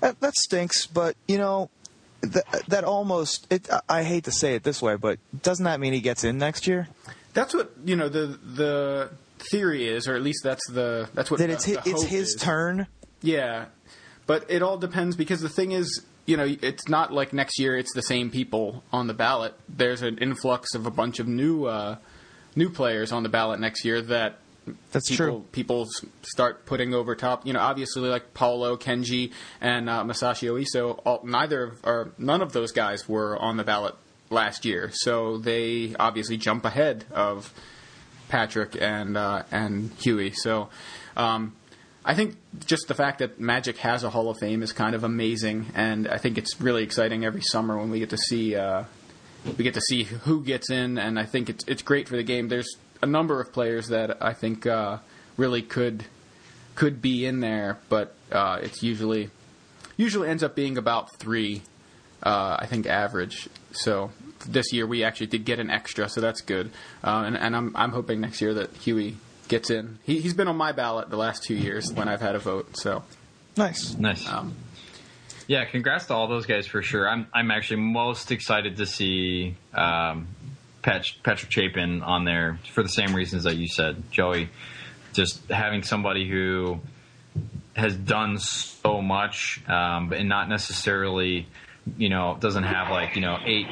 That, 0.00 0.20
that 0.20 0.34
stinks, 0.36 0.86
but 0.86 1.16
you 1.28 1.38
know. 1.38 1.70
That, 2.22 2.44
that 2.68 2.82
almost 2.84 3.46
it, 3.52 3.68
I 3.88 4.02
hate 4.02 4.24
to 4.24 4.32
say 4.32 4.54
it 4.54 4.64
this 4.64 4.80
way, 4.82 4.96
but 4.96 5.18
doesn't 5.42 5.64
that 5.64 5.78
mean 5.78 5.92
he 5.92 6.00
gets 6.00 6.24
in 6.24 6.38
next 6.38 6.66
year? 6.66 6.88
That's 7.34 7.54
what 7.54 7.70
you 7.84 7.94
know. 7.94 8.08
The 8.08 8.26
the 8.26 9.10
theory 9.38 9.86
is, 9.86 10.08
or 10.08 10.16
at 10.16 10.22
least 10.22 10.40
that's 10.42 10.66
the 10.70 11.08
that's 11.14 11.30
what 11.30 11.38
That 11.38 11.48
the- 11.48 11.52
it's 11.52 11.64
his, 11.64 11.76
the 11.76 11.90
it's 11.90 12.02
his 12.04 12.28
is. 12.34 12.40
turn. 12.40 12.86
Yeah, 13.22 13.66
but 14.26 14.46
it 14.48 14.62
all 14.62 14.78
depends 14.78 15.14
because 15.14 15.40
the 15.40 15.50
thing 15.50 15.70
is, 15.72 16.02
you 16.26 16.36
know, 16.36 16.44
it's 16.44 16.88
not 16.88 17.12
like 17.12 17.32
next 17.32 17.58
year 17.58 17.76
it's 17.76 17.94
the 17.94 18.02
same 18.02 18.30
people 18.30 18.82
on 18.92 19.06
the 19.06 19.14
ballot. 19.14 19.54
There's 19.68 20.02
an 20.02 20.18
influx 20.18 20.74
of 20.74 20.86
a 20.86 20.90
bunch 20.90 21.20
of 21.20 21.28
new 21.28 21.64
uh, 21.64 21.96
new 22.56 22.68
players 22.68 23.12
on 23.12 23.22
the 23.22 23.28
ballot 23.28 23.60
next 23.60 23.84
year 23.84 24.02
that 24.02 24.38
That's 24.90 25.08
people, 25.08 25.26
true. 25.26 25.44
People 25.52 25.88
start 26.22 26.66
putting 26.66 26.94
over 26.94 27.14
top. 27.14 27.46
You 27.46 27.52
know, 27.52 27.60
obviously 27.60 28.08
like 28.08 28.34
Paulo, 28.34 28.76
Kenji, 28.76 29.32
and 29.60 29.88
uh, 29.88 30.02
Masashi 30.04 30.50
Oiso. 30.50 31.00
All, 31.06 31.20
neither 31.24 31.62
of, 31.62 31.80
or 31.84 32.12
none 32.18 32.42
of 32.42 32.52
those 32.52 32.72
guys 32.72 33.08
were 33.08 33.38
on 33.38 33.56
the 33.56 33.64
ballot 33.64 33.94
last 34.28 34.64
year, 34.64 34.90
so 34.92 35.38
they 35.38 35.94
obviously 35.98 36.36
jump 36.36 36.64
ahead 36.64 37.04
of 37.12 37.54
Patrick 38.28 38.76
and 38.80 39.16
uh, 39.16 39.44
and 39.52 39.92
Huey. 40.00 40.32
So. 40.32 40.68
Um, 41.16 41.54
I 42.08 42.14
think 42.14 42.36
just 42.66 42.86
the 42.86 42.94
fact 42.94 43.18
that 43.18 43.40
Magic 43.40 43.78
has 43.78 44.04
a 44.04 44.10
Hall 44.10 44.30
of 44.30 44.38
Fame 44.38 44.62
is 44.62 44.72
kind 44.72 44.94
of 44.94 45.02
amazing, 45.02 45.66
and 45.74 46.06
I 46.06 46.18
think 46.18 46.38
it's 46.38 46.60
really 46.60 46.84
exciting 46.84 47.24
every 47.24 47.42
summer 47.42 47.76
when 47.76 47.90
we 47.90 47.98
get 47.98 48.10
to 48.10 48.16
see 48.16 48.54
uh, 48.54 48.84
we 49.58 49.64
get 49.64 49.74
to 49.74 49.80
see 49.80 50.04
who 50.04 50.44
gets 50.44 50.70
in, 50.70 50.98
and 50.98 51.18
I 51.18 51.24
think 51.24 51.50
it's 51.50 51.64
it's 51.66 51.82
great 51.82 52.08
for 52.08 52.16
the 52.16 52.22
game. 52.22 52.46
There's 52.46 52.76
a 53.02 53.06
number 53.06 53.40
of 53.40 53.52
players 53.52 53.88
that 53.88 54.22
I 54.22 54.34
think 54.34 54.66
uh, 54.66 54.98
really 55.36 55.62
could 55.62 56.04
could 56.76 57.02
be 57.02 57.26
in 57.26 57.40
there, 57.40 57.78
but 57.88 58.14
uh, 58.30 58.60
it's 58.62 58.84
usually 58.84 59.30
usually 59.96 60.28
ends 60.28 60.44
up 60.44 60.54
being 60.54 60.78
about 60.78 61.12
three. 61.16 61.62
Uh, 62.22 62.56
I 62.60 62.66
think 62.66 62.86
average. 62.86 63.48
So 63.72 64.12
this 64.48 64.72
year 64.72 64.86
we 64.86 65.02
actually 65.02 65.26
did 65.26 65.44
get 65.44 65.58
an 65.58 65.70
extra, 65.70 66.08
so 66.08 66.20
that's 66.20 66.40
good. 66.40 66.70
Uh, 67.02 67.24
and, 67.26 67.36
and 67.36 67.56
I'm 67.56 67.76
I'm 67.76 67.90
hoping 67.90 68.20
next 68.20 68.40
year 68.40 68.54
that 68.54 68.70
Huey 68.76 69.16
gets 69.48 69.70
in. 69.70 69.98
He, 70.04 70.20
he's 70.20 70.34
been 70.34 70.48
on 70.48 70.56
my 70.56 70.72
ballot 70.72 71.10
the 71.10 71.16
last 71.16 71.42
two 71.44 71.54
years 71.54 71.92
when 71.92 72.08
I've 72.08 72.20
had 72.20 72.34
a 72.34 72.38
vote. 72.38 72.76
So 72.76 73.04
Nice. 73.56 73.94
Nice. 73.94 74.28
um, 74.28 74.54
Yeah, 75.46 75.64
congrats 75.64 76.06
to 76.06 76.14
all 76.14 76.28
those 76.28 76.46
guys 76.46 76.66
for 76.66 76.82
sure. 76.82 77.08
I'm 77.08 77.26
I'm 77.32 77.50
actually 77.50 77.80
most 77.80 78.30
excited 78.32 78.76
to 78.78 78.86
see 78.86 79.56
um, 79.72 80.26
Pat, 80.82 81.10
Patrick 81.22 81.50
Chapin 81.50 82.02
on 82.02 82.24
there 82.24 82.58
for 82.72 82.82
the 82.82 82.88
same 82.88 83.14
reasons 83.14 83.44
that 83.44 83.56
you 83.56 83.68
said, 83.68 84.02
Joey. 84.10 84.48
Just 85.14 85.48
having 85.50 85.82
somebody 85.82 86.28
who 86.28 86.80
has 87.74 87.94
done 87.96 88.38
so 88.38 89.00
much, 89.00 89.60
um, 89.68 90.12
and 90.12 90.28
not 90.28 90.48
necessarily, 90.48 91.46
you 91.96 92.08
know, 92.08 92.36
doesn't 92.40 92.64
have 92.64 92.90
like 92.90 93.14
you 93.14 93.22
know 93.22 93.38
eight 93.44 93.66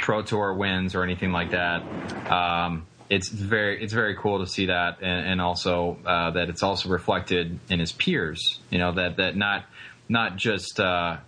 pro 0.00 0.22
tour 0.22 0.54
wins 0.54 0.94
or 0.94 1.02
anything 1.02 1.32
like 1.32 1.50
that. 1.50 1.82
Um, 2.30 2.86
it's 3.08 3.28
very 3.28 3.82
it's 3.82 3.92
very 3.92 4.16
cool 4.16 4.40
to 4.40 4.46
see 4.46 4.66
that, 4.66 4.98
and, 5.00 5.26
and 5.26 5.40
also 5.40 5.98
uh, 6.04 6.30
that 6.32 6.48
it's 6.48 6.62
also 6.62 6.88
reflected 6.88 7.58
in 7.68 7.80
his 7.80 7.92
peers. 7.92 8.60
You 8.70 8.78
know 8.78 8.92
that 8.92 9.16
that 9.16 9.36
not 9.36 9.64
not 10.08 10.36
just 10.36 10.80
uh, 10.80 11.18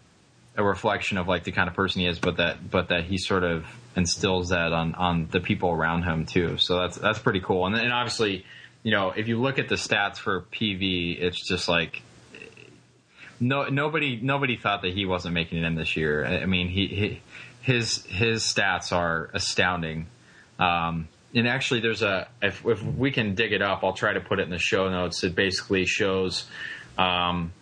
a 0.57 0.63
reflection 0.63 1.19
of 1.19 1.29
like 1.29 1.45
the 1.45 1.53
kind 1.53 1.69
of 1.69 1.75
person 1.75 2.01
he 2.01 2.07
is, 2.07 2.19
but 2.19 2.37
that 2.39 2.71
but 2.71 2.89
that 2.89 3.05
he 3.05 3.19
sort 3.19 3.45
of 3.45 3.67
instills 3.97 4.51
that 4.51 4.73
on 4.73 4.95
on 4.95 5.29
the 5.31 5.41
people 5.41 5.71
around 5.71 6.03
him 6.03 6.27
too. 6.27 6.59
So 6.59 6.81
that's 6.81 6.97
that's 6.97 7.19
pretty 7.19 7.41
cool. 7.41 7.67
And, 7.67 7.77
and 7.77 7.93
obviously, 7.93 8.45
you 8.83 8.93
know, 8.93 9.11
if 9.11 9.29
you 9.29 9.41
look 9.41 9.59
at 9.59 9.69
the 9.69 9.77
stats 9.77 10.17
for 10.17 10.43
PV, 10.53 11.21
it's 11.21 11.47
just 11.47 11.69
like 11.69 12.03
no 13.41 13.69
nobody 13.69 14.19
nobody 14.21 14.57
thought 14.57 14.83
that 14.83 14.93
he 14.93 15.07
wasn't 15.07 15.35
making 15.35 15.59
it 15.59 15.65
in 15.65 15.75
this 15.75 15.97
year. 15.97 16.25
I 16.25 16.47
mean, 16.47 16.69
he, 16.69 16.87
he 16.89 17.23
his 17.63 18.05
his 18.07 18.43
stats 18.43 18.93
are 18.93 19.31
astounding. 19.33 20.07
Um, 20.59 21.09
and 21.35 21.47
actually, 21.47 21.81
there's 21.81 22.03
a 22.03 22.29
if, 22.41 22.65
if 22.65 22.83
we 22.83 23.11
can 23.11 23.35
dig 23.35 23.53
it 23.53 23.61
up, 23.61 23.85
I'll 23.85 23.93
try 23.93 24.13
to 24.13 24.21
put 24.21 24.39
it 24.39 24.43
in 24.43 24.51
the 24.51 24.59
show 24.59 24.89
notes. 24.89 25.23
It 25.25 25.35
basically 25.35 25.85
shows 25.85 26.47
um, 26.97 27.53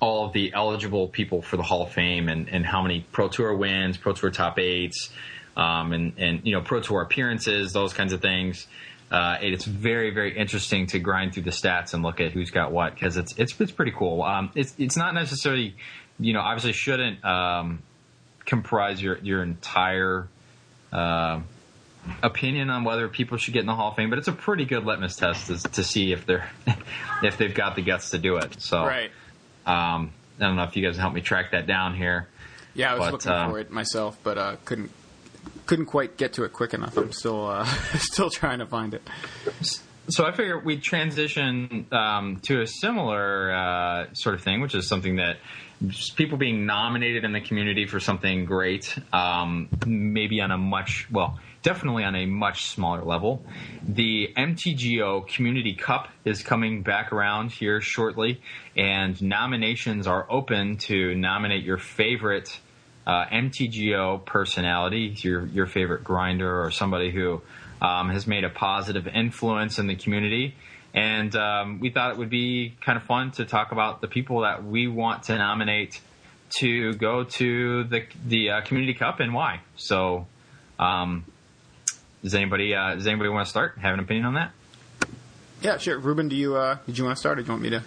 all 0.00 0.26
of 0.26 0.32
the 0.32 0.52
eligible 0.52 1.06
people 1.06 1.42
for 1.42 1.56
the 1.56 1.62
Hall 1.62 1.82
of 1.82 1.92
Fame 1.92 2.28
and, 2.28 2.48
and 2.48 2.66
how 2.66 2.82
many 2.82 3.06
Pro 3.12 3.28
Tour 3.28 3.56
wins, 3.56 3.96
Pro 3.96 4.12
Tour 4.12 4.30
top 4.30 4.58
eights, 4.58 5.10
um, 5.56 5.92
and 5.92 6.14
and 6.18 6.40
you 6.44 6.52
know 6.52 6.60
Pro 6.60 6.80
Tour 6.80 7.02
appearances, 7.02 7.72
those 7.72 7.92
kinds 7.92 8.12
of 8.12 8.20
things. 8.20 8.66
Uh, 9.12 9.36
it's 9.40 9.64
very 9.64 10.10
very 10.10 10.36
interesting 10.36 10.86
to 10.88 10.98
grind 10.98 11.34
through 11.34 11.44
the 11.44 11.50
stats 11.50 11.94
and 11.94 12.02
look 12.02 12.20
at 12.20 12.32
who's 12.32 12.50
got 12.50 12.72
what 12.72 12.94
because 12.94 13.16
it's 13.16 13.38
it's 13.38 13.58
it's 13.60 13.72
pretty 13.72 13.92
cool. 13.92 14.22
Um, 14.22 14.50
it's 14.56 14.74
it's 14.76 14.96
not 14.96 15.14
necessarily 15.14 15.76
you 16.18 16.32
know 16.32 16.40
obviously 16.40 16.72
shouldn't 16.72 17.24
um, 17.24 17.80
comprise 18.44 19.00
your 19.00 19.18
your 19.18 19.42
entire 19.44 20.26
uh, 20.92 21.40
opinion 22.22 22.70
on 22.70 22.84
whether 22.84 23.08
people 23.08 23.36
should 23.36 23.54
get 23.54 23.60
in 23.60 23.66
the 23.66 23.74
Hall 23.74 23.90
of 23.90 23.96
Fame, 23.96 24.10
but 24.10 24.18
it's 24.18 24.28
a 24.28 24.32
pretty 24.32 24.64
good 24.64 24.84
litmus 24.84 25.16
test 25.16 25.46
to, 25.46 25.58
to 25.70 25.84
see 25.84 26.12
if 26.12 26.26
they're 26.26 26.48
if 27.22 27.36
they've 27.38 27.54
got 27.54 27.76
the 27.76 27.82
guts 27.82 28.10
to 28.10 28.18
do 28.18 28.36
it. 28.36 28.60
So 28.60 28.84
right. 28.84 29.10
um, 29.66 30.12
I 30.38 30.44
don't 30.46 30.56
know 30.56 30.64
if 30.64 30.76
you 30.76 30.84
guys 30.84 30.94
can 30.94 31.00
help 31.00 31.14
me 31.14 31.20
track 31.20 31.52
that 31.52 31.66
down 31.66 31.94
here. 31.94 32.28
Yeah, 32.74 32.92
I 32.92 32.98
was 32.98 33.06
But, 33.06 33.12
looking 33.12 33.32
um, 33.32 33.50
for 33.50 33.58
it 33.58 33.70
myself, 33.70 34.18
but 34.22 34.38
uh, 34.38 34.56
couldn't 34.64 34.90
couldn't 35.66 35.86
quite 35.86 36.16
get 36.16 36.34
to 36.34 36.44
it 36.44 36.52
quick 36.52 36.74
enough. 36.74 36.96
I'm 36.96 37.12
still 37.12 37.46
uh, 37.46 37.64
still 37.98 38.30
trying 38.30 38.58
to 38.58 38.66
find 38.66 38.94
it. 38.94 39.02
So 40.08 40.24
I 40.24 40.32
figure 40.32 40.58
we 40.58 40.78
transition 40.78 41.86
um, 41.92 42.40
to 42.44 42.60
a 42.62 42.66
similar 42.66 43.52
uh, 43.52 44.06
sort 44.14 44.34
of 44.34 44.42
thing, 44.42 44.60
which 44.60 44.74
is 44.74 44.88
something 44.88 45.16
that 45.16 45.36
just 45.86 46.16
people 46.16 46.38
being 46.38 46.66
nominated 46.66 47.24
in 47.24 47.32
the 47.32 47.40
community 47.40 47.86
for 47.86 48.00
something 48.00 48.44
great, 48.44 48.96
um, 49.12 49.68
maybe 49.86 50.40
on 50.40 50.50
a 50.50 50.58
much 50.58 51.08
well, 51.10 51.38
definitely 51.62 52.04
on 52.04 52.14
a 52.14 52.26
much 52.26 52.66
smaller 52.66 53.02
level. 53.02 53.44
The 53.82 54.32
MTGO 54.36 55.26
Community 55.28 55.74
Cup 55.74 56.08
is 56.24 56.42
coming 56.42 56.82
back 56.82 57.12
around 57.12 57.52
here 57.52 57.80
shortly, 57.80 58.40
and 58.76 59.20
nominations 59.22 60.06
are 60.06 60.26
open 60.30 60.76
to 60.78 61.14
nominate 61.14 61.64
your 61.64 61.78
favorite 61.78 62.58
uh, 63.06 63.26
MTGO 63.26 64.24
personality, 64.24 65.14
your 65.18 65.46
your 65.46 65.66
favorite 65.66 66.04
grinder 66.04 66.62
or 66.62 66.70
somebody 66.70 67.10
who 67.10 67.40
um, 67.80 68.10
has 68.10 68.26
made 68.26 68.44
a 68.44 68.50
positive 68.50 69.06
influence 69.08 69.78
in 69.78 69.86
the 69.86 69.96
community. 69.96 70.54
And 70.94 71.34
um, 71.34 71.80
we 71.80 71.90
thought 71.90 72.12
it 72.12 72.18
would 72.18 72.30
be 72.30 72.74
kind 72.80 72.96
of 72.96 73.04
fun 73.04 73.30
to 73.32 73.44
talk 73.44 73.72
about 73.72 74.00
the 74.02 74.08
people 74.08 74.42
that 74.42 74.62
we 74.62 74.88
want 74.88 75.24
to 75.24 75.36
nominate 75.36 76.00
to 76.58 76.92
go 76.94 77.24
to 77.24 77.84
the 77.84 78.04
the 78.26 78.50
uh, 78.50 78.60
community 78.62 78.94
cup 78.94 79.20
and 79.20 79.32
why. 79.32 79.60
So, 79.76 80.26
um, 80.78 81.24
does 82.22 82.34
anybody 82.34 82.74
uh, 82.74 82.94
does 82.94 83.06
anybody 83.06 83.30
want 83.30 83.46
to 83.46 83.50
start? 83.50 83.78
Have 83.78 83.94
an 83.94 84.00
opinion 84.00 84.26
on 84.26 84.34
that? 84.34 84.52
Yeah, 85.60 85.78
sure. 85.78 85.98
Ruben, 85.98 86.28
do 86.28 86.36
you 86.36 86.56
uh, 86.56 86.78
did 86.86 86.98
you 86.98 87.04
want 87.04 87.16
to 87.16 87.20
start, 87.20 87.38
or 87.38 87.42
do 87.42 87.46
you 87.46 87.52
want 87.52 87.62
me 87.62 87.70
to 87.70 87.82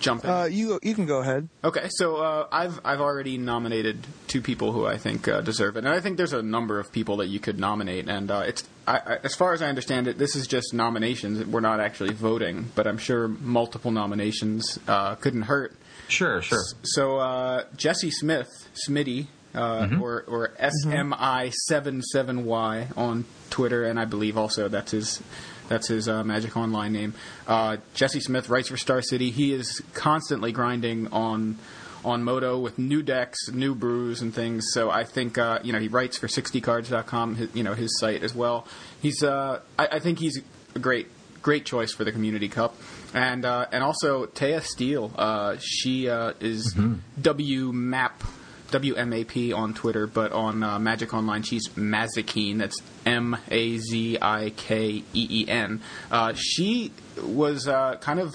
jump 0.00 0.24
in? 0.24 0.30
Uh, 0.30 0.44
you 0.44 0.78
you 0.82 0.94
can 0.94 1.06
go 1.06 1.18
ahead. 1.18 1.48
Okay, 1.64 1.88
so 1.90 2.16
uh, 2.16 2.46
I've 2.52 2.80
I've 2.84 3.00
already 3.00 3.38
nominated 3.38 4.06
two 4.28 4.40
people 4.40 4.72
who 4.72 4.86
I 4.86 4.98
think 4.98 5.26
uh, 5.26 5.40
deserve 5.40 5.76
it, 5.76 5.80
and 5.80 5.88
I 5.88 6.00
think 6.00 6.16
there's 6.16 6.32
a 6.32 6.42
number 6.42 6.78
of 6.78 6.92
people 6.92 7.16
that 7.18 7.26
you 7.26 7.40
could 7.40 7.58
nominate. 7.58 8.08
And 8.08 8.30
uh, 8.30 8.44
it's 8.46 8.68
I, 8.86 8.98
I, 8.98 9.18
as 9.24 9.34
far 9.34 9.52
as 9.52 9.62
I 9.62 9.68
understand 9.68 10.06
it, 10.06 10.18
this 10.18 10.36
is 10.36 10.46
just 10.46 10.72
nominations. 10.72 11.44
We're 11.44 11.60
not 11.60 11.80
actually 11.80 12.14
voting, 12.14 12.70
but 12.74 12.86
I'm 12.86 12.98
sure 12.98 13.28
multiple 13.28 13.90
nominations 13.90 14.78
uh, 14.86 15.16
couldn't 15.16 15.42
hurt. 15.42 15.74
Sure, 16.08 16.40
sure. 16.40 16.62
So 16.82 17.18
uh, 17.18 17.64
Jesse 17.76 18.10
Smith, 18.10 18.48
Smitty, 18.88 19.26
uh, 19.58 19.88
or 20.00 20.24
or 20.28 20.48
SMI 20.60 21.52
seven 21.52 22.02
seven 22.02 22.44
Y 22.44 22.88
on 22.96 23.24
Twitter, 23.50 23.84
and 23.84 23.98
I 23.98 24.04
believe 24.04 24.38
also 24.38 24.68
that's 24.68 24.92
his 24.92 25.22
that's 25.68 25.88
his 25.88 26.08
uh, 26.08 26.24
Magic 26.24 26.56
Online 26.56 26.92
name. 26.92 27.14
Uh, 27.46 27.78
Jesse 27.94 28.20
Smith 28.20 28.48
writes 28.48 28.68
for 28.68 28.76
Star 28.76 29.02
City. 29.02 29.30
He 29.30 29.52
is 29.52 29.82
constantly 29.94 30.52
grinding 30.52 31.08
on 31.08 31.58
on 32.04 32.22
Moto 32.22 32.58
with 32.58 32.78
new 32.78 33.02
decks, 33.02 33.48
new 33.52 33.74
brews, 33.74 34.22
and 34.22 34.32
things. 34.32 34.66
So 34.72 34.90
I 34.90 35.04
think 35.04 35.36
uh, 35.38 35.58
you 35.62 35.72
know 35.72 35.80
he 35.80 35.88
writes 35.88 36.16
for 36.16 36.28
60cards.com, 36.28 37.34
his, 37.36 37.54
you 37.54 37.62
know 37.62 37.74
his 37.74 37.98
site 37.98 38.22
as 38.22 38.34
well. 38.34 38.66
He's 39.02 39.22
uh, 39.22 39.60
I, 39.78 39.88
I 39.92 39.98
think 39.98 40.18
he's 40.18 40.40
a 40.74 40.78
great 40.78 41.08
great 41.42 41.64
choice 41.64 41.92
for 41.92 42.04
the 42.04 42.12
Community 42.12 42.48
Cup, 42.48 42.76
and 43.12 43.44
uh, 43.44 43.66
and 43.72 43.82
also 43.82 44.26
Taya 44.26 44.62
Steele. 44.62 45.12
Uh, 45.16 45.56
she 45.60 46.08
uh, 46.08 46.34
is 46.40 46.76
W 47.20 47.72
Map. 47.72 48.22
WMAP 48.70 49.54
on 49.54 49.74
Twitter, 49.74 50.06
but 50.06 50.32
on 50.32 50.62
uh, 50.62 50.78
Magic 50.78 51.14
Online, 51.14 51.42
she's 51.42 51.68
Mazikeen. 51.68 52.58
That's 52.58 52.80
M 53.06 53.36
A 53.50 53.78
Z 53.78 54.18
I 54.20 54.50
K 54.50 55.02
E 55.12 55.26
E 55.30 55.48
N. 55.48 55.80
Uh, 56.10 56.34
she 56.34 56.92
was 57.22 57.66
uh, 57.66 57.96
kind 57.96 58.20
of 58.20 58.34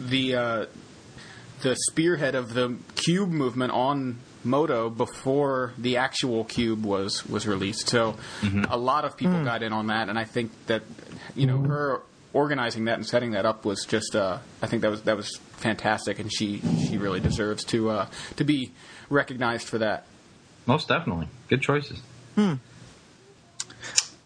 the 0.00 0.34
uh, 0.34 0.66
the 1.62 1.76
spearhead 1.76 2.34
of 2.34 2.54
the 2.54 2.76
cube 2.96 3.30
movement 3.30 3.72
on 3.72 4.18
Moto 4.44 4.90
before 4.90 5.72
the 5.78 5.96
actual 5.96 6.44
cube 6.44 6.84
was 6.84 7.26
was 7.26 7.46
released. 7.46 7.88
So 7.88 8.16
a 8.68 8.76
lot 8.76 9.04
of 9.04 9.16
people 9.16 9.44
got 9.44 9.62
in 9.62 9.72
on 9.72 9.88
that, 9.88 10.08
and 10.08 10.18
I 10.18 10.24
think 10.24 10.50
that 10.66 10.82
you 11.34 11.46
know 11.46 11.58
her 11.62 12.02
organizing 12.32 12.84
that 12.84 12.94
and 12.94 13.06
setting 13.06 13.32
that 13.32 13.46
up 13.46 13.64
was 13.64 13.84
just 13.84 14.14
uh, 14.14 14.38
I 14.62 14.66
think 14.66 14.82
that 14.82 14.90
was 14.90 15.02
that 15.02 15.16
was 15.16 15.36
fantastic, 15.56 16.18
and 16.18 16.32
she 16.32 16.60
she 16.88 16.98
really 16.98 17.20
deserves 17.20 17.64
to 17.66 17.90
uh, 17.90 18.06
to 18.36 18.44
be 18.44 18.72
recognized 19.10 19.68
for 19.68 19.78
that. 19.78 20.04
Most 20.66 20.88
definitely, 20.88 21.28
good 21.48 21.62
choices. 21.62 22.00
Hmm. 22.34 22.54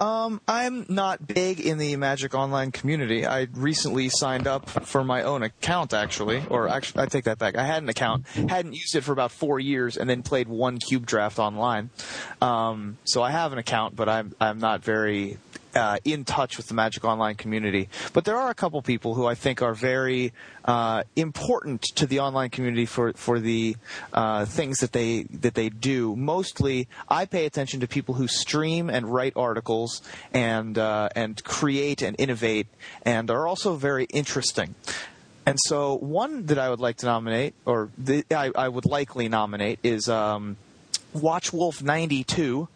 Um, 0.02 0.40
I'm 0.48 0.84
not 0.88 1.24
big 1.28 1.60
in 1.60 1.78
the 1.78 1.94
Magic 1.94 2.34
Online 2.34 2.72
community. 2.72 3.24
I 3.24 3.46
recently 3.52 4.08
signed 4.08 4.48
up 4.48 4.68
for 4.68 5.04
my 5.04 5.22
own 5.22 5.44
account, 5.44 5.94
actually, 5.94 6.42
or 6.50 6.68
actually, 6.68 7.04
I 7.04 7.06
take 7.06 7.24
that 7.26 7.38
back. 7.38 7.56
I 7.56 7.64
had 7.64 7.84
an 7.84 7.88
account, 7.88 8.26
hadn't 8.26 8.72
used 8.72 8.96
it 8.96 9.02
for 9.02 9.12
about 9.12 9.30
four 9.30 9.60
years, 9.60 9.96
and 9.96 10.10
then 10.10 10.24
played 10.24 10.48
one 10.48 10.78
cube 10.78 11.06
draft 11.06 11.38
online. 11.38 11.90
Um, 12.40 12.98
so 13.04 13.22
I 13.22 13.30
have 13.30 13.52
an 13.52 13.58
account, 13.58 13.94
but 13.94 14.08
I'm 14.08 14.34
I'm 14.40 14.58
not 14.58 14.82
very 14.82 15.38
uh, 15.74 15.98
in 16.04 16.24
touch 16.24 16.56
with 16.56 16.68
the 16.68 16.74
Magic 16.74 17.04
Online 17.04 17.34
community. 17.34 17.88
But 18.12 18.24
there 18.24 18.36
are 18.36 18.50
a 18.50 18.54
couple 18.54 18.80
people 18.82 19.14
who 19.14 19.26
I 19.26 19.34
think 19.34 19.62
are 19.62 19.74
very 19.74 20.32
uh, 20.64 21.02
important 21.16 21.82
to 21.96 22.06
the 22.06 22.20
online 22.20 22.50
community 22.50 22.86
for 22.86 23.12
for 23.14 23.40
the 23.40 23.76
uh, 24.12 24.44
things 24.44 24.78
that 24.78 24.92
they 24.92 25.24
that 25.24 25.54
they 25.54 25.68
do. 25.68 26.16
Mostly, 26.16 26.88
I 27.08 27.26
pay 27.26 27.46
attention 27.46 27.80
to 27.80 27.88
people 27.88 28.14
who 28.14 28.28
stream 28.28 28.90
and 28.90 29.12
write 29.12 29.32
articles 29.36 30.02
and 30.32 30.78
uh, 30.78 31.08
and 31.14 31.42
create 31.44 32.02
and 32.02 32.16
innovate, 32.18 32.66
and 33.02 33.30
are 33.30 33.46
also 33.46 33.74
very 33.74 34.04
interesting. 34.12 34.74
And 35.44 35.58
so, 35.66 35.96
one 35.96 36.46
that 36.46 36.58
I 36.58 36.70
would 36.70 36.78
like 36.78 36.98
to 36.98 37.06
nominate, 37.06 37.54
or 37.64 37.90
the, 37.98 38.24
I, 38.30 38.52
I 38.54 38.68
would 38.68 38.86
likely 38.86 39.28
nominate, 39.28 39.80
is 39.82 40.08
um, 40.08 40.56
Watchwolf 41.14 41.82
ninety 41.82 42.22
two. 42.22 42.68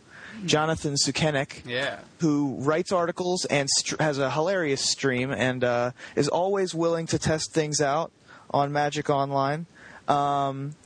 Jonathan 0.45 0.95
Sukenik, 0.95 1.63
Yeah. 1.67 1.99
who 2.21 2.57
writes 2.59 2.93
articles 2.93 3.45
and 3.47 3.69
st- 3.71 4.01
has 4.01 4.19
a 4.19 4.31
hilarious 4.31 4.83
stream 4.83 5.31
and 5.33 5.65
uh, 5.65 5.91
is 6.15 6.29
always 6.29 6.75
willing 6.75 7.07
to 7.07 7.19
test 7.19 7.53
things 7.53 7.81
out. 7.81 8.13
on 8.51 8.73
Magic 8.73 9.11
Online. 9.11 9.67
Um, 10.07 10.77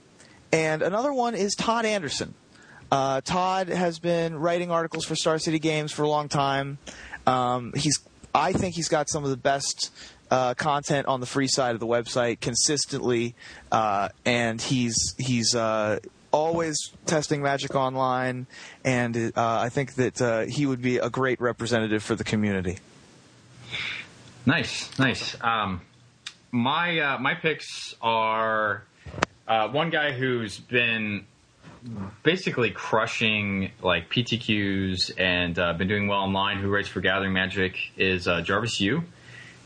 and 0.51 0.81
another 0.83 1.13
one 1.13 1.35
is 1.35 1.55
Todd 1.55 1.85
Anderson. 1.85 2.33
Uh, 2.91 3.21
Todd 3.21 3.69
has 3.69 3.99
been 3.99 4.35
writing 4.39 4.71
articles 4.71 5.05
for 5.05 5.15
Star 5.15 5.39
City 5.39 5.59
Games 5.59 5.93
for 5.93 6.03
a 6.03 6.09
long 6.09 6.29
time. 6.31 6.79
Um, 7.27 7.73
he's, 7.77 7.99
I 8.35 8.53
think 8.55 8.75
he's 8.75 8.89
got 8.89 9.11
some 9.11 9.25
of 9.25 9.31
the 9.31 9.37
best 9.37 9.93
uh, 10.31 10.55
content 10.55 11.07
on 11.07 11.21
the 11.21 11.27
free 11.27 11.49
side 11.49 11.75
of 11.75 11.81
the 11.81 11.87
website 11.87 12.41
consistently, 12.41 13.35
uh, 13.71 14.09
and 14.25 14.61
he's 14.61 15.15
he's 15.19 15.55
uh, 15.55 15.99
always 16.33 16.77
testing 17.07 17.43
Magic 17.43 17.75
Online, 17.75 18.47
and 18.85 19.17
uh, 19.17 19.31
I 19.37 19.69
think 19.69 19.95
that 19.95 20.21
uh, 20.21 20.41
he 20.43 20.67
would 20.67 20.83
be 20.83 20.99
a 20.99 21.11
great 21.11 21.41
representative 21.41 22.03
for 22.03 22.15
the 22.15 22.25
community. 22.25 22.79
Nice, 24.47 24.99
nice. 24.99 25.37
Um, 25.41 25.83
my 26.51 26.99
uh, 26.99 27.19
my 27.19 27.35
picks 27.35 27.95
are 28.01 28.85
uh, 29.47 29.69
one 29.69 29.91
guy 29.91 30.13
who's 30.13 30.59
been 30.59 31.27
basically 32.23 32.71
crushing 32.71 33.71
like 33.83 34.11
PTQs 34.11 35.13
and 35.19 35.59
uh, 35.59 35.73
been 35.75 35.89
doing 35.89 36.09
well 36.09 36.21
online. 36.21 36.59
Who 36.59 36.69
writes 36.69 36.89
for 36.89 37.01
Gathering 37.01 37.33
Magic 37.33 37.77
is 37.97 38.27
uh, 38.29 38.41
Jarvis 38.41 38.81
Yu, 38.81 39.03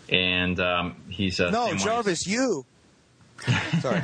and 0.08 0.58
um, 0.60 0.96
he's 1.08 1.40
uh, 1.40 1.50
No, 1.50 1.74
Jarvis, 1.74 2.26
you. 2.26 2.64
Sorry. 3.80 4.00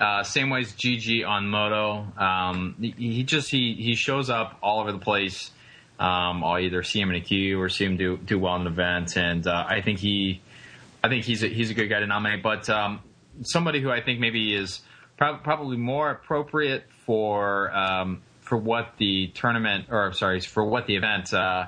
uh, 0.00 0.22
same 0.24 0.50
way 0.50 0.60
as 0.60 0.72
GG 0.72 1.26
on 1.26 1.48
Moto. 1.48 2.06
Um, 2.18 2.76
he, 2.80 2.90
he 2.90 3.22
just 3.22 3.50
he 3.50 3.74
he 3.74 3.94
shows 3.94 4.30
up 4.30 4.58
all 4.62 4.80
over 4.80 4.92
the 4.92 4.98
place. 4.98 5.50
Um, 5.98 6.42
I'll 6.42 6.58
either 6.58 6.82
see 6.82 7.00
him 7.00 7.10
in 7.10 7.16
a 7.16 7.20
queue 7.20 7.60
or 7.60 7.68
see 7.68 7.84
him 7.84 7.96
do 7.96 8.16
do 8.16 8.38
well 8.38 8.56
in 8.56 8.62
an 8.62 8.66
event, 8.66 9.16
and 9.16 9.46
uh, 9.46 9.64
I 9.68 9.80
think 9.80 10.00
he, 10.00 10.40
I 11.02 11.08
think 11.08 11.24
he's 11.24 11.42
a, 11.42 11.46
he's 11.46 11.70
a 11.70 11.74
good 11.74 11.88
guy 11.88 12.00
to 12.00 12.06
nominate. 12.06 12.42
But 12.42 12.68
um, 12.68 13.00
somebody 13.42 13.80
who 13.80 13.90
I 13.90 14.00
think 14.00 14.18
maybe 14.18 14.54
is 14.54 14.80
prob- 15.16 15.44
probably 15.44 15.76
more 15.76 16.10
appropriate 16.10 16.84
for 17.06 17.74
um, 17.74 18.22
for 18.40 18.58
what 18.58 18.94
the 18.98 19.28
tournament 19.28 19.86
or 19.90 20.12
sorry 20.12 20.40
for 20.40 20.64
what 20.64 20.86
the 20.86 20.96
event 20.96 21.32
uh, 21.32 21.66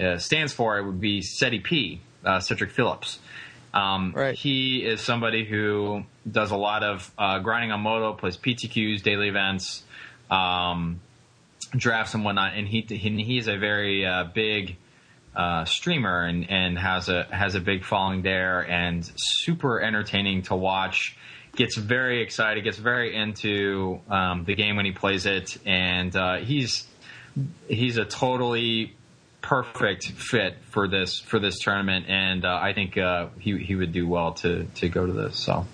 uh, 0.00 0.18
stands 0.18 0.52
for, 0.52 0.78
it 0.78 0.84
would 0.84 1.00
be 1.00 1.22
SETI 1.22 1.60
P, 1.60 2.00
uh, 2.24 2.40
Cedric 2.40 2.70
Phillips. 2.70 3.18
Um, 3.74 4.12
Right. 4.14 4.34
He 4.34 4.78
is 4.84 5.00
somebody 5.00 5.44
who 5.44 6.04
does 6.30 6.50
a 6.50 6.56
lot 6.56 6.82
of 6.82 7.10
uh, 7.18 7.38
grinding 7.40 7.72
on 7.72 7.80
Moto, 7.80 8.12
plays 8.14 8.36
PTQs, 8.36 9.02
daily 9.02 9.28
events, 9.28 9.82
um, 10.30 11.00
drafts 11.76 12.14
and 12.14 12.24
whatnot, 12.24 12.54
and 12.54 12.66
he 12.66 12.82
he, 12.88 13.22
he 13.22 13.38
is 13.38 13.48
a 13.48 13.56
very 13.56 14.06
uh, 14.06 14.24
big 14.24 14.76
uh, 15.36 15.64
streamer 15.64 16.24
and, 16.24 16.50
and 16.50 16.78
has 16.78 17.08
a 17.08 17.24
has 17.30 17.54
a 17.54 17.60
big 17.60 17.84
following 17.84 18.22
there, 18.22 18.60
and 18.68 19.10
super 19.16 19.80
entertaining 19.80 20.42
to 20.42 20.56
watch. 20.56 21.16
Gets 21.56 21.76
very 21.76 22.22
excited, 22.22 22.62
gets 22.62 22.78
very 22.78 23.16
into 23.16 24.00
um, 24.08 24.44
the 24.44 24.54
game 24.54 24.76
when 24.76 24.84
he 24.84 24.92
plays 24.92 25.26
it, 25.26 25.56
and 25.66 26.14
uh, 26.14 26.36
he's 26.36 26.86
he's 27.68 27.96
a 27.96 28.04
totally 28.04 28.94
perfect 29.48 30.10
fit 30.10 30.56
for 30.70 30.86
this 30.88 31.18
for 31.20 31.38
this 31.38 31.58
tournament, 31.58 32.06
and 32.08 32.44
uh, 32.44 32.58
I 32.60 32.72
think 32.74 32.98
uh, 32.98 33.28
he 33.38 33.56
he 33.58 33.74
would 33.74 33.92
do 33.92 34.06
well 34.06 34.32
to 34.34 34.64
to 34.76 34.88
go 34.88 35.06
to 35.06 35.12
this. 35.12 35.38
So 35.38 35.66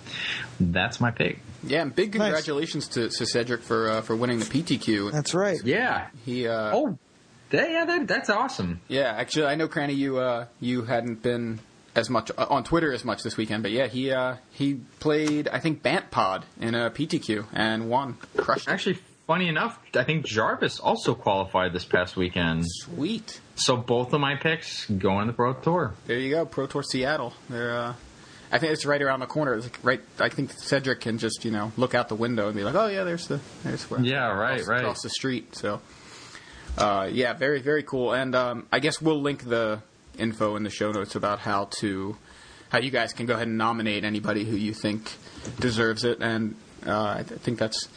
that's 0.59 1.01
my 1.01 1.11
pick. 1.11 1.39
Yeah, 1.63 1.81
and 1.81 1.93
big 1.95 2.13
Nice. 2.15 2.21
congratulations 2.27 2.87
to, 2.89 3.09
to 3.09 3.25
Cedric 3.25 3.61
for 3.63 3.89
uh, 3.89 4.01
for 4.01 4.15
winning 4.15 4.39
the 4.39 4.45
PTQ. 4.45 5.11
That's 5.11 5.33
right. 5.33 5.57
Yeah. 5.63 6.07
He 6.25 6.47
uh, 6.47 6.71
Oh, 6.73 6.97
that, 7.49 7.69
yeah, 7.69 7.85
that, 7.85 8.07
that's 8.07 8.29
awesome. 8.29 8.79
yeah, 8.87 9.13
actually, 9.15 9.45
I 9.47 9.55
know 9.55 9.67
Cranny, 9.67 9.93
you 9.93 10.17
uh, 10.19 10.45
you 10.59 10.83
hadn't 10.83 11.21
been 11.21 11.59
as 11.95 12.09
much 12.09 12.31
uh, 12.37 12.45
on 12.49 12.63
Twitter 12.63 12.91
as 12.93 13.03
much 13.03 13.23
this 13.23 13.35
weekend, 13.37 13.61
but 13.63 13.71
yeah, 13.71 13.87
he 13.87 14.11
uh, 14.11 14.35
he 14.51 14.75
played 14.99 15.47
I 15.49 15.59
think 15.59 15.83
Bant 15.83 16.11
Pod 16.11 16.45
in 16.61 16.75
a 16.75 16.89
PTQ 16.91 17.45
and 17.53 17.89
won, 17.89 18.17
crushed. 18.37 18.67
it. 18.67 18.71
Actually, 18.71 18.99
funny 19.27 19.47
enough, 19.47 19.77
I 19.95 20.03
think 20.03 20.25
Jarvis 20.25 20.79
also 20.79 21.13
qualified 21.15 21.73
this 21.73 21.85
past 21.85 22.15
weekend. 22.15 22.63
Sweet. 22.67 23.41
So 23.55 23.77
both 23.77 24.13
of 24.13 24.19
my 24.19 24.35
picks 24.35 24.85
go 24.85 25.11
on 25.11 25.27
the 25.27 25.33
Pro 25.33 25.53
Tour. 25.53 25.93
There 26.07 26.17
you 26.19 26.29
go, 26.29 26.45
Pro 26.45 26.67
Tour 26.67 26.83
Seattle. 26.83 27.33
They're, 27.49 27.73
uh, 27.73 27.93
I 28.51 28.59
think 28.59 28.73
it's 28.73 28.85
right 28.85 29.01
around 29.01 29.21
the 29.21 29.25
corner. 29.27 29.55
It's 29.55 29.65
like 29.65 29.79
right. 29.81 30.01
I 30.19 30.29
think 30.29 30.51
Cedric 30.51 31.01
can 31.01 31.17
just 31.17 31.45
you 31.45 31.51
know 31.51 31.71
look 31.77 31.95
out 31.95 32.09
the 32.09 32.15
window 32.15 32.47
and 32.47 32.55
be 32.55 32.63
like, 32.63 32.75
oh 32.75 32.87
yeah, 32.87 33.03
there's 33.03 33.27
the 33.27 33.39
there's 33.63 33.89
where 33.89 34.01
Yeah, 34.01 34.27
right, 34.31 34.59
across, 34.59 34.67
right. 34.67 34.79
across 34.81 35.01
the 35.01 35.09
street. 35.09 35.55
So, 35.55 35.81
uh, 36.77 37.09
yeah, 37.11 37.33
very 37.33 37.61
very 37.61 37.83
cool. 37.83 38.13
And 38.13 38.35
um, 38.35 38.67
I 38.71 38.79
guess 38.79 39.01
we'll 39.01 39.21
link 39.21 39.43
the 39.43 39.81
info 40.17 40.55
in 40.57 40.63
the 40.63 40.69
show 40.69 40.91
notes 40.91 41.15
about 41.15 41.39
how 41.39 41.65
to 41.79 42.15
how 42.69 42.79
you 42.79 42.91
guys 42.91 43.13
can 43.13 43.25
go 43.25 43.33
ahead 43.35 43.47
and 43.47 43.57
nominate 43.57 44.03
anybody 44.03 44.43
who 44.45 44.55
you 44.55 44.73
think 44.73 45.11
deserves 45.59 46.03
it. 46.03 46.19
And 46.19 46.55
uh, 46.85 47.15
I 47.19 47.23
th- 47.23 47.39
think 47.41 47.57
that's 47.57 47.87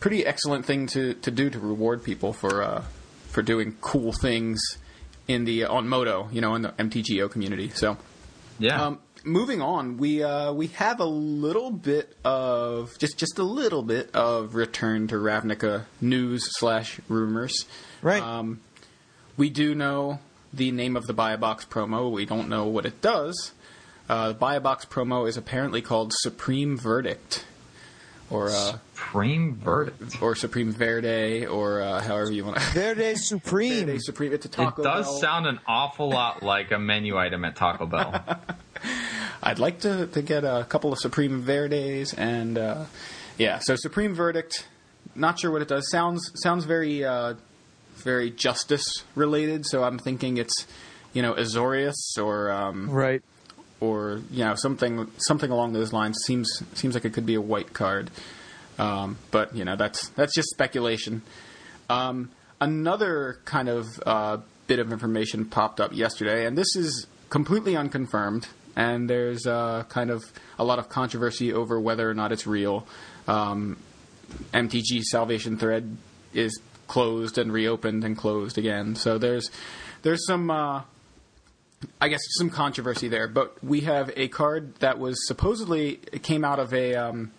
pretty 0.00 0.26
excellent 0.26 0.66
thing 0.66 0.86
to, 0.88 1.14
to 1.14 1.30
do 1.30 1.48
to 1.50 1.58
reward 1.60 2.02
people 2.02 2.32
for 2.32 2.62
uh, 2.62 2.84
for 3.32 3.42
doing 3.42 3.76
cool 3.80 4.12
things 4.12 4.60
in 5.26 5.44
the 5.44 5.64
on 5.64 5.88
Moto, 5.88 6.28
you 6.30 6.40
know, 6.40 6.54
in 6.54 6.62
the 6.62 6.70
MTGO 6.70 7.30
community. 7.30 7.70
So. 7.70 7.96
Yeah. 8.58 8.86
Um, 8.86 8.98
moving 9.24 9.60
on, 9.60 9.96
we 9.96 10.22
uh, 10.22 10.52
we 10.52 10.68
have 10.68 11.00
a 11.00 11.04
little 11.04 11.70
bit 11.70 12.16
of 12.24 12.96
just 12.98 13.18
just 13.18 13.38
a 13.38 13.42
little 13.42 13.82
bit 13.82 14.10
of 14.14 14.54
return 14.54 15.08
to 15.08 15.16
Ravnica 15.16 15.84
news 16.00 16.44
slash 16.58 17.00
rumors. 17.08 17.66
Right. 18.02 18.22
Um, 18.22 18.60
we 19.36 19.50
do 19.50 19.74
know 19.74 20.20
the 20.52 20.70
name 20.70 20.96
of 20.96 21.06
the 21.06 21.12
Buy 21.12 21.32
a 21.32 21.38
Box 21.38 21.64
promo. 21.64 22.10
We 22.10 22.26
don't 22.26 22.48
know 22.48 22.66
what 22.66 22.86
it 22.86 23.00
does. 23.00 23.52
Uh, 24.08 24.28
the 24.28 24.34
Buy 24.34 24.56
a 24.56 24.60
Box 24.60 24.84
promo 24.84 25.26
is 25.28 25.36
apparently 25.36 25.80
called 25.80 26.12
Supreme 26.12 26.76
Verdict, 26.76 27.44
or 28.30 28.48
uh, 28.48 28.72
Supreme 28.94 29.56
verdict. 29.56 30.22
or 30.22 30.34
Supreme 30.34 30.72
Verde, 30.72 31.46
or 31.46 31.80
uh, 31.82 32.00
however 32.00 32.30
you 32.32 32.44
want 32.44 32.56
to. 32.58 32.62
Verde 32.72 33.14
Supreme. 33.16 33.86
Verde 33.86 33.98
Supreme. 33.98 34.32
It's 34.32 34.46
a 34.46 34.48
It 34.48 34.76
does 34.82 35.06
Bell. 35.06 35.18
sound 35.18 35.46
an 35.46 35.58
awful 35.66 36.08
lot 36.10 36.42
like 36.42 36.70
a 36.72 36.78
menu 36.78 37.18
item 37.18 37.44
at 37.44 37.56
Taco 37.56 37.86
Bell. 37.86 38.24
I'd 39.42 39.58
like 39.58 39.80
to, 39.80 40.06
to 40.06 40.22
get 40.22 40.44
a 40.44 40.64
couple 40.68 40.92
of 40.92 40.98
Supreme 40.98 41.40
Verdes 41.42 42.14
and 42.14 42.56
uh, 42.58 42.84
yeah. 43.38 43.58
So 43.58 43.74
Supreme 43.76 44.14
Verdict. 44.14 44.66
Not 45.14 45.38
sure 45.40 45.50
what 45.50 45.62
it 45.62 45.68
does. 45.68 45.90
Sounds 45.90 46.30
sounds 46.42 46.64
very 46.64 47.04
uh, 47.04 47.34
very 47.96 48.30
justice 48.30 49.04
related. 49.14 49.66
So 49.66 49.82
I'm 49.84 49.98
thinking 49.98 50.36
it's 50.38 50.66
you 51.12 51.22
know 51.22 51.34
Azorius 51.34 52.16
or 52.18 52.50
um, 52.50 52.88
Right. 52.88 53.22
Or 53.82 54.20
you 54.30 54.44
know 54.44 54.54
something 54.54 55.10
something 55.18 55.50
along 55.50 55.72
those 55.72 55.92
lines. 55.92 56.16
Seems 56.24 56.62
seems 56.74 56.94
like 56.94 57.04
it 57.04 57.12
could 57.12 57.26
be 57.26 57.34
a 57.34 57.40
white 57.40 57.72
card. 57.72 58.10
Um, 58.78 59.18
but 59.32 59.56
you 59.56 59.64
know 59.64 59.74
that's 59.74 60.08
that's 60.10 60.34
just 60.34 60.48
speculation. 60.50 61.22
Um, 61.90 62.30
another 62.60 63.38
kind 63.44 63.68
of 63.68 63.86
uh, 64.06 64.38
bit 64.68 64.78
of 64.78 64.92
information 64.92 65.44
popped 65.46 65.80
up 65.80 65.92
yesterday, 65.92 66.46
and 66.46 66.56
this 66.56 66.76
is 66.76 67.06
completely 67.28 67.76
unconfirmed. 67.76 68.46
And 68.74 69.10
there's 69.10 69.46
uh, 69.46 69.84
kind 69.90 70.10
of 70.10 70.22
a 70.58 70.64
lot 70.64 70.78
of 70.78 70.88
controversy 70.88 71.52
over 71.52 71.78
whether 71.78 72.08
or 72.08 72.14
not 72.14 72.32
it's 72.32 72.46
real. 72.46 72.86
Um, 73.28 73.76
MTG 74.54 75.02
Salvation 75.02 75.58
Thread 75.58 75.98
is 76.32 76.58
closed 76.86 77.36
and 77.36 77.52
reopened 77.52 78.04
and 78.04 78.16
closed 78.16 78.56
again. 78.56 78.94
So 78.94 79.18
there's 79.18 79.50
there's 80.02 80.24
some 80.26 80.50
uh, 80.50 80.82
I 82.00 82.08
guess 82.08 82.20
some 82.38 82.50
controversy 82.50 83.08
there. 83.08 83.28
But 83.28 83.62
we 83.62 83.80
have 83.80 84.10
a 84.16 84.28
card 84.28 84.74
that 84.76 84.98
was 84.98 85.26
supposedly 85.26 86.00
it 86.12 86.22
came 86.22 86.44
out 86.44 86.58
of 86.58 86.72
a 86.74 86.94
um, 86.94 87.32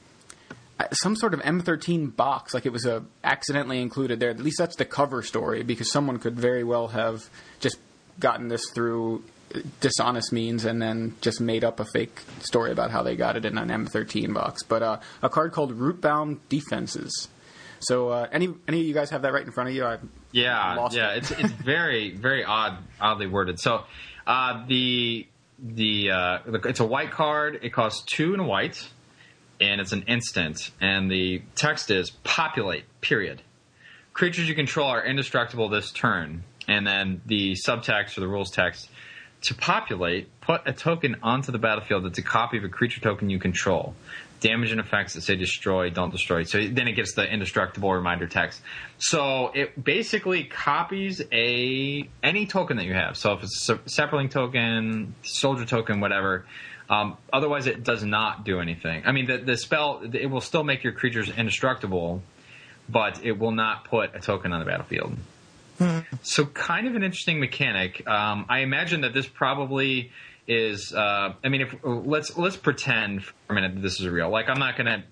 some 0.91 1.15
sort 1.15 1.33
of 1.33 1.41
M13 1.41 2.15
box, 2.15 2.53
like 2.53 2.65
it 2.65 2.71
was 2.71 2.85
a 2.85 3.03
accidentally 3.23 3.81
included 3.81 4.19
there. 4.19 4.29
At 4.29 4.39
least 4.39 4.57
that's 4.57 4.75
the 4.75 4.85
cover 4.85 5.21
story, 5.21 5.63
because 5.63 5.91
someone 5.91 6.19
could 6.19 6.35
very 6.35 6.63
well 6.63 6.89
have 6.89 7.29
just 7.59 7.77
gotten 8.19 8.47
this 8.47 8.69
through 8.73 9.23
dishonest 9.81 10.33
means 10.33 10.65
and 10.65 10.81
then 10.81 11.15
just 11.21 11.39
made 11.39 11.63
up 11.63 11.79
a 11.79 11.85
fake 11.85 12.21
story 12.39 12.71
about 12.71 12.91
how 12.91 13.03
they 13.03 13.15
got 13.15 13.35
it 13.35 13.45
in 13.45 13.57
an 13.57 13.69
M13 13.69 14.33
box. 14.33 14.63
But 14.63 14.81
uh, 14.83 14.99
a 15.21 15.29
card 15.29 15.51
called 15.51 15.77
Rootborn 15.77 16.39
Defenses. 16.49 17.27
So 17.79 18.09
uh, 18.09 18.27
any 18.31 18.49
any 18.67 18.79
of 18.79 18.85
you 18.85 18.93
guys 18.93 19.09
have 19.09 19.23
that 19.23 19.33
right 19.33 19.45
in 19.45 19.51
front 19.51 19.69
of 19.69 19.75
you? 19.75 19.85
I, 19.85 19.97
Yeah, 20.31 20.75
Lost 20.75 20.95
yeah, 20.95 21.11
it. 21.11 21.17
it's 21.17 21.31
it's 21.31 21.51
very 21.51 22.11
very 22.11 22.43
odd, 22.43 22.77
oddly 22.99 23.27
worded. 23.27 23.59
So 23.59 23.83
uh, 24.25 24.65
the 24.67 25.27
the 25.59 26.11
uh, 26.11 26.39
it's 26.65 26.79
a 26.79 26.85
white 26.85 27.11
card. 27.11 27.59
It 27.61 27.71
costs 27.73 28.03
two 28.05 28.33
and 28.33 28.47
white, 28.47 28.89
and 29.59 29.79
it's 29.79 29.91
an 29.91 30.03
instant. 30.03 30.71
And 30.81 31.09
the 31.09 31.41
text 31.55 31.91
is 31.91 32.09
populate. 32.09 32.85
Period. 33.01 33.41
Creatures 34.13 34.47
you 34.47 34.55
control 34.55 34.87
are 34.87 35.03
indestructible 35.03 35.69
this 35.69 35.91
turn. 35.91 36.43
And 36.67 36.87
then 36.87 37.21
the 37.25 37.53
subtext 37.53 38.17
or 38.17 38.21
the 38.21 38.27
rules 38.27 38.51
text 38.51 38.89
to 39.43 39.53
populate, 39.53 40.29
put 40.39 40.61
a 40.65 40.71
token 40.71 41.17
onto 41.21 41.51
the 41.51 41.57
battlefield 41.57 42.05
that's 42.05 42.17
a 42.17 42.23
copy 42.23 42.57
of 42.57 42.63
a 42.63 42.69
creature 42.69 43.01
token 43.01 43.29
you 43.29 43.39
control. 43.39 43.95
Damage 44.43 44.71
and 44.71 44.79
effects 44.79 45.13
that 45.15 45.21
say 45.21 45.35
destroy, 45.35 45.89
don't 45.89 46.11
destroy. 46.11 46.43
So 46.43 46.57
then 46.67 46.87
it 46.87 46.95
gets 46.99 47.13
the 47.15 47.25
indestructible 47.25 47.91
reminder 47.91 48.27
text. 48.27 48.61
So 48.97 49.51
it 49.55 49.81
basically 49.81 50.43
copies 50.43 51.21
a 51.31 52.07
any 52.21 52.45
token 52.45 52.77
that 52.77 52.85
you 52.85 52.93
have. 52.93 53.17
So 53.17 53.33
if 53.33 53.43
it's 53.43 53.69
a 53.69 53.75
Saproling 53.95 54.29
token, 54.29 55.15
soldier 55.23 55.65
token, 55.65 56.01
whatever, 56.01 56.45
Um, 56.89 57.15
otherwise, 57.31 57.65
it 57.65 57.83
does 57.83 58.03
not 58.03 58.43
do 58.43 58.59
anything. 58.59 59.03
I 59.07 59.13
mean, 59.13 59.25
the, 59.25 59.37
the 59.37 59.55
spell 59.55 60.01
it 60.03 60.29
will 60.29 60.41
still 60.41 60.65
make 60.65 60.83
your 60.83 60.91
creatures 60.91 61.29
indestructible, 61.29 62.21
but 62.89 63.23
it 63.23 63.39
will 63.39 63.55
not 63.55 63.85
put 63.85 64.13
a 64.13 64.19
token 64.19 64.51
on 64.51 64.59
the 64.59 64.65
battlefield. 64.65 65.15
So, 66.21 66.45
kind 66.45 66.85
of 66.87 66.95
an 66.95 67.03
interesting 67.03 67.39
mechanic. 67.39 68.05
Um, 68.07 68.45
I 68.49 68.59
imagine 68.59 69.01
that 69.01 69.13
this 69.13 69.27
probably 69.27 70.11
is. 70.47 70.93
Uh, 70.93 71.33
I 71.43 71.49
mean, 71.49 71.61
if 71.61 71.75
let's 71.83 72.37
let's 72.37 72.57
pretend 72.57 73.23
for 73.23 73.33
a 73.49 73.53
minute 73.53 73.75
that 73.75 73.81
this 73.81 73.99
is 73.99 74.07
real. 74.07 74.29
Like, 74.29 74.49
I'm 74.49 74.59
not 74.59 74.77
gonna. 74.77 75.03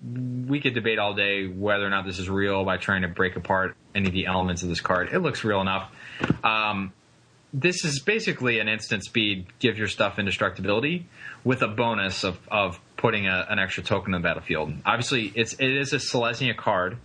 We 0.48 0.60
could 0.60 0.74
debate 0.74 0.98
all 0.98 1.14
day 1.14 1.46
whether 1.46 1.86
or 1.86 1.90
not 1.90 2.04
this 2.06 2.18
is 2.18 2.28
real 2.28 2.64
by 2.64 2.76
trying 2.76 3.02
to 3.02 3.08
break 3.08 3.36
apart 3.36 3.76
any 3.94 4.08
of 4.08 4.12
the 4.12 4.26
elements 4.26 4.62
of 4.62 4.68
this 4.68 4.80
card. 4.80 5.10
It 5.12 5.20
looks 5.20 5.44
real 5.44 5.60
enough. 5.60 5.90
Um, 6.44 6.92
this 7.52 7.84
is 7.84 8.00
basically 8.00 8.60
an 8.60 8.68
instant 8.68 9.04
speed, 9.04 9.46
give 9.58 9.76
your 9.76 9.88
stuff 9.88 10.18
indestructibility 10.18 11.06
with 11.44 11.62
a 11.62 11.68
bonus 11.68 12.24
of, 12.24 12.38
of 12.50 12.80
putting 12.96 13.26
a, 13.26 13.46
an 13.50 13.58
extra 13.58 13.82
token 13.82 14.14
on 14.14 14.22
the 14.22 14.26
battlefield. 14.26 14.72
Obviously, 14.86 15.32
it's 15.34 15.54
it 15.54 15.76
is 15.76 15.92
a 15.92 15.96
Selesnya 15.96 16.56
card. 16.56 16.96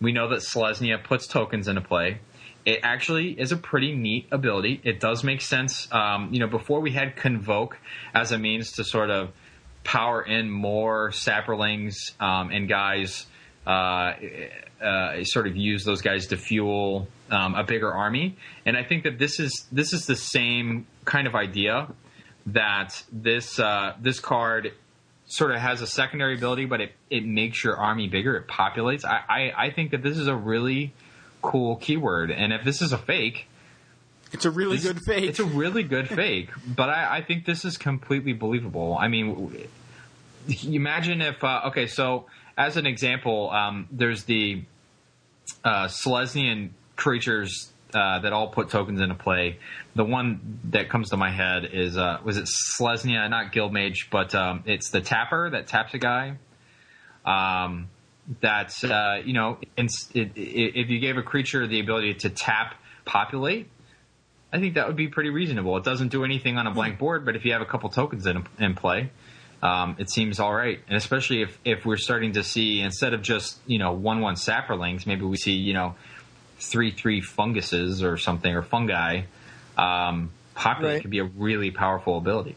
We 0.00 0.12
know 0.12 0.28
that 0.28 0.40
Selesnya 0.40 1.02
puts 1.02 1.26
tokens 1.26 1.68
into 1.68 1.80
play. 1.80 2.20
It 2.64 2.80
actually 2.82 3.30
is 3.30 3.52
a 3.52 3.56
pretty 3.56 3.94
neat 3.94 4.28
ability. 4.30 4.80
It 4.84 5.00
does 5.00 5.24
make 5.24 5.40
sense. 5.40 5.88
Um, 5.92 6.32
you 6.32 6.40
know, 6.40 6.46
before 6.46 6.80
we 6.80 6.92
had 6.92 7.16
Convoke 7.16 7.78
as 8.14 8.32
a 8.32 8.38
means 8.38 8.72
to 8.72 8.84
sort 8.84 9.10
of 9.10 9.30
power 9.84 10.22
in 10.22 10.50
more 10.50 11.10
saprolings 11.10 11.96
um, 12.20 12.50
and 12.50 12.68
guys, 12.68 13.26
uh, 13.66 14.14
uh, 14.82 15.24
sort 15.24 15.46
of 15.46 15.56
use 15.56 15.84
those 15.84 16.02
guys 16.02 16.26
to 16.28 16.36
fuel 16.36 17.08
um, 17.30 17.54
a 17.54 17.64
bigger 17.64 17.92
army. 17.92 18.36
And 18.66 18.76
I 18.76 18.84
think 18.84 19.04
that 19.04 19.18
this 19.18 19.40
is 19.40 19.66
this 19.72 19.92
is 19.92 20.06
the 20.06 20.16
same 20.16 20.86
kind 21.04 21.26
of 21.26 21.34
idea 21.34 21.88
that 22.46 23.02
this 23.10 23.58
uh, 23.58 23.94
this 24.00 24.20
card 24.20 24.72
sort 25.26 25.50
of 25.50 25.58
has 25.58 25.82
a 25.82 25.86
secondary 25.86 26.34
ability, 26.36 26.64
but 26.64 26.80
it, 26.80 26.92
it 27.10 27.24
makes 27.24 27.62
your 27.62 27.76
army 27.76 28.08
bigger. 28.08 28.36
It 28.36 28.48
populates. 28.48 29.04
I, 29.04 29.22
I, 29.28 29.66
I 29.66 29.70
think 29.70 29.90
that 29.90 30.02
this 30.02 30.16
is 30.16 30.26
a 30.26 30.34
really 30.34 30.94
cool 31.42 31.76
keyword. 31.76 32.30
And 32.30 32.52
if 32.52 32.64
this 32.64 32.82
is 32.82 32.92
a 32.92 32.98
fake, 32.98 33.46
It's 34.32 34.44
a 34.44 34.50
really 34.50 34.76
this- 34.76 34.86
good 34.86 35.00
fake. 35.02 35.24
It's 35.24 35.38
a 35.40 35.44
really 35.44 35.82
good 35.82 36.08
fake, 36.20 36.50
but 36.66 36.88
I, 36.90 37.18
I 37.18 37.22
think 37.22 37.44
this 37.46 37.64
is 37.64 37.76
completely 37.78 38.32
believable. 38.32 38.96
I 38.98 39.08
mean, 39.08 39.52
imagine 40.64 41.20
if 41.22 41.42
uh, 41.44 41.62
okay, 41.66 41.86
so 41.86 42.26
as 42.56 42.76
an 42.76 42.86
example, 42.86 43.50
um, 43.50 43.86
there's 43.90 44.24
the 44.24 44.62
uh, 45.64 45.86
Selesnyan 45.86 46.70
creatures 46.96 47.70
uh, 47.94 48.18
that 48.18 48.32
all 48.32 48.48
put 48.48 48.68
tokens 48.70 49.00
into 49.00 49.14
play. 49.14 49.58
The 49.94 50.04
one 50.04 50.58
that 50.64 50.88
comes 50.90 51.10
to 51.10 51.16
my 51.16 51.30
head 51.30 51.64
is 51.72 51.96
uh, 51.96 52.18
was 52.24 52.36
it 52.36 52.44
Selesnya, 52.46 53.28
not 53.30 53.52
Guildmage, 53.52 54.10
but 54.10 54.34
um, 54.34 54.62
it's 54.66 54.90
the 54.90 55.00
Tapper 55.00 55.50
that 55.50 55.68
taps 55.68 55.94
a 55.94 55.98
guy. 55.98 56.36
Um, 57.24 57.88
that 58.40 58.84
uh, 58.84 59.20
you 59.24 59.32
know, 59.32 59.58
in, 59.76 59.86
it, 60.14 60.36
it, 60.36 60.80
if 60.80 60.90
you 60.90 60.98
gave 60.98 61.16
a 61.16 61.22
creature 61.22 61.66
the 61.66 61.80
ability 61.80 62.14
to 62.14 62.30
tap 62.30 62.74
populate, 63.04 63.68
I 64.52 64.58
think 64.58 64.74
that 64.74 64.86
would 64.86 64.96
be 64.96 65.08
pretty 65.08 65.30
reasonable. 65.30 65.76
It 65.76 65.84
doesn't 65.84 66.08
do 66.08 66.24
anything 66.24 66.56
on 66.58 66.66
a 66.66 66.70
blank 66.70 66.98
board, 66.98 67.24
but 67.24 67.36
if 67.36 67.44
you 67.44 67.52
have 67.52 67.62
a 67.62 67.66
couple 67.66 67.88
tokens 67.90 68.26
in, 68.26 68.46
in 68.58 68.74
play, 68.74 69.10
um, 69.62 69.96
it 69.98 70.10
seems 70.10 70.40
all 70.40 70.54
right. 70.54 70.80
And 70.88 70.96
especially 70.96 71.42
if, 71.42 71.58
if 71.64 71.84
we're 71.84 71.96
starting 71.96 72.32
to 72.32 72.44
see 72.44 72.80
instead 72.80 73.12
of 73.14 73.22
just 73.22 73.58
you 73.66 73.78
know 73.78 73.92
one 73.92 74.20
one 74.20 74.34
saprolings, 74.34 75.06
maybe 75.06 75.24
we 75.24 75.36
see 75.36 75.52
you 75.52 75.74
know 75.74 75.96
three 76.60 76.90
three 76.90 77.20
funguses 77.20 78.02
or 78.02 78.16
something 78.16 78.54
or 78.54 78.62
fungi. 78.62 79.22
Um, 79.76 80.30
populate 80.54 80.94
Right. 80.94 81.02
could 81.02 81.10
be 81.10 81.20
a 81.20 81.24
really 81.24 81.70
powerful 81.70 82.18
ability. 82.18 82.56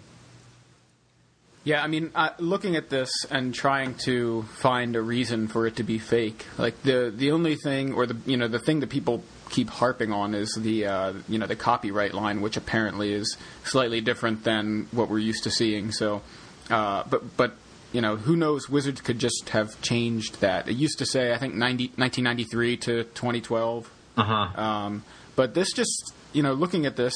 Yeah, 1.63 1.83
I 1.83 1.87
mean, 1.87 2.11
uh, 2.15 2.31
looking 2.39 2.75
at 2.75 2.89
this 2.89 3.11
and 3.29 3.53
trying 3.53 3.95
to 4.05 4.43
find 4.43 4.95
a 4.95 5.01
reason 5.01 5.47
for 5.47 5.67
it 5.67 5.75
to 5.75 5.83
be 5.83 5.99
fake, 5.99 6.47
like 6.57 6.81
the 6.81 7.13
the 7.15 7.31
only 7.31 7.55
thing, 7.55 7.93
or 7.93 8.07
the 8.07 8.17
you 8.25 8.35
know 8.35 8.47
the 8.47 8.59
thing 8.59 8.79
that 8.79 8.89
people 8.89 9.23
keep 9.51 9.69
harping 9.69 10.11
on 10.11 10.33
is 10.33 10.57
the 10.59 10.85
uh, 10.87 11.13
you 11.29 11.37
know 11.37 11.45
the 11.45 11.55
copyright 11.55 12.15
line, 12.15 12.41
which 12.41 12.57
apparently 12.57 13.13
is 13.13 13.37
slightly 13.63 14.01
different 14.01 14.43
than 14.43 14.87
what 14.91 15.09
we're 15.09 15.19
used 15.19 15.43
to 15.43 15.51
seeing. 15.51 15.91
So, 15.91 16.23
uh, 16.71 17.03
but 17.07 17.37
but 17.37 17.53
you 17.91 18.01
know 18.01 18.15
who 18.15 18.35
knows? 18.35 18.67
Wizards 18.67 19.01
could 19.01 19.19
just 19.19 19.49
have 19.49 19.79
changed 19.83 20.41
that. 20.41 20.67
It 20.67 20.77
used 20.77 20.97
to 20.97 21.05
say 21.05 21.31
I 21.31 21.37
think 21.37 21.53
90, 21.53 21.91
1993 21.95 22.77
to 22.77 23.03
2012. 23.03 23.91
Uh 24.17 24.23
huh. 24.23 24.61
Um, 24.61 25.03
but 25.35 25.53
this 25.53 25.71
just, 25.73 26.13
you 26.33 26.43
know, 26.43 26.53
looking 26.53 26.85
at 26.85 26.95
this, 26.95 27.13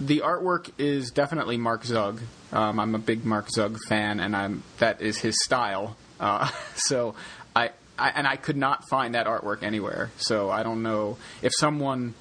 the 0.00 0.20
artwork 0.20 0.70
is 0.78 1.10
definitely 1.10 1.56
Mark 1.56 1.84
Zug. 1.84 2.20
Um, 2.52 2.80
I'm 2.80 2.94
a 2.94 2.98
big 2.98 3.24
Mark 3.24 3.50
Zug 3.50 3.78
fan, 3.88 4.20
and 4.20 4.34
I'm 4.34 4.62
that 4.78 5.00
is 5.00 5.18
his 5.18 5.36
style. 5.44 5.96
Uh, 6.18 6.50
so 6.74 7.14
I, 7.54 7.70
I 7.98 8.10
and 8.10 8.26
I 8.26 8.36
could 8.36 8.56
not 8.56 8.88
find 8.88 9.14
that 9.14 9.26
artwork 9.26 9.62
anywhere. 9.62 10.10
So 10.16 10.50
I 10.50 10.62
don't 10.62 10.82
know 10.82 11.18
if 11.42 11.52
someone. 11.58 12.14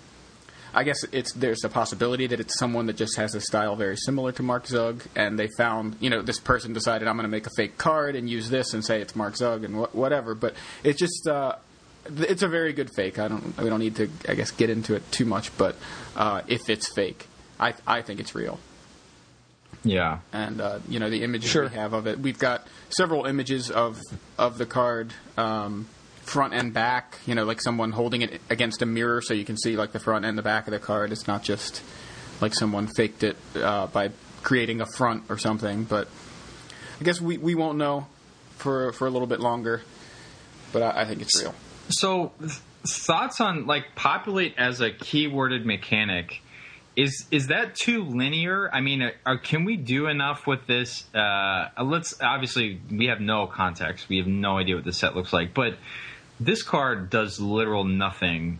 I 0.76 0.84
guess 0.84 1.04
it's 1.12 1.34
there's 1.34 1.64
a 1.64 1.70
possibility 1.70 2.26
that 2.26 2.40
it's 2.40 2.58
someone 2.58 2.88
that 2.88 2.98
just 2.98 3.16
has 3.18 3.36
a 3.36 3.42
style 3.42 3.76
very 3.76 3.96
similar 3.96 4.32
to 4.32 4.42
Mark 4.42 4.66
Zug, 4.66 5.04
and 5.16 5.38
they 5.38 5.48
found 5.56 5.98
you 6.00 6.10
know 6.10 6.24
this 6.24 6.40
person 6.40 6.74
decided 6.74 7.08
I'm 7.08 7.16
going 7.16 7.26
to 7.26 7.30
make 7.30 7.46
a 7.46 7.52
fake 7.56 7.78
card 7.78 8.16
and 8.16 8.28
use 8.28 8.50
this 8.50 8.74
and 8.74 8.84
say 8.84 9.00
it's 9.00 9.16
Mark 9.16 9.36
Zug 9.36 9.64
and 9.64 9.76
wh- 9.76 9.96
whatever. 9.96 10.34
But 10.34 10.56
it's 10.84 10.98
just 10.98 11.28
uh, 11.28 11.58
it's 12.08 12.42
a 12.42 12.48
very 12.48 12.74
good 12.74 12.90
fake. 12.96 13.20
I 13.20 13.28
don't 13.28 13.56
we 13.58 13.70
don't 13.70 13.80
need 13.80 13.98
to 13.98 14.10
I 14.28 14.34
guess 14.34 14.50
get 14.50 14.72
into 14.72 14.96
it 14.96 15.12
too 15.12 15.26
much, 15.26 15.56
but 15.58 15.76
uh, 16.16 16.42
if 16.48 16.68
it's 16.70 16.92
fake, 16.92 17.28
I 17.60 17.74
I 17.88 18.02
think 18.02 18.20
it's 18.20 18.34
real 18.36 18.60
Yeah. 19.84 20.20
and 20.32 20.62
uh, 20.62 20.80
you 20.88 21.00
know 21.00 21.10
the 21.10 21.24
images 21.24 21.50
Sure. 21.50 21.64
we 21.68 21.76
have 21.76 21.94
of 21.94 22.08
it. 22.08 22.20
We've 22.20 22.40
got 22.40 22.68
several 22.90 23.26
images 23.26 23.70
of 23.72 24.00
of 24.38 24.58
the 24.58 24.66
card, 24.66 25.14
um, 25.38 25.88
front 26.24 26.54
and 26.54 26.74
back. 26.74 27.18
You 27.26 27.36
know, 27.36 27.44
like 27.46 27.62
someone 27.62 27.92
holding 27.92 28.22
it 28.22 28.42
against 28.50 28.82
a 28.82 28.86
mirror, 28.86 29.22
so 29.22 29.34
you 29.34 29.46
can 29.46 29.58
see 29.58 29.76
like 29.76 29.92
the 29.92 30.00
front 30.00 30.26
and 30.26 30.38
the 30.38 30.42
back 30.44 30.68
of 30.68 30.72
the 30.72 30.80
card. 30.80 31.12
It's 31.12 31.28
not 31.28 31.44
just 31.44 31.82
like 32.42 32.54
someone 32.54 32.88
faked 32.88 33.24
it 33.24 33.38
uh, 33.56 33.88
by 33.88 34.12
creating 34.42 34.82
a 34.82 34.86
front 34.86 35.24
or 35.30 35.38
something. 35.38 35.84
But 35.86 36.08
I 37.00 37.04
guess 37.04 37.20
we, 37.22 37.38
we 37.38 37.56
won't 37.56 37.78
know 37.78 38.08
for 38.58 38.92
for 38.94 39.08
a 39.08 39.12
little 39.12 39.28
bit 39.28 39.40
longer. 39.40 39.82
But 40.72 40.82
I, 40.84 41.02
I 41.02 41.06
think 41.06 41.22
it's 41.22 41.42
real. 41.42 41.54
So, 41.90 42.32
th- 42.40 42.52
thoughts 42.88 43.42
on 43.42 43.66
like 43.68 43.94
populate 43.96 44.56
as 44.58 44.80
a 44.82 44.90
keyworded 44.92 45.66
mechanic? 45.66 46.42
Is 46.96 47.26
is 47.32 47.48
that 47.48 47.76
too 47.76 48.04
linear? 48.04 48.70
I 48.72 48.82
mean, 48.82 49.02
uh, 49.26 49.38
can 49.42 49.66
we 49.66 49.78
do 49.78 50.08
enough 50.08 50.46
with 50.46 50.68
this? 50.68 51.06
Uh, 51.14 51.70
let's 51.84 52.22
obviously 52.22 52.80
we 52.92 53.08
have 53.08 53.20
no 53.20 53.48
context. 53.48 54.10
We 54.10 54.18
have 54.18 54.28
no 54.28 54.58
idea 54.60 54.76
what 54.76 54.86
the 54.86 54.94
set 54.94 55.16
looks 55.16 55.34
like, 55.34 55.54
but 55.56 55.76
this 56.40 56.62
card 56.62 57.10
does 57.10 57.40
literal 57.40 57.84
nothing 57.84 58.60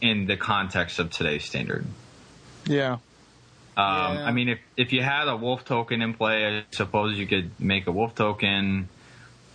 in 0.00 0.26
the 0.26 0.36
context 0.36 1.00
of 1.00 1.10
today's 1.10 1.44
standard. 1.44 1.86
Yeah. 2.66 2.92
Um, 2.92 3.00
Yeah. 3.76 4.24
I 4.24 4.32
mean, 4.32 4.48
if 4.50 4.58
if 4.76 4.92
you 4.92 5.02
had 5.02 5.26
a 5.26 5.36
wolf 5.36 5.64
token 5.64 6.02
in 6.02 6.14
play, 6.14 6.46
I 6.58 6.64
suppose 6.70 7.18
you 7.18 7.26
could 7.26 7.50
make 7.58 7.88
a 7.88 7.92
wolf 7.92 8.14
token, 8.14 8.88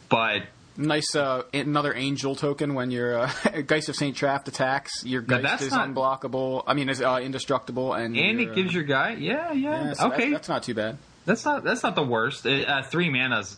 but 0.09 0.43
Nice, 0.75 1.15
uh, 1.15 1.43
another 1.53 1.93
angel 1.93 2.35
token 2.35 2.73
when 2.73 2.89
your 2.89 3.19
uh, 3.19 3.31
Geist 3.67 3.89
of 3.89 3.95
Saint 3.95 4.17
Traft 4.17 4.47
attacks. 4.47 4.91
Your 5.05 5.21
Geist 5.21 5.43
that's 5.43 5.61
is 5.63 5.71
not- 5.71 5.89
unblockable. 5.89 6.63
I 6.65 6.73
mean, 6.73 6.89
is 6.89 7.01
uh, 7.01 7.19
indestructible, 7.21 7.93
and 7.93 8.17
and 8.17 8.39
your, 8.39 8.51
it 8.51 8.55
gives 8.55 8.71
uh, 8.71 8.73
your 8.79 8.83
guy, 8.83 9.11
yeah, 9.11 9.51
yeah, 9.51 9.83
yeah, 9.85 9.93
so 9.93 10.07
okay, 10.07 10.31
that's, 10.31 10.31
that's 10.31 10.49
not 10.49 10.63
too 10.63 10.73
bad. 10.73 10.97
That's 11.25 11.45
not 11.45 11.63
that's 11.63 11.83
not 11.83 11.95
the 11.95 12.03
worst. 12.03 12.45
It, 12.45 12.67
uh, 12.67 12.81
three 12.83 13.09
mana's 13.09 13.55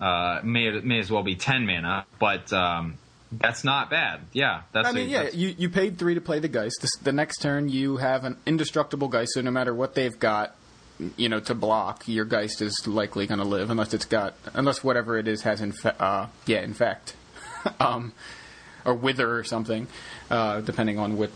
uh, 0.00 0.40
may 0.44 0.70
may 0.80 1.00
as 1.00 1.10
well 1.10 1.24
be 1.24 1.34
ten 1.34 1.66
mana, 1.66 2.06
but 2.20 2.52
um, 2.52 2.98
that's 3.32 3.64
not 3.64 3.90
bad. 3.90 4.20
Yeah, 4.32 4.62
that's. 4.72 4.88
I 4.88 4.92
mean, 4.92 5.08
a- 5.08 5.10
yeah, 5.10 5.28
you, 5.32 5.54
you 5.58 5.68
paid 5.68 5.98
three 5.98 6.14
to 6.14 6.20
play 6.20 6.38
the 6.38 6.48
Geist. 6.48 6.78
This, 6.80 6.96
the 7.02 7.12
next 7.12 7.38
turn, 7.38 7.68
you 7.68 7.96
have 7.96 8.24
an 8.24 8.36
indestructible 8.46 9.08
Geist, 9.08 9.32
so 9.34 9.40
no 9.40 9.50
matter 9.50 9.74
what 9.74 9.94
they've 9.94 10.18
got, 10.18 10.54
you 11.16 11.28
know, 11.28 11.40
to 11.40 11.54
block, 11.54 12.08
your 12.08 12.24
Geist 12.24 12.60
is 12.62 12.86
likely 12.86 13.26
going 13.26 13.38
to 13.38 13.44
live, 13.44 13.70
unless 13.70 13.94
it's 13.94 14.04
got, 14.04 14.34
unless 14.54 14.82
whatever 14.82 15.16
it 15.18 15.28
is 15.28 15.42
has, 15.42 15.60
infe- 15.60 16.00
uh, 16.00 16.26
yeah, 16.46 16.60
infect, 16.60 17.14
um, 17.80 18.12
or 18.84 18.94
wither 18.94 19.36
or 19.36 19.44
something, 19.44 19.86
uh, 20.30 20.60
depending 20.60 20.98
on 20.98 21.16
what 21.16 21.30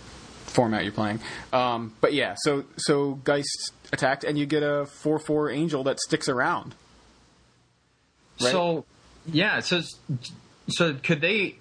format 0.46 0.84
you're 0.84 0.92
playing. 0.92 1.20
Um, 1.52 1.94
but 2.00 2.12
yeah, 2.12 2.34
so 2.38 2.64
so 2.76 3.14
Geist 3.24 3.72
attacked, 3.92 4.24
and 4.24 4.36
you 4.36 4.46
get 4.46 4.62
a 4.62 4.86
four 4.86 5.18
four 5.18 5.50
Angel 5.50 5.84
that 5.84 6.00
sticks 6.00 6.28
around. 6.28 6.74
right? 8.40 8.50
So 8.50 8.84
yeah, 9.26 9.60
so 9.60 9.82
so 10.68 10.94
could 10.94 11.20
they 11.20 11.56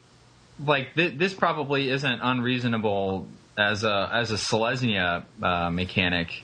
like 0.63 0.95
th- 0.95 1.17
this 1.17 1.33
probably 1.33 1.89
isn't 1.89 2.19
unreasonable 2.21 3.27
as 3.57 3.83
a 3.83 4.09
as 4.11 4.31
a 4.31 4.35
Selesnya 4.35 5.23
uh, 5.41 5.69
mechanic. 5.69 6.43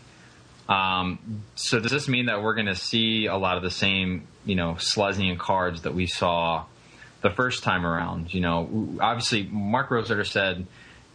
Um, 0.70 1.44
so 1.56 1.80
does 1.80 1.92
this 1.92 2.08
mean 2.08 2.26
that 2.26 2.44
we're 2.44 2.56
going 2.56 2.68
to 2.68 2.76
see 2.76 3.26
a 3.28 3.38
lot 3.38 3.58
of 3.58 3.64
the 3.64 3.72
same, 3.72 4.28
you 4.46 4.56
know, 4.56 4.74
Selesnyan 4.74 5.38
cards 5.38 5.84
that 5.84 5.94
we 5.94 6.08
saw 6.08 6.66
the 7.22 7.30
first 7.30 7.64
time 7.64 7.86
around? 7.86 8.34
You 8.34 8.42
know, 8.42 8.98
obviously 9.00 9.44
Mark 9.44 9.90
Rosewater 9.92 10.26
said 10.26 10.66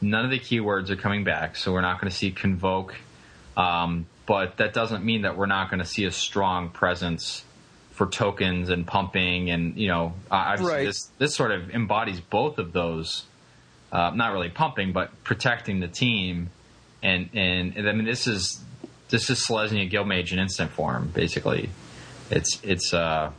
none 0.00 0.24
of 0.24 0.30
the 0.30 0.38
keywords 0.38 0.90
are 0.90 0.96
coming 0.96 1.24
back, 1.24 1.56
so 1.56 1.72
we're 1.72 1.82
not 1.82 2.00
going 2.00 2.10
to 2.10 2.16
see 2.16 2.30
convoke. 2.30 2.94
Um, 3.56 4.06
but 4.26 4.56
that 4.56 4.72
doesn't 4.72 5.04
mean 5.04 5.22
that 5.22 5.36
we're 5.36 5.46
not 5.46 5.68
going 5.68 5.80
to 5.80 5.86
see 5.86 6.04
a 6.04 6.12
strong 6.12 6.70
presence 6.70 7.44
for 7.90 8.06
tokens 8.06 8.70
and 8.70 8.86
pumping, 8.86 9.50
and 9.50 9.76
you 9.76 9.88
know, 9.88 10.14
obviously 10.30 10.74
Right. 10.74 10.86
this 10.86 11.10
this 11.18 11.34
sort 11.34 11.50
of 11.50 11.70
embodies 11.70 12.20
both 12.20 12.58
of 12.58 12.72
those. 12.72 13.24
Uh, 13.92 14.10
not 14.14 14.32
really 14.32 14.48
pumping, 14.48 14.92
but 14.92 15.22
protecting 15.22 15.80
the 15.80 15.88
team, 15.88 16.48
and, 17.02 17.28
and 17.34 17.86
I 17.86 17.92
mean 17.92 18.06
this 18.06 18.26
is 18.26 18.64
this 19.12 19.30
is 19.30 19.46
Selesnya 19.46 19.88
Guildmage 19.88 20.32
in 20.32 20.40
instant 20.40 20.72
form, 20.72 21.08
basically. 21.14 21.68
It's 22.30 22.58
it's 22.64 22.92
uh. 22.92 23.30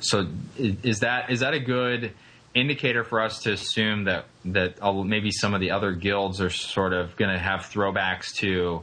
So 0.00 0.28
is 0.56 1.00
that 1.00 1.30
is 1.30 1.40
that 1.40 1.54
a 1.54 1.60
good 1.60 2.12
indicator 2.54 3.04
for 3.04 3.20
us 3.20 3.40
to 3.40 3.52
assume 3.52 4.04
that 4.04 4.24
that 4.46 4.82
maybe 5.04 5.30
some 5.30 5.54
of 5.54 5.60
the 5.60 5.70
other 5.70 5.92
guilds 5.92 6.40
are 6.40 6.50
sort 6.50 6.92
of 6.92 7.14
going 7.16 7.30
to 7.30 7.38
have 7.38 7.60
throwbacks 7.60 8.34
to 8.36 8.82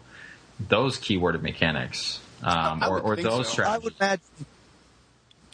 those 0.59 0.97
keyworded 0.97 1.41
mechanics 1.41 2.19
um, 2.43 2.83
or, 2.83 2.99
or 2.99 3.15
those 3.15 3.47
so. 3.47 3.53
strategies? 3.53 3.75
I 3.75 3.83
would 3.83 3.93
imagine. 3.99 4.45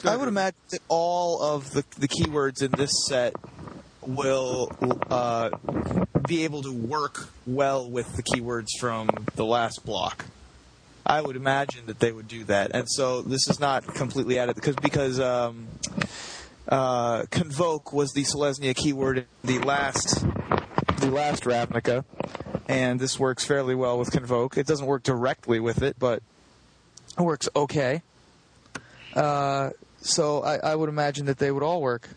I 0.03 0.15
would 0.17 0.27
imagine 0.27 0.59
that 0.71 0.81
all 0.89 1.41
of 1.41 1.71
the 1.71 1.85
the 1.97 2.07
keywords 2.07 2.61
in 2.61 2.71
this 2.71 2.91
set 3.07 3.33
will 4.05 4.71
uh, 5.09 5.49
be 6.27 6.43
able 6.43 6.63
to 6.63 6.71
work 6.71 7.29
well 7.45 7.89
with 7.89 8.15
the 8.15 8.23
keywords 8.23 8.67
from 8.79 9.09
the 9.35 9.45
last 9.45 9.85
block. 9.85 10.25
I 11.05 11.21
would 11.21 11.35
imagine 11.35 11.87
that 11.87 11.99
they 11.99 12.11
would 12.11 12.27
do 12.27 12.43
that, 12.45 12.71
and 12.73 12.87
so 12.89 13.21
this 13.21 13.47
is 13.47 13.59
not 13.59 13.85
completely 13.85 14.37
added 14.37 14.55
because 14.55 14.75
because 14.75 15.19
um, 15.19 15.67
uh, 16.67 17.23
convoke 17.31 17.91
was 17.91 18.11
the 18.13 18.23
Selesnya 18.23 18.75
keyword 18.75 19.17
in 19.19 19.25
the 19.43 19.59
last 19.59 20.23
the 20.97 21.09
last 21.09 21.43
Ravnica, 21.43 22.05
and 22.67 22.99
this 22.99 23.19
works 23.19 23.43
fairly 23.43 23.75
well 23.75 23.97
with 23.97 24.11
convoke. 24.11 24.57
It 24.57 24.67
doesn't 24.67 24.85
work 24.85 25.03
directly 25.03 25.59
with 25.59 25.81
it, 25.81 25.97
but 25.97 26.21
it 27.17 27.21
works 27.21 27.49
okay. 27.55 28.03
Uh, 29.13 29.71
so 30.01 30.43
I, 30.43 30.57
I 30.57 30.75
would 30.75 30.89
imagine 30.89 31.25
that 31.25 31.37
they 31.37 31.51
would 31.51 31.63
all 31.63 31.81
work. 31.81 32.09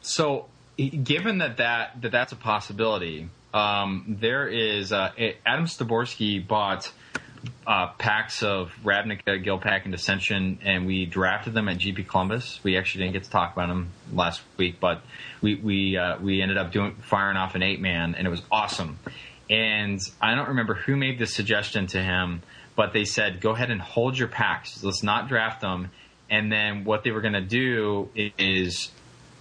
So, 0.00 0.46
given 0.90 1.38
that, 1.38 1.58
that 1.58 2.00
that 2.02 2.12
that's 2.12 2.32
a 2.32 2.36
possibility, 2.36 3.28
um, 3.54 4.16
there 4.20 4.48
is 4.48 4.92
uh, 4.92 5.12
Adam 5.44 5.66
Styborski 5.66 6.46
bought 6.46 6.90
uh, 7.66 7.88
packs 7.98 8.42
of 8.42 8.72
Ravnica, 8.84 9.44
Guildpact, 9.44 9.84
and 9.84 9.92
Dissension, 9.92 10.58
and 10.62 10.86
we 10.86 11.06
drafted 11.06 11.54
them 11.54 11.68
at 11.68 11.78
GP 11.78 12.06
Columbus. 12.06 12.60
We 12.62 12.76
actually 12.76 13.04
didn't 13.04 13.14
get 13.14 13.24
to 13.24 13.30
talk 13.30 13.52
about 13.52 13.68
them 13.68 13.90
last 14.12 14.42
week, 14.56 14.80
but 14.80 15.02
we 15.40 15.56
we 15.56 15.96
uh, 15.96 16.18
we 16.18 16.40
ended 16.40 16.58
up 16.58 16.72
doing 16.72 16.96
firing 17.02 17.36
off 17.36 17.54
an 17.54 17.62
eight 17.62 17.80
man, 17.80 18.14
and 18.14 18.26
it 18.26 18.30
was 18.30 18.42
awesome. 18.50 18.98
And 19.50 20.00
I 20.20 20.34
don't 20.34 20.48
remember 20.48 20.74
who 20.74 20.96
made 20.96 21.18
this 21.18 21.34
suggestion 21.34 21.86
to 21.88 22.02
him, 22.02 22.42
but 22.76 22.92
they 22.92 23.04
said, 23.04 23.40
"Go 23.40 23.50
ahead 23.50 23.70
and 23.70 23.80
hold 23.80 24.16
your 24.16 24.28
packs. 24.28 24.82
Let's 24.82 25.02
not 25.02 25.28
draft 25.28 25.60
them." 25.60 25.90
And 26.30 26.50
then 26.50 26.84
what 26.84 27.04
they 27.04 27.10
were 27.10 27.20
going 27.20 27.34
to 27.34 27.42
do 27.42 28.08
is 28.14 28.90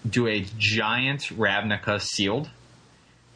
do 0.08 0.28
a 0.28 0.46
giant 0.58 1.22
Ravnica 1.38 2.02
sealed, 2.02 2.50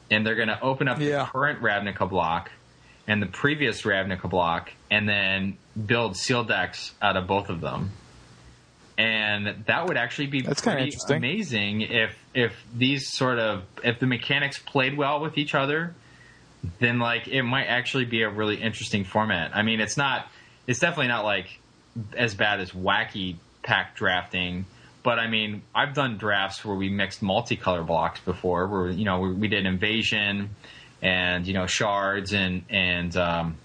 and 0.09 0.26
they're 0.26 0.36
going 0.36 0.47
to 0.49 0.59
open 0.61 0.88
up 0.88 0.99
Yeah. 0.99 1.20
the 1.20 1.26
current 1.26 1.61
Ravnica 1.61 2.09
block 2.09 2.51
and 3.07 3.22
the 3.22 3.28
previous 3.28 3.84
Ravnica 3.84 4.30
block, 4.30 4.72
and 4.89 5.07
then 5.07 5.57
build 5.86 6.18
seal 6.18 6.43
decks 6.43 6.93
out 7.01 7.16
of 7.18 7.28
both 7.28 7.49
of 7.49 7.61
them. 7.61 7.91
And 8.97 9.66
that 9.68 9.88
would 9.88 9.97
actually 9.97 10.28
be 10.28 10.41
That's 10.41 10.61
pretty 10.61 10.86
interesting. 10.86 11.18
amazing 11.18 11.82
if 11.82 12.16
if 12.34 12.53
these 12.74 13.09
sort 13.09 13.39
of 13.39 13.63
if 13.84 13.99
the 13.99 14.07
mechanics 14.07 14.57
played 14.57 14.97
well 14.97 15.20
with 15.20 15.38
each 15.38 15.53
other, 15.53 15.93
then 16.80 16.99
like 16.99 17.28
it 17.28 17.43
might 17.43 17.66
actually 17.66 18.05
be 18.05 18.22
a 18.22 18.30
really 18.30 18.55
interesting 18.55 19.03
format. 19.03 19.51
I 19.53 19.63
mean, 19.63 19.82
it's 19.82 19.97
not 19.97 20.28
it's 20.66 20.80
definitely 20.80 21.09
not 21.09 21.26
like 21.26 21.59
as 22.16 22.36
bad 22.36 22.61
as 22.61 22.72
wacky 22.72 23.36
pack 23.63 23.95
drafting. 23.97 24.66
But 25.06 25.20
I 25.20 25.28
mean, 25.28 25.62
I've 25.76 25.93
done 25.93 26.18
drafts 26.18 26.66
where 26.66 26.76
we 26.76 26.89
mixed 26.89 27.22
multicolor 27.22 27.86
blocks 27.86 28.20
before, 28.22 28.68
where 28.68 28.89
you 28.89 29.06
know 29.06 29.20
we, 29.20 29.34
we 29.34 29.47
did 29.47 29.68
invasion 29.68 30.49
and 30.99 31.45
you 31.45 31.53
know 31.53 31.68
shards 31.68 32.34
and 32.34 32.64
and 32.72 33.16
um, 33.16 33.56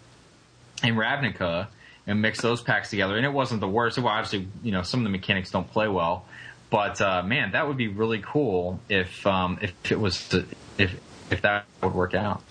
and 0.82 0.97
Ravnica 0.97 1.68
and 2.07 2.20
mixed 2.20 2.43
those 2.43 2.61
packs 2.61 2.91
together, 2.91 3.16
and 3.16 3.24
it 3.24 3.32
wasn't 3.32 3.62
the 3.62 3.68
worst. 3.68 3.97
Well, 3.97 4.09
obviously, 4.09 4.49
you 4.62 4.70
know 4.70 4.82
some 4.82 5.01
of 5.01 5.05
the 5.05 5.11
mechanics 5.11 5.51
don't 5.51 5.68
play 5.72 5.88
well, 5.88 6.26
but 6.68 7.01
uh, 7.01 7.22
man, 7.22 7.53
that 7.53 7.66
would 7.66 7.78
be 7.78 7.88
really 7.88 8.22
cool 8.22 8.78
if 8.91 9.26
um, 9.26 9.59
if 9.62 9.91
it 9.91 9.99
was 9.99 10.28
to, 10.28 10.45
if 10.76 10.95
if 11.30 11.41
that 11.41 11.64
would 11.82 11.95
work 11.95 12.12
out. 12.12 12.43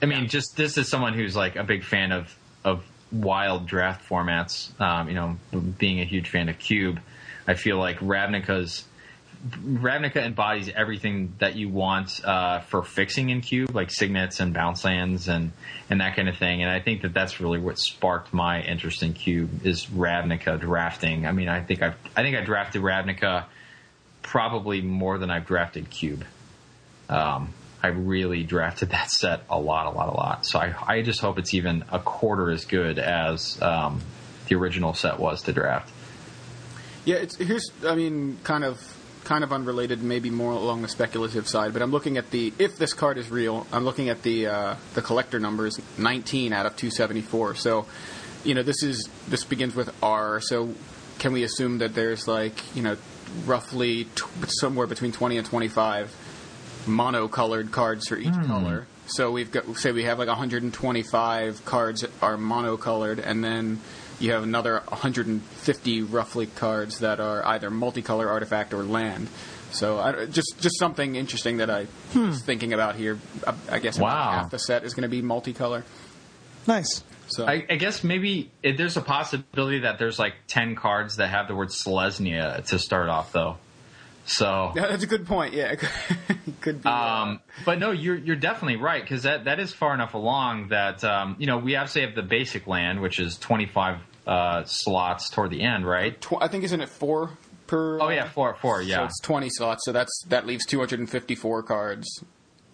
I 0.00 0.06
mean, 0.06 0.28
just 0.28 0.56
this 0.56 0.78
is 0.78 0.88
someone 0.88 1.12
who's 1.12 1.36
like 1.36 1.56
a 1.56 1.64
big 1.64 1.84
fan 1.84 2.10
of 2.10 2.34
of 2.64 2.86
wild 3.12 3.66
draft 3.66 4.08
formats. 4.08 4.80
Um, 4.80 5.10
you 5.10 5.14
know, 5.14 5.36
being 5.76 6.00
a 6.00 6.04
huge 6.04 6.30
fan 6.30 6.48
of 6.48 6.58
Cube, 6.58 7.00
I 7.46 7.54
feel 7.54 7.78
like 7.78 7.98
Ravnica's 7.98 8.84
Ravnica 9.46 10.16
embodies 10.16 10.70
everything 10.74 11.34
that 11.38 11.54
you 11.54 11.68
want 11.68 12.24
uh, 12.24 12.60
for 12.60 12.82
fixing 12.82 13.28
in 13.28 13.42
Cube, 13.42 13.74
like 13.74 13.90
signets 13.90 14.40
and 14.40 14.54
bounce 14.54 14.84
lands 14.84 15.28
and 15.28 15.52
and 15.90 16.00
that 16.00 16.16
kind 16.16 16.30
of 16.30 16.38
thing. 16.38 16.62
And 16.62 16.70
I 16.70 16.80
think 16.80 17.02
that 17.02 17.12
that's 17.12 17.40
really 17.40 17.58
what 17.58 17.78
sparked 17.78 18.32
my 18.32 18.62
interest 18.62 19.02
in 19.02 19.12
Cube 19.12 19.66
is 19.66 19.86
Ravnica 19.86 20.58
drafting. 20.58 21.26
I 21.26 21.32
mean, 21.32 21.48
I 21.48 21.62
think 21.62 21.82
I 21.82 21.94
I 22.16 22.22
think 22.22 22.36
I 22.36 22.42
drafted 22.42 22.80
Ravnica 22.80 23.44
probably 24.22 24.80
more 24.80 25.18
than 25.18 25.30
I've 25.30 25.46
drafted 25.46 25.90
Cube. 25.90 26.24
Um, 27.10 27.52
I 27.82 27.88
really 27.88 28.44
drafted 28.44 28.90
that 28.90 29.10
set 29.10 29.42
a 29.50 29.60
lot, 29.60 29.86
a 29.86 29.90
lot, 29.90 30.08
a 30.08 30.16
lot. 30.16 30.46
So 30.46 30.58
I, 30.58 30.74
I 30.86 31.02
just 31.02 31.20
hope 31.20 31.38
it's 31.38 31.52
even 31.52 31.84
a 31.92 31.98
quarter 31.98 32.50
as 32.50 32.64
good 32.64 32.98
as 32.98 33.60
um, 33.60 34.00
the 34.48 34.54
original 34.54 34.94
set 34.94 35.20
was 35.20 35.42
to 35.42 35.52
draft. 35.52 35.92
Yeah, 37.04 37.16
it's 37.16 37.36
here's 37.36 37.70
I 37.86 37.94
mean 37.94 38.38
kind 38.44 38.64
of 38.64 38.80
kind 39.24 39.42
of 39.42 39.52
unrelated, 39.52 40.02
maybe 40.02 40.30
more 40.30 40.52
along 40.52 40.82
the 40.82 40.88
speculative 40.88 41.48
side, 41.48 41.72
but 41.72 41.82
I'm 41.82 41.90
looking 41.90 42.16
at 42.16 42.30
the 42.30 42.52
if 42.58 42.76
this 42.76 42.92
card 42.92 43.18
is 43.18 43.30
real, 43.30 43.66
I'm 43.72 43.84
looking 43.84 44.08
at 44.08 44.22
the 44.22 44.46
uh, 44.46 44.74
the 44.94 45.02
collector 45.02 45.40
numbers, 45.40 45.80
19 45.98 46.52
out 46.52 46.66
of 46.66 46.76
274. 46.76 47.56
So, 47.56 47.86
you 48.44 48.54
know, 48.54 48.62
this 48.62 48.82
is 48.82 49.08
this 49.28 49.44
begins 49.44 49.74
with 49.74 49.94
R. 50.02 50.40
So, 50.40 50.74
can 51.18 51.32
we 51.32 51.42
assume 51.42 51.78
that 51.78 51.94
there's 51.94 52.28
like 52.28 52.54
you 52.76 52.82
know 52.82 52.96
roughly 53.46 54.04
t- 54.04 54.24
somewhere 54.46 54.86
between 54.86 55.12
20 55.12 55.38
and 55.38 55.46
25 55.46 56.14
monocolored 56.86 57.72
cards 57.72 58.08
for 58.08 58.16
each 58.16 58.34
color? 58.46 58.86
So 59.06 59.30
we've 59.32 59.50
got 59.50 59.76
say 59.76 59.92
we 59.92 60.04
have 60.04 60.18
like 60.18 60.28
125 60.28 61.64
cards 61.64 62.00
that 62.02 62.10
are 62.22 62.36
monocolored, 62.36 63.24
and 63.24 63.44
then 63.44 63.80
you 64.20 64.32
have 64.32 64.42
another 64.42 64.80
150 64.88 66.02
roughly 66.02 66.46
cards 66.46 67.00
that 67.00 67.20
are 67.20 67.44
either 67.46 67.70
multicolor 67.70 68.28
artifact 68.28 68.72
or 68.72 68.82
land. 68.82 69.28
So 69.72 69.98
I, 69.98 70.26
just 70.26 70.60
just 70.60 70.78
something 70.78 71.16
interesting 71.16 71.56
that 71.56 71.68
I 71.68 71.84
hmm. 72.12 72.28
was 72.28 72.42
thinking 72.42 72.72
about 72.72 72.94
here. 72.94 73.18
I, 73.46 73.54
I 73.72 73.78
guess 73.80 73.96
about 73.96 74.06
Wow. 74.06 74.30
half 74.30 74.50
the 74.50 74.58
set 74.58 74.84
is 74.84 74.94
going 74.94 75.02
to 75.02 75.08
be 75.08 75.20
multicolor. 75.20 75.82
Nice. 76.66 77.02
So 77.26 77.46
I, 77.46 77.64
I 77.68 77.76
guess 77.76 78.04
maybe 78.04 78.50
it, 78.62 78.76
there's 78.76 78.96
a 78.96 79.00
possibility 79.00 79.80
that 79.80 79.98
there's 79.98 80.18
like 80.18 80.34
10 80.46 80.76
cards 80.76 81.16
that 81.16 81.28
have 81.28 81.48
the 81.48 81.54
word 81.54 81.68
Selesnya 81.68 82.64
to 82.66 82.78
start 82.78 83.08
off, 83.08 83.32
though. 83.32 83.56
So. 84.26 84.72
Yeah, 84.74 84.86
that's 84.88 85.02
a 85.04 85.06
good 85.06 85.26
point. 85.26 85.52
Yeah, 85.54 85.74
could, 86.60 86.82
be. 86.82 86.88
uh, 86.88 86.92
Um, 86.92 87.40
but 87.64 87.78
no, 87.78 87.90
you're 87.90 88.16
you're 88.16 88.36
definitely 88.36 88.76
right 88.76 89.02
because 89.02 89.24
that, 89.24 89.44
that 89.44 89.60
is 89.60 89.72
far 89.72 89.92
enough 89.94 90.14
along 90.14 90.68
that 90.68 91.04
um, 91.04 91.36
you 91.38 91.46
know 91.46 91.58
we 91.58 91.76
obviously 91.76 92.02
have 92.02 92.14
the 92.14 92.22
basic 92.22 92.66
land, 92.66 93.00
which 93.00 93.18
is 93.20 93.36
25 93.38 93.98
uh, 94.26 94.64
slots 94.64 95.28
toward 95.28 95.50
the 95.50 95.60
end, 95.62 95.86
right? 95.86 96.18
tw- 96.20 96.40
I 96.40 96.48
think 96.48 96.64
isn't 96.64 96.80
it 96.80 96.88
four 96.88 97.30
per? 97.66 98.00
Oh 98.00 98.08
yeah, 98.08 98.28
four 98.30 98.54
four, 98.54 98.82
So 98.82 98.88
yeah. 98.88 99.04
it's 99.04 99.20
20 99.20 99.50
slots. 99.50 99.84
So 99.84 99.92
that's 99.92 100.24
that 100.28 100.46
leaves 100.46 100.64
254 100.66 101.62
cards. 101.62 102.24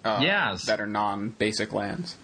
Uh, 0.04 0.20
Yes. 0.22 0.64
that 0.66 0.80
are 0.80 0.86
non-basic 0.86 1.72
lands. 1.74 2.16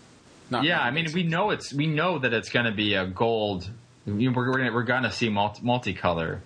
Not 0.49 0.64
Yeah, 0.64 0.81
I 0.81 0.91
mean, 0.93 1.09
we 1.12 1.24
know 1.24 1.51
it's 1.51 1.74
we 1.74 1.87
know 1.89 2.18
that 2.20 2.33
it's 2.33 2.49
going 2.49 2.66
to 2.66 2.72
be 2.72 2.95
a 2.95 3.05
gold. 3.07 3.68
We're 4.07 4.33
we're 4.33 4.53
gonna, 4.57 4.72
we're 4.72 4.85
going 4.85 5.03
to 5.03 5.11
see 5.11 5.29
multi, 5.29 5.61
multicolor, 5.62 6.39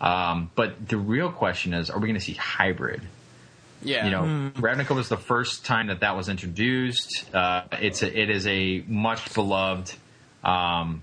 um, 0.00 0.50
but 0.54 0.88
the 0.88 0.96
real 0.96 1.30
question 1.30 1.72
is, 1.74 1.90
are 1.90 1.98
we 1.98 2.08
going 2.08 2.18
to 2.18 2.24
see 2.24 2.34
hybrid? 2.34 3.02
yeah, 3.82 4.04
You 4.04 4.10
know, 4.10 4.50
Ravnica 4.56 4.94
was 4.94 5.08
the 5.08 5.16
first 5.16 5.64
time 5.64 5.88
that 5.88 6.00
that 6.00 6.16
was 6.16 6.28
introduced. 6.28 7.32
Uh, 7.34 7.64
it's 7.72 8.02
a, 8.02 8.20
it 8.20 8.30
is 8.30 8.46
a 8.46 8.84
much 8.86 9.32
beloved. 9.34 9.92
Um, 10.42 11.02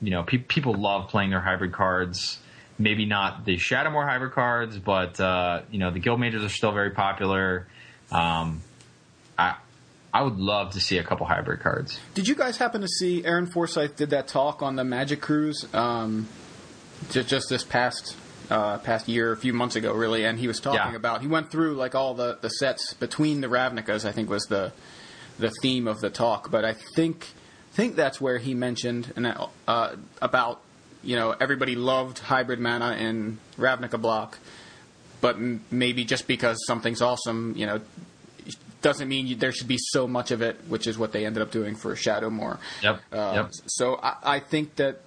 you 0.00 0.10
know, 0.10 0.22
pe- 0.22 0.38
people 0.38 0.74
love 0.74 1.08
playing 1.08 1.30
their 1.30 1.40
hybrid 1.40 1.72
cards. 1.72 2.38
Maybe 2.78 3.04
not 3.06 3.44
the 3.44 3.56
Shadowmoor 3.56 4.08
hybrid 4.08 4.32
cards, 4.32 4.78
but 4.78 5.18
uh, 5.18 5.62
you 5.70 5.78
know, 5.78 5.90
the 5.90 5.98
guild 5.98 6.20
mages 6.20 6.44
are 6.44 6.48
still 6.48 6.72
very 6.72 6.90
popular. 6.90 7.66
Um, 8.12 8.62
I 9.36 9.56
I 10.14 10.22
would 10.22 10.38
love 10.38 10.72
to 10.72 10.80
see 10.80 10.98
a 10.98 11.04
couple 11.04 11.26
hybrid 11.26 11.60
cards. 11.60 11.98
Did 12.14 12.28
you 12.28 12.34
guys 12.36 12.56
happen 12.56 12.80
to 12.80 12.88
see 12.88 13.24
Aaron 13.24 13.46
Forsythe 13.46 13.96
did 13.96 14.10
that 14.10 14.28
talk 14.28 14.62
on 14.62 14.76
the 14.76 14.84
Magic 14.84 15.20
Cruise 15.20 15.66
um, 15.74 16.28
just, 17.10 17.28
just 17.28 17.48
this 17.48 17.64
past 17.64 18.16
uh, 18.50 18.78
past 18.78 19.08
year, 19.08 19.32
a 19.32 19.36
few 19.36 19.52
months 19.52 19.76
ago, 19.76 19.92
really? 19.92 20.24
And 20.24 20.38
he 20.38 20.48
was 20.48 20.58
talking 20.60 20.92
Yeah. 20.92 20.96
about 20.96 21.20
he 21.20 21.26
went 21.28 21.50
through 21.50 21.74
like 21.74 21.94
all 21.94 22.14
the, 22.14 22.38
the 22.40 22.48
sets 22.48 22.94
between 22.94 23.40
the 23.42 23.46
Ravnicas. 23.48 24.04
I 24.06 24.12
think 24.12 24.30
was 24.30 24.44
the 24.44 24.72
the 25.38 25.50
theme 25.62 25.86
of 25.86 26.00
the 26.00 26.10
talk. 26.10 26.50
But 26.50 26.64
I 26.64 26.74
think 26.96 27.28
think 27.72 27.94
that's 27.96 28.20
where 28.20 28.38
he 28.38 28.54
mentioned 28.54 29.12
and 29.16 29.34
uh, 29.68 29.96
about 30.22 30.60
you 31.04 31.14
know 31.16 31.34
everybody 31.38 31.76
loved 31.76 32.18
hybrid 32.20 32.58
mana 32.58 32.96
in 32.96 33.38
Ravnica 33.58 34.00
block, 34.00 34.38
but 35.20 35.36
m- 35.36 35.62
maybe 35.70 36.04
just 36.04 36.26
because 36.26 36.56
something's 36.66 37.02
awesome, 37.02 37.54
you 37.56 37.66
know, 37.66 37.80
doesn't 38.80 39.08
mean 39.08 39.26
you, 39.26 39.36
there 39.36 39.52
should 39.52 39.68
be 39.68 39.78
so 39.78 40.06
much 40.08 40.30
of 40.30 40.40
it, 40.40 40.56
which 40.68 40.86
is 40.86 40.96
what 40.98 41.12
they 41.12 41.26
ended 41.26 41.42
up 41.42 41.50
doing 41.50 41.74
for 41.74 41.94
Shadowmoor. 41.94 42.58
Yep. 42.82 43.00
Uh, 43.12 43.32
yep. 43.34 43.50
So 43.66 43.96
I, 44.02 44.16
I 44.36 44.40
think 44.40 44.76
that 44.76 45.00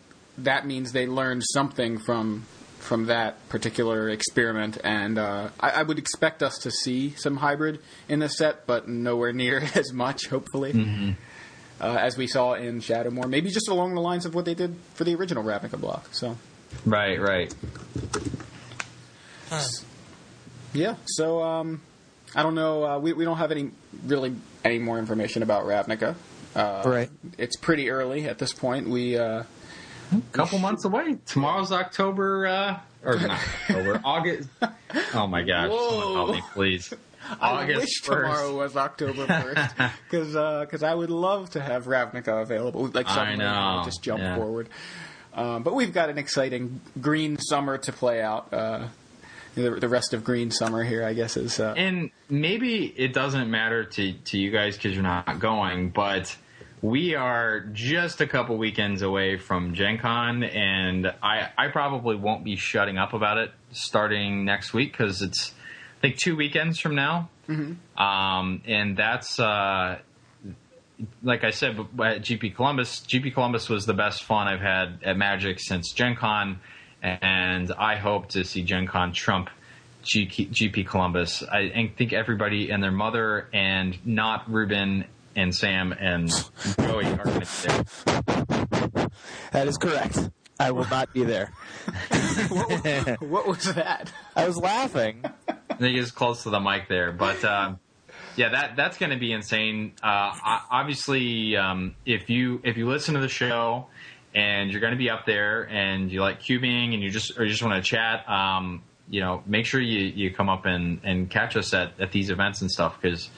that 0.44 0.66
means 0.66 0.92
they 0.92 1.08
learned 1.08 1.44
something 1.46 1.98
from 2.00 2.46
from 2.80 3.06
that 3.06 3.48
particular 3.50 4.10
experiment, 4.10 4.78
and 4.84 5.20
uh, 5.20 5.50
I, 5.60 5.70
I 5.70 5.84
would 5.84 6.00
expect 6.00 6.42
us 6.42 6.58
to 6.60 6.72
see 6.72 7.12
some 7.12 7.38
hybrid 7.38 7.80
in 8.10 8.20
the 8.20 8.28
set, 8.28 8.66
but 8.66 8.88
nowhere 8.90 9.32
near 9.34 9.60
as 9.76 9.94
much, 9.94 10.26
hopefully, 10.28 11.16
uh, 11.80 11.86
as 12.00 12.18
we 12.18 12.26
saw 12.26 12.54
in 12.54 12.80
Shadowmoor. 12.82 13.30
Maybe 13.30 13.52
just 13.52 13.68
along 13.68 13.94
the 13.94 14.02
lines 14.02 14.26
of 14.26 14.34
what 14.34 14.46
they 14.46 14.56
did 14.56 14.76
for 14.96 15.04
the 15.04 15.14
original 15.16 15.44
Ravnica 15.44 15.80
block. 15.80 16.10
So 16.14 16.38
Right. 16.86 17.20
Right. 17.22 17.54
yeah, 20.74 20.96
so 21.06 21.44
um, 21.44 21.82
I 22.36 22.44
don't 22.44 22.56
know. 22.56 22.84
Uh, 22.86 23.00
we 23.00 23.14
we 23.14 23.26
don't 23.26 23.38
have 23.38 23.52
any 23.52 23.72
really 24.06 24.36
any 24.64 24.80
more 24.80 24.98
information 24.98 25.44
about 25.44 25.66
Ravnica. 25.66 26.16
Uh, 26.56 26.84
Right. 26.86 27.10
It's 27.38 27.56
pretty 27.58 27.90
early 27.90 28.26
at 28.28 28.38
this 28.38 28.54
point. 28.54 28.90
We 28.90 29.18
uh, 30.12 30.20
couple 30.32 30.60
months 30.60 30.86
away. 30.86 31.18
Tomorrow's 31.26 31.72
October, 31.72 32.48
uh, 32.48 32.80
or 33.04 33.20
not 33.20 33.40
October, 33.70 34.02
August. 34.06 34.50
Oh 35.14 35.28
my 35.28 35.44
gosh! 35.44 35.70
Help 35.70 36.32
me, 36.32 36.42
please. 36.54 36.94
I 37.40 37.64
August 37.64 37.80
wish 37.80 38.02
1st. 38.04 38.22
tomorrow 38.22 38.58
was 38.58 38.76
October 38.76 39.26
first, 39.28 39.76
because 40.10 40.84
I 40.84 40.94
would 40.94 41.12
love 41.12 41.52
to 41.52 41.62
have 41.62 41.86
Ravnica 41.86 42.42
available. 42.42 42.88
Like 42.88 43.08
I 43.08 43.16
suddenly, 43.16 43.46
know, 43.46 43.82
just 43.86 44.02
jump 44.02 44.22
yeah. 44.22 44.36
forward. 44.36 44.70
Um, 45.34 45.64
but 45.64 45.74
we've 45.74 45.94
got 45.94 46.10
an 46.10 46.18
exciting 46.18 46.82
green 47.00 47.38
summer 47.38 47.78
to 47.78 47.92
play 47.92 48.22
out. 48.22 48.54
Uh, 48.54 48.88
the, 49.56 49.72
the 49.72 49.90
rest 49.90 50.14
of 50.14 50.24
green 50.24 50.50
summer 50.50 50.84
here, 50.84 51.04
I 51.04 51.14
guess, 51.14 51.36
is 51.36 51.60
uh, 51.60 51.74
And 51.76 52.12
maybe 52.30 52.86
it 52.86 53.14
doesn't 53.14 53.52
matter 53.52 53.84
to 53.84 54.14
to 54.14 54.38
you 54.38 54.52
guys 54.52 54.78
because 54.78 54.94
you're 54.94 55.04
not 55.04 55.40
going, 55.40 55.90
but 55.90 56.36
we 56.82 57.16
are 57.16 57.60
just 57.74 58.22
a 58.22 58.28
couple 58.28 58.58
weekends 58.58 59.02
away 59.02 59.38
from 59.38 59.74
Gen 59.74 60.00
Con, 60.00 60.44
and 60.44 61.08
I 61.22 61.50
I 61.58 61.68
probably 61.68 62.16
won't 62.16 62.44
be 62.44 62.56
shutting 62.56 62.98
up 62.98 63.14
about 63.14 63.38
it 63.38 63.52
starting 63.72 64.46
next 64.46 64.74
week 64.74 64.92
because 64.92 65.22
it's 65.22 65.54
I 66.00 66.02
think 66.02 66.18
two 66.18 66.36
weekends 66.36 66.80
from 66.80 66.96
now, 66.96 67.30
um, 67.98 68.62
and 68.66 68.98
that's. 68.98 69.40
Uh, 69.40 70.00
like 71.24 71.44
I 71.44 71.50
said 71.50 71.80
at 71.80 72.22
GP 72.22 72.56
Columbus, 72.56 73.00
GP 73.00 73.34
Columbus 73.34 73.70
was 73.70 73.88
the 73.88 73.94
best 73.94 74.24
fun 74.24 74.48
I've 74.48 74.62
had 74.62 75.00
at 75.04 75.18
Magic 75.18 75.60
since 75.60 75.92
Gen 75.94 76.16
Con, 76.16 76.60
and 77.02 77.72
I 77.72 77.96
hope 77.96 78.30
to 78.30 78.44
see 78.44 78.62
Gen 78.62 78.86
Con 78.86 79.12
trump 79.12 79.50
GP, 80.04 80.88
Columbus. 80.88 81.44
I, 81.44 81.60
I 81.60 81.92
think 81.98 82.14
everybody 82.14 82.70
and 82.72 82.84
their 82.84 82.92
mother, 82.92 83.48
and 83.54 83.98
not 84.06 84.52
Ruben 84.52 85.06
and 85.36 85.54
Sam 85.56 85.92
and 85.92 86.30
Joey, 86.80 87.06
are 87.06 87.24
going 87.24 87.42
to 87.42 87.48
be 87.48 87.68
there. 87.68 89.08
That 89.52 89.68
is 89.68 89.78
correct. 89.78 90.30
I 90.60 90.72
will 90.72 90.88
not 90.88 91.12
be 91.12 91.24
there. 91.24 91.52
what 93.20 93.48
was 93.48 93.74
that? 93.74 94.12
I 94.36 94.48
was 94.48 94.58
laughing. 94.58 95.24
I 95.48 95.74
think 95.76 95.98
it's 95.98 96.12
close 96.12 96.44
to 96.44 96.52
the 96.52 96.60
mic 96.60 96.88
there, 96.88 97.12
but 97.12 97.44
um, 97.44 97.80
yeah, 98.36 98.50
that 98.50 98.76
that's 98.76 98.98
going 98.98 99.10
to 99.12 99.18
be 99.18 99.32
insane. 99.32 99.94
Uh, 100.04 100.60
obviously, 100.70 101.56
um, 101.58 101.96
if 102.06 102.30
you 102.30 102.62
if 102.64 102.78
you 102.78 102.88
listen 102.88 103.16
to 103.16 103.22
the 103.22 103.28
show 103.28 103.88
and 104.36 104.72
you're 104.72 104.82
going 104.82 104.94
to 104.94 104.98
be 104.98 105.10
up 105.10 105.26
there 105.26 105.64
and 105.64 106.12
you 106.12 106.22
like 106.22 106.42
cubing 106.42 106.94
and 106.94 107.02
you 107.02 107.10
just 107.10 107.40
or 107.40 107.44
you 107.44 107.50
just 107.50 107.64
want 107.64 107.84
to 107.84 107.90
chat, 107.90 108.30
um, 108.30 108.84
you 109.10 109.20
know, 109.20 109.44
make 109.46 109.66
sure 109.66 109.82
you, 109.82 110.00
you 110.00 110.34
come 110.34 110.50
up 110.50 110.66
and, 110.66 111.02
and 111.04 111.30
catch 111.30 111.58
us 111.58 111.74
at, 111.74 112.00
at 112.00 112.12
these 112.12 112.30
events 112.30 112.62
and 112.62 112.72
stuff 112.72 112.98
because 113.02 113.30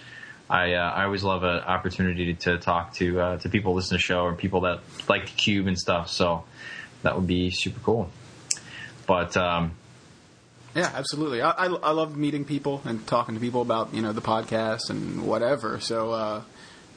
I 0.54 0.74
uh, 0.74 0.92
I 0.92 1.06
always 1.06 1.24
love 1.24 1.42
an 1.44 1.62
opportunity 1.62 2.36
to 2.36 2.60
talk 2.60 2.94
to 2.94 3.20
uh, 3.20 3.38
to 3.40 3.50
people 3.50 3.74
listen 3.74 3.90
to 3.90 3.96
the 3.96 4.00
show 4.00 4.22
or 4.22 4.36
people 4.36 4.62
that 4.62 4.82
like 5.10 5.26
the 5.26 5.32
cube 5.32 5.66
and 5.66 5.78
stuff. 5.78 6.10
So 6.10 6.44
that 7.02 7.16
would 7.16 7.26
be 7.26 7.50
super 7.50 7.80
cool. 7.80 8.12
But 9.08 9.36
um, 9.36 9.72
Yeah, 10.76 10.92
absolutely. 10.94 11.42
I, 11.42 11.50
I, 11.50 11.66
I 11.66 11.92
love 11.92 12.16
meeting 12.16 12.46
people 12.46 12.84
and 12.86 13.06
talking 13.08 13.34
to 13.34 13.42
people 13.42 13.64
about 13.64 13.96
you 13.96 14.04
know 14.04 14.14
the 14.14 14.22
podcast 14.22 14.92
and 14.92 15.26
whatever. 15.26 15.80
So 15.80 16.12
uh, 16.12 16.42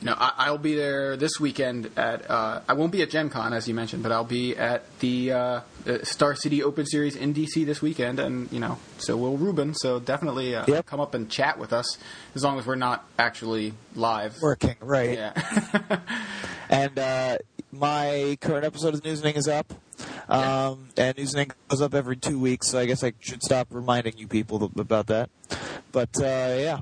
know 0.05 0.15
I, 0.19 0.33
I'll 0.37 0.59
be 0.59 0.75
there 0.77 1.17
this 1.17 1.41
weekend 1.41 1.91
at 1.97 2.31
uh, 2.31 2.61
I 2.69 2.75
won't 2.75 2.93
be 2.93 3.01
at 3.03 3.11
Gen 3.11 3.31
Con 3.31 3.53
as 3.55 3.67
you 3.67 3.75
mentioned, 3.75 4.03
but 4.03 4.13
I'll 4.13 4.25
be 4.25 4.55
at 4.57 4.85
the, 5.01 5.33
uh, 5.33 5.61
Star 6.03 6.35
City 6.35 6.63
Open 6.63 6.85
Series 6.85 7.17
in 7.17 7.33
DC 7.33 7.65
this 7.65 7.81
weekend, 7.81 8.19
and 8.21 8.51
you 8.53 8.61
know 8.61 8.79
so 8.99 9.17
will 9.17 9.37
Ruben. 9.37 9.73
So 9.75 9.99
definitely 10.01 10.55
uh, 10.55 10.65
Yep. 10.69 10.87
come 10.87 11.01
up 11.01 11.15
and 11.15 11.31
chat 11.31 11.59
with 11.59 11.73
us 11.73 11.97
as 12.35 12.43
long 12.45 12.59
as 12.59 12.67
we're 12.67 12.75
not 12.75 13.07
actually 13.19 13.73
live. 13.95 14.37
Working, 14.43 14.77
right. 14.81 15.13
Yeah. 15.17 16.01
And 16.69 16.99
uh, 16.99 17.39
my 17.71 18.37
current 18.41 18.65
episode 18.65 18.95
of 18.95 19.03
Newsning 19.03 19.37
is 19.37 19.47
up. 19.47 19.73
Um, 20.29 20.89
and 20.97 21.17
Newsning 21.17 21.53
goes 21.69 21.81
up 21.81 21.95
every 21.95 22.17
two 22.17 22.41
weeks, 22.41 22.69
so 22.71 22.81
I 22.81 22.87
guess 22.87 23.05
I 23.05 23.13
should 23.21 23.41
stop 23.41 23.69
reminding 23.71 24.19
you 24.19 24.27
people 24.27 24.73
about 24.77 25.07
that. 25.07 25.31
But 25.93 26.11
uh, 26.21 26.57
yeah. 26.59 26.81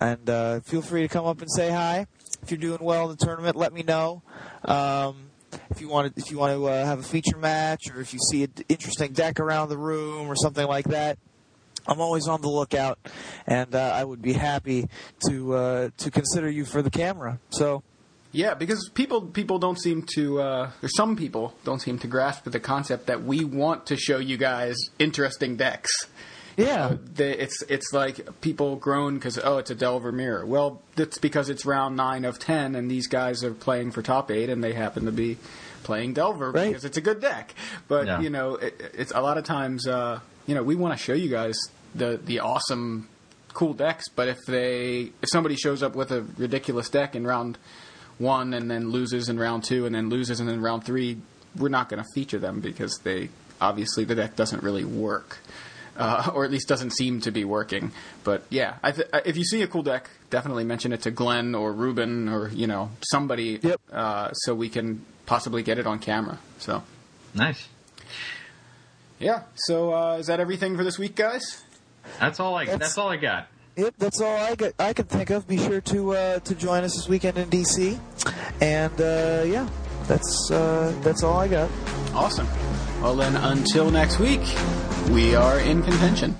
And 0.00 0.28
uh, 0.28 0.60
feel 0.60 0.82
free 0.82 1.02
to 1.02 1.08
come 1.08 1.26
up 1.26 1.40
and 1.40 1.48
say 1.50 1.70
hi. 1.70 2.06
If 2.48 2.52
you're 2.52 2.70
doing 2.70 2.82
well 2.82 3.10
in 3.10 3.14
the 3.14 3.22
tournament, 3.22 3.56
let 3.56 3.74
me 3.74 3.82
know. 3.82 4.22
Um, 4.64 5.28
if 5.68 5.82
you 5.82 5.88
want 5.90 6.16
to, 6.16 6.18
if 6.18 6.30
you 6.30 6.38
want 6.38 6.54
to 6.54 6.64
uh, 6.66 6.82
have 6.82 6.98
a 6.98 7.02
feature 7.02 7.36
match, 7.36 7.90
or 7.94 8.00
if 8.00 8.14
you 8.14 8.18
see 8.30 8.44
an 8.44 8.54
interesting 8.70 9.12
deck 9.12 9.38
around 9.38 9.68
the 9.68 9.76
room, 9.76 10.28
or 10.28 10.34
something 10.34 10.66
like 10.66 10.86
that, 10.86 11.18
I'm 11.86 12.00
always 12.00 12.26
on 12.26 12.40
the 12.40 12.48
lookout, 12.48 12.98
and 13.46 13.74
uh, 13.74 13.92
I 13.94 14.02
would 14.02 14.22
be 14.22 14.32
happy 14.32 14.88
to 15.28 15.54
uh, 15.54 15.90
to 15.98 16.10
consider 16.10 16.48
you 16.48 16.64
for 16.64 16.80
the 16.80 16.88
camera. 16.88 17.38
So 17.50 17.82
Yeah, 18.32 18.54
because 18.54 18.90
people 18.94 19.20
people 19.20 19.58
don't 19.58 19.78
seem 19.78 20.06
to, 20.14 20.40
uh, 20.40 20.70
or 20.82 20.88
some 20.88 21.16
people 21.16 21.54
don't 21.64 21.80
seem 21.80 21.98
to 21.98 22.06
grasp 22.06 22.44
the 22.44 22.60
concept 22.60 23.08
that 23.08 23.24
we 23.24 23.44
want 23.44 23.84
to 23.88 23.96
show 23.98 24.16
you 24.18 24.38
guys 24.38 24.74
interesting 24.98 25.56
decks. 25.56 25.90
Yeah, 26.58 26.96
The, 27.14 27.42
it's 27.42 27.62
it's 27.62 27.92
like 27.92 28.40
people 28.42 28.76
groan 28.76 29.14
because 29.14 29.38
oh 29.38 29.56
it's 29.58 29.70
a 29.70 29.74
Delver 29.74 30.12
mirror. 30.12 30.44
Well, 30.44 30.82
that's 30.96 31.16
because 31.18 31.48
it's 31.48 31.64
round 31.64 31.96
nine 31.96 32.24
of 32.26 32.38
ten, 32.38 32.74
and 32.74 32.90
these 32.90 33.06
guys 33.06 33.42
are 33.44 33.54
playing 33.54 33.92
for 33.92 34.02
top 34.02 34.30
eight, 34.30 34.50
and 34.50 34.62
they 34.62 34.72
happen 34.74 35.06
to 35.06 35.12
be 35.12 35.38
playing 35.84 36.12
Delver 36.14 36.50
Right. 36.50 36.66
because 36.68 36.84
it's 36.84 36.96
a 36.98 37.00
good 37.00 37.20
deck. 37.20 37.54
But 37.86 38.06
Yeah. 38.06 38.20
you 38.20 38.28
know, 38.30 38.56
it, 38.56 38.74
it's 38.94 39.12
a 39.12 39.20
lot 39.20 39.38
of 39.38 39.44
times 39.44 39.86
uh, 39.86 40.20
you 40.46 40.54
know 40.54 40.62
we 40.62 40.74
want 40.76 40.98
to 40.98 41.02
show 41.02 41.14
you 41.14 41.30
guys 41.30 41.56
the 41.94 42.20
the 42.22 42.40
awesome 42.40 43.08
cool 43.54 43.72
decks, 43.74 44.08
but 44.08 44.28
if 44.28 44.38
they 44.46 45.10
if 45.22 45.28
somebody 45.30 45.56
shows 45.56 45.82
up 45.82 45.94
with 45.96 46.10
a 46.12 46.22
ridiculous 46.36 46.88
deck 46.90 47.14
in 47.16 47.26
round 47.26 47.56
one 48.18 48.52
and 48.52 48.70
then 48.70 48.90
loses 48.90 49.28
in 49.28 49.38
round 49.38 49.62
two 49.64 49.86
and 49.86 49.94
then 49.94 50.08
loses 50.10 50.40
in 50.40 50.60
round 50.60 50.84
three, 50.84 51.16
we're 51.56 51.68
not 51.68 51.88
going 51.88 52.02
to 52.02 52.08
feature 52.14 52.38
them 52.38 52.60
because 52.60 52.98
they 53.04 53.28
obviously 53.60 54.04
the 54.04 54.14
deck 54.14 54.36
doesn't 54.36 54.62
really 54.62 54.84
work, 54.84 55.38
uh, 55.98 56.30
or 56.34 56.44
at 56.44 56.50
least 56.50 56.68
doesn't 56.68 56.92
seem 56.92 57.20
to 57.22 57.30
be 57.30 57.44
working. 57.44 57.92
But 58.24 58.44
yeah, 58.48 58.76
I 58.82 58.92
th- 58.92 59.08
if 59.26 59.36
you 59.36 59.44
see 59.44 59.60
a 59.62 59.66
cool 59.66 59.82
deck, 59.82 60.08
definitely 60.30 60.64
mention 60.64 60.92
it 60.92 61.02
to 61.02 61.10
Glenn 61.10 61.54
or 61.54 61.72
Ruben 61.72 62.28
or 62.28 62.48
you 62.48 62.66
know 62.66 62.90
somebody, 63.10 63.58
Yep. 63.62 63.80
uh, 63.92 64.32
so 64.32 64.54
we 64.54 64.68
can 64.68 65.04
possibly 65.26 65.62
get 65.62 65.78
it 65.78 65.86
on 65.86 65.98
camera. 65.98 66.38
So 66.58 66.82
nice. 67.34 67.68
yeah, 69.18 69.42
so 69.54 69.92
uh, 69.94 70.16
is 70.18 70.26
that 70.28 70.40
everything 70.40 70.76
for 70.76 70.84
this 70.84 70.98
week, 70.98 71.16
guys? 71.16 71.62
That's 72.20 72.40
all 72.40 72.54
I. 72.54 72.64
That's- 72.64 72.80
That's 72.80 72.98
all 72.98 73.08
I 73.10 73.16
got. 73.16 73.48
Yep, 73.76 73.94
that's 73.98 74.20
all 74.20 74.36
I 74.36 74.56
got. 74.56 74.72
I 74.80 74.92
can 74.92 75.04
think 75.06 75.30
of. 75.30 75.46
Be 75.46 75.56
sure 75.56 75.80
to 75.82 76.12
uh, 76.14 76.38
to 76.40 76.54
join 76.56 76.82
us 76.82 76.96
this 76.96 77.08
weekend 77.08 77.38
in 77.38 77.48
DC, 77.48 77.96
and 78.60 78.92
uh, 79.00 79.44
yeah, 79.46 79.68
that's 80.08 80.50
uh, 80.50 80.92
that's 81.02 81.22
all 81.22 81.38
I 81.38 81.46
got. 81.46 81.70
Awesome. 82.12 82.48
Well 83.00 83.14
then, 83.14 83.36
until 83.36 83.90
next 83.90 84.18
week, 84.18 84.42
we 85.10 85.36
are 85.36 85.60
in 85.60 85.82
contention. 85.82 86.36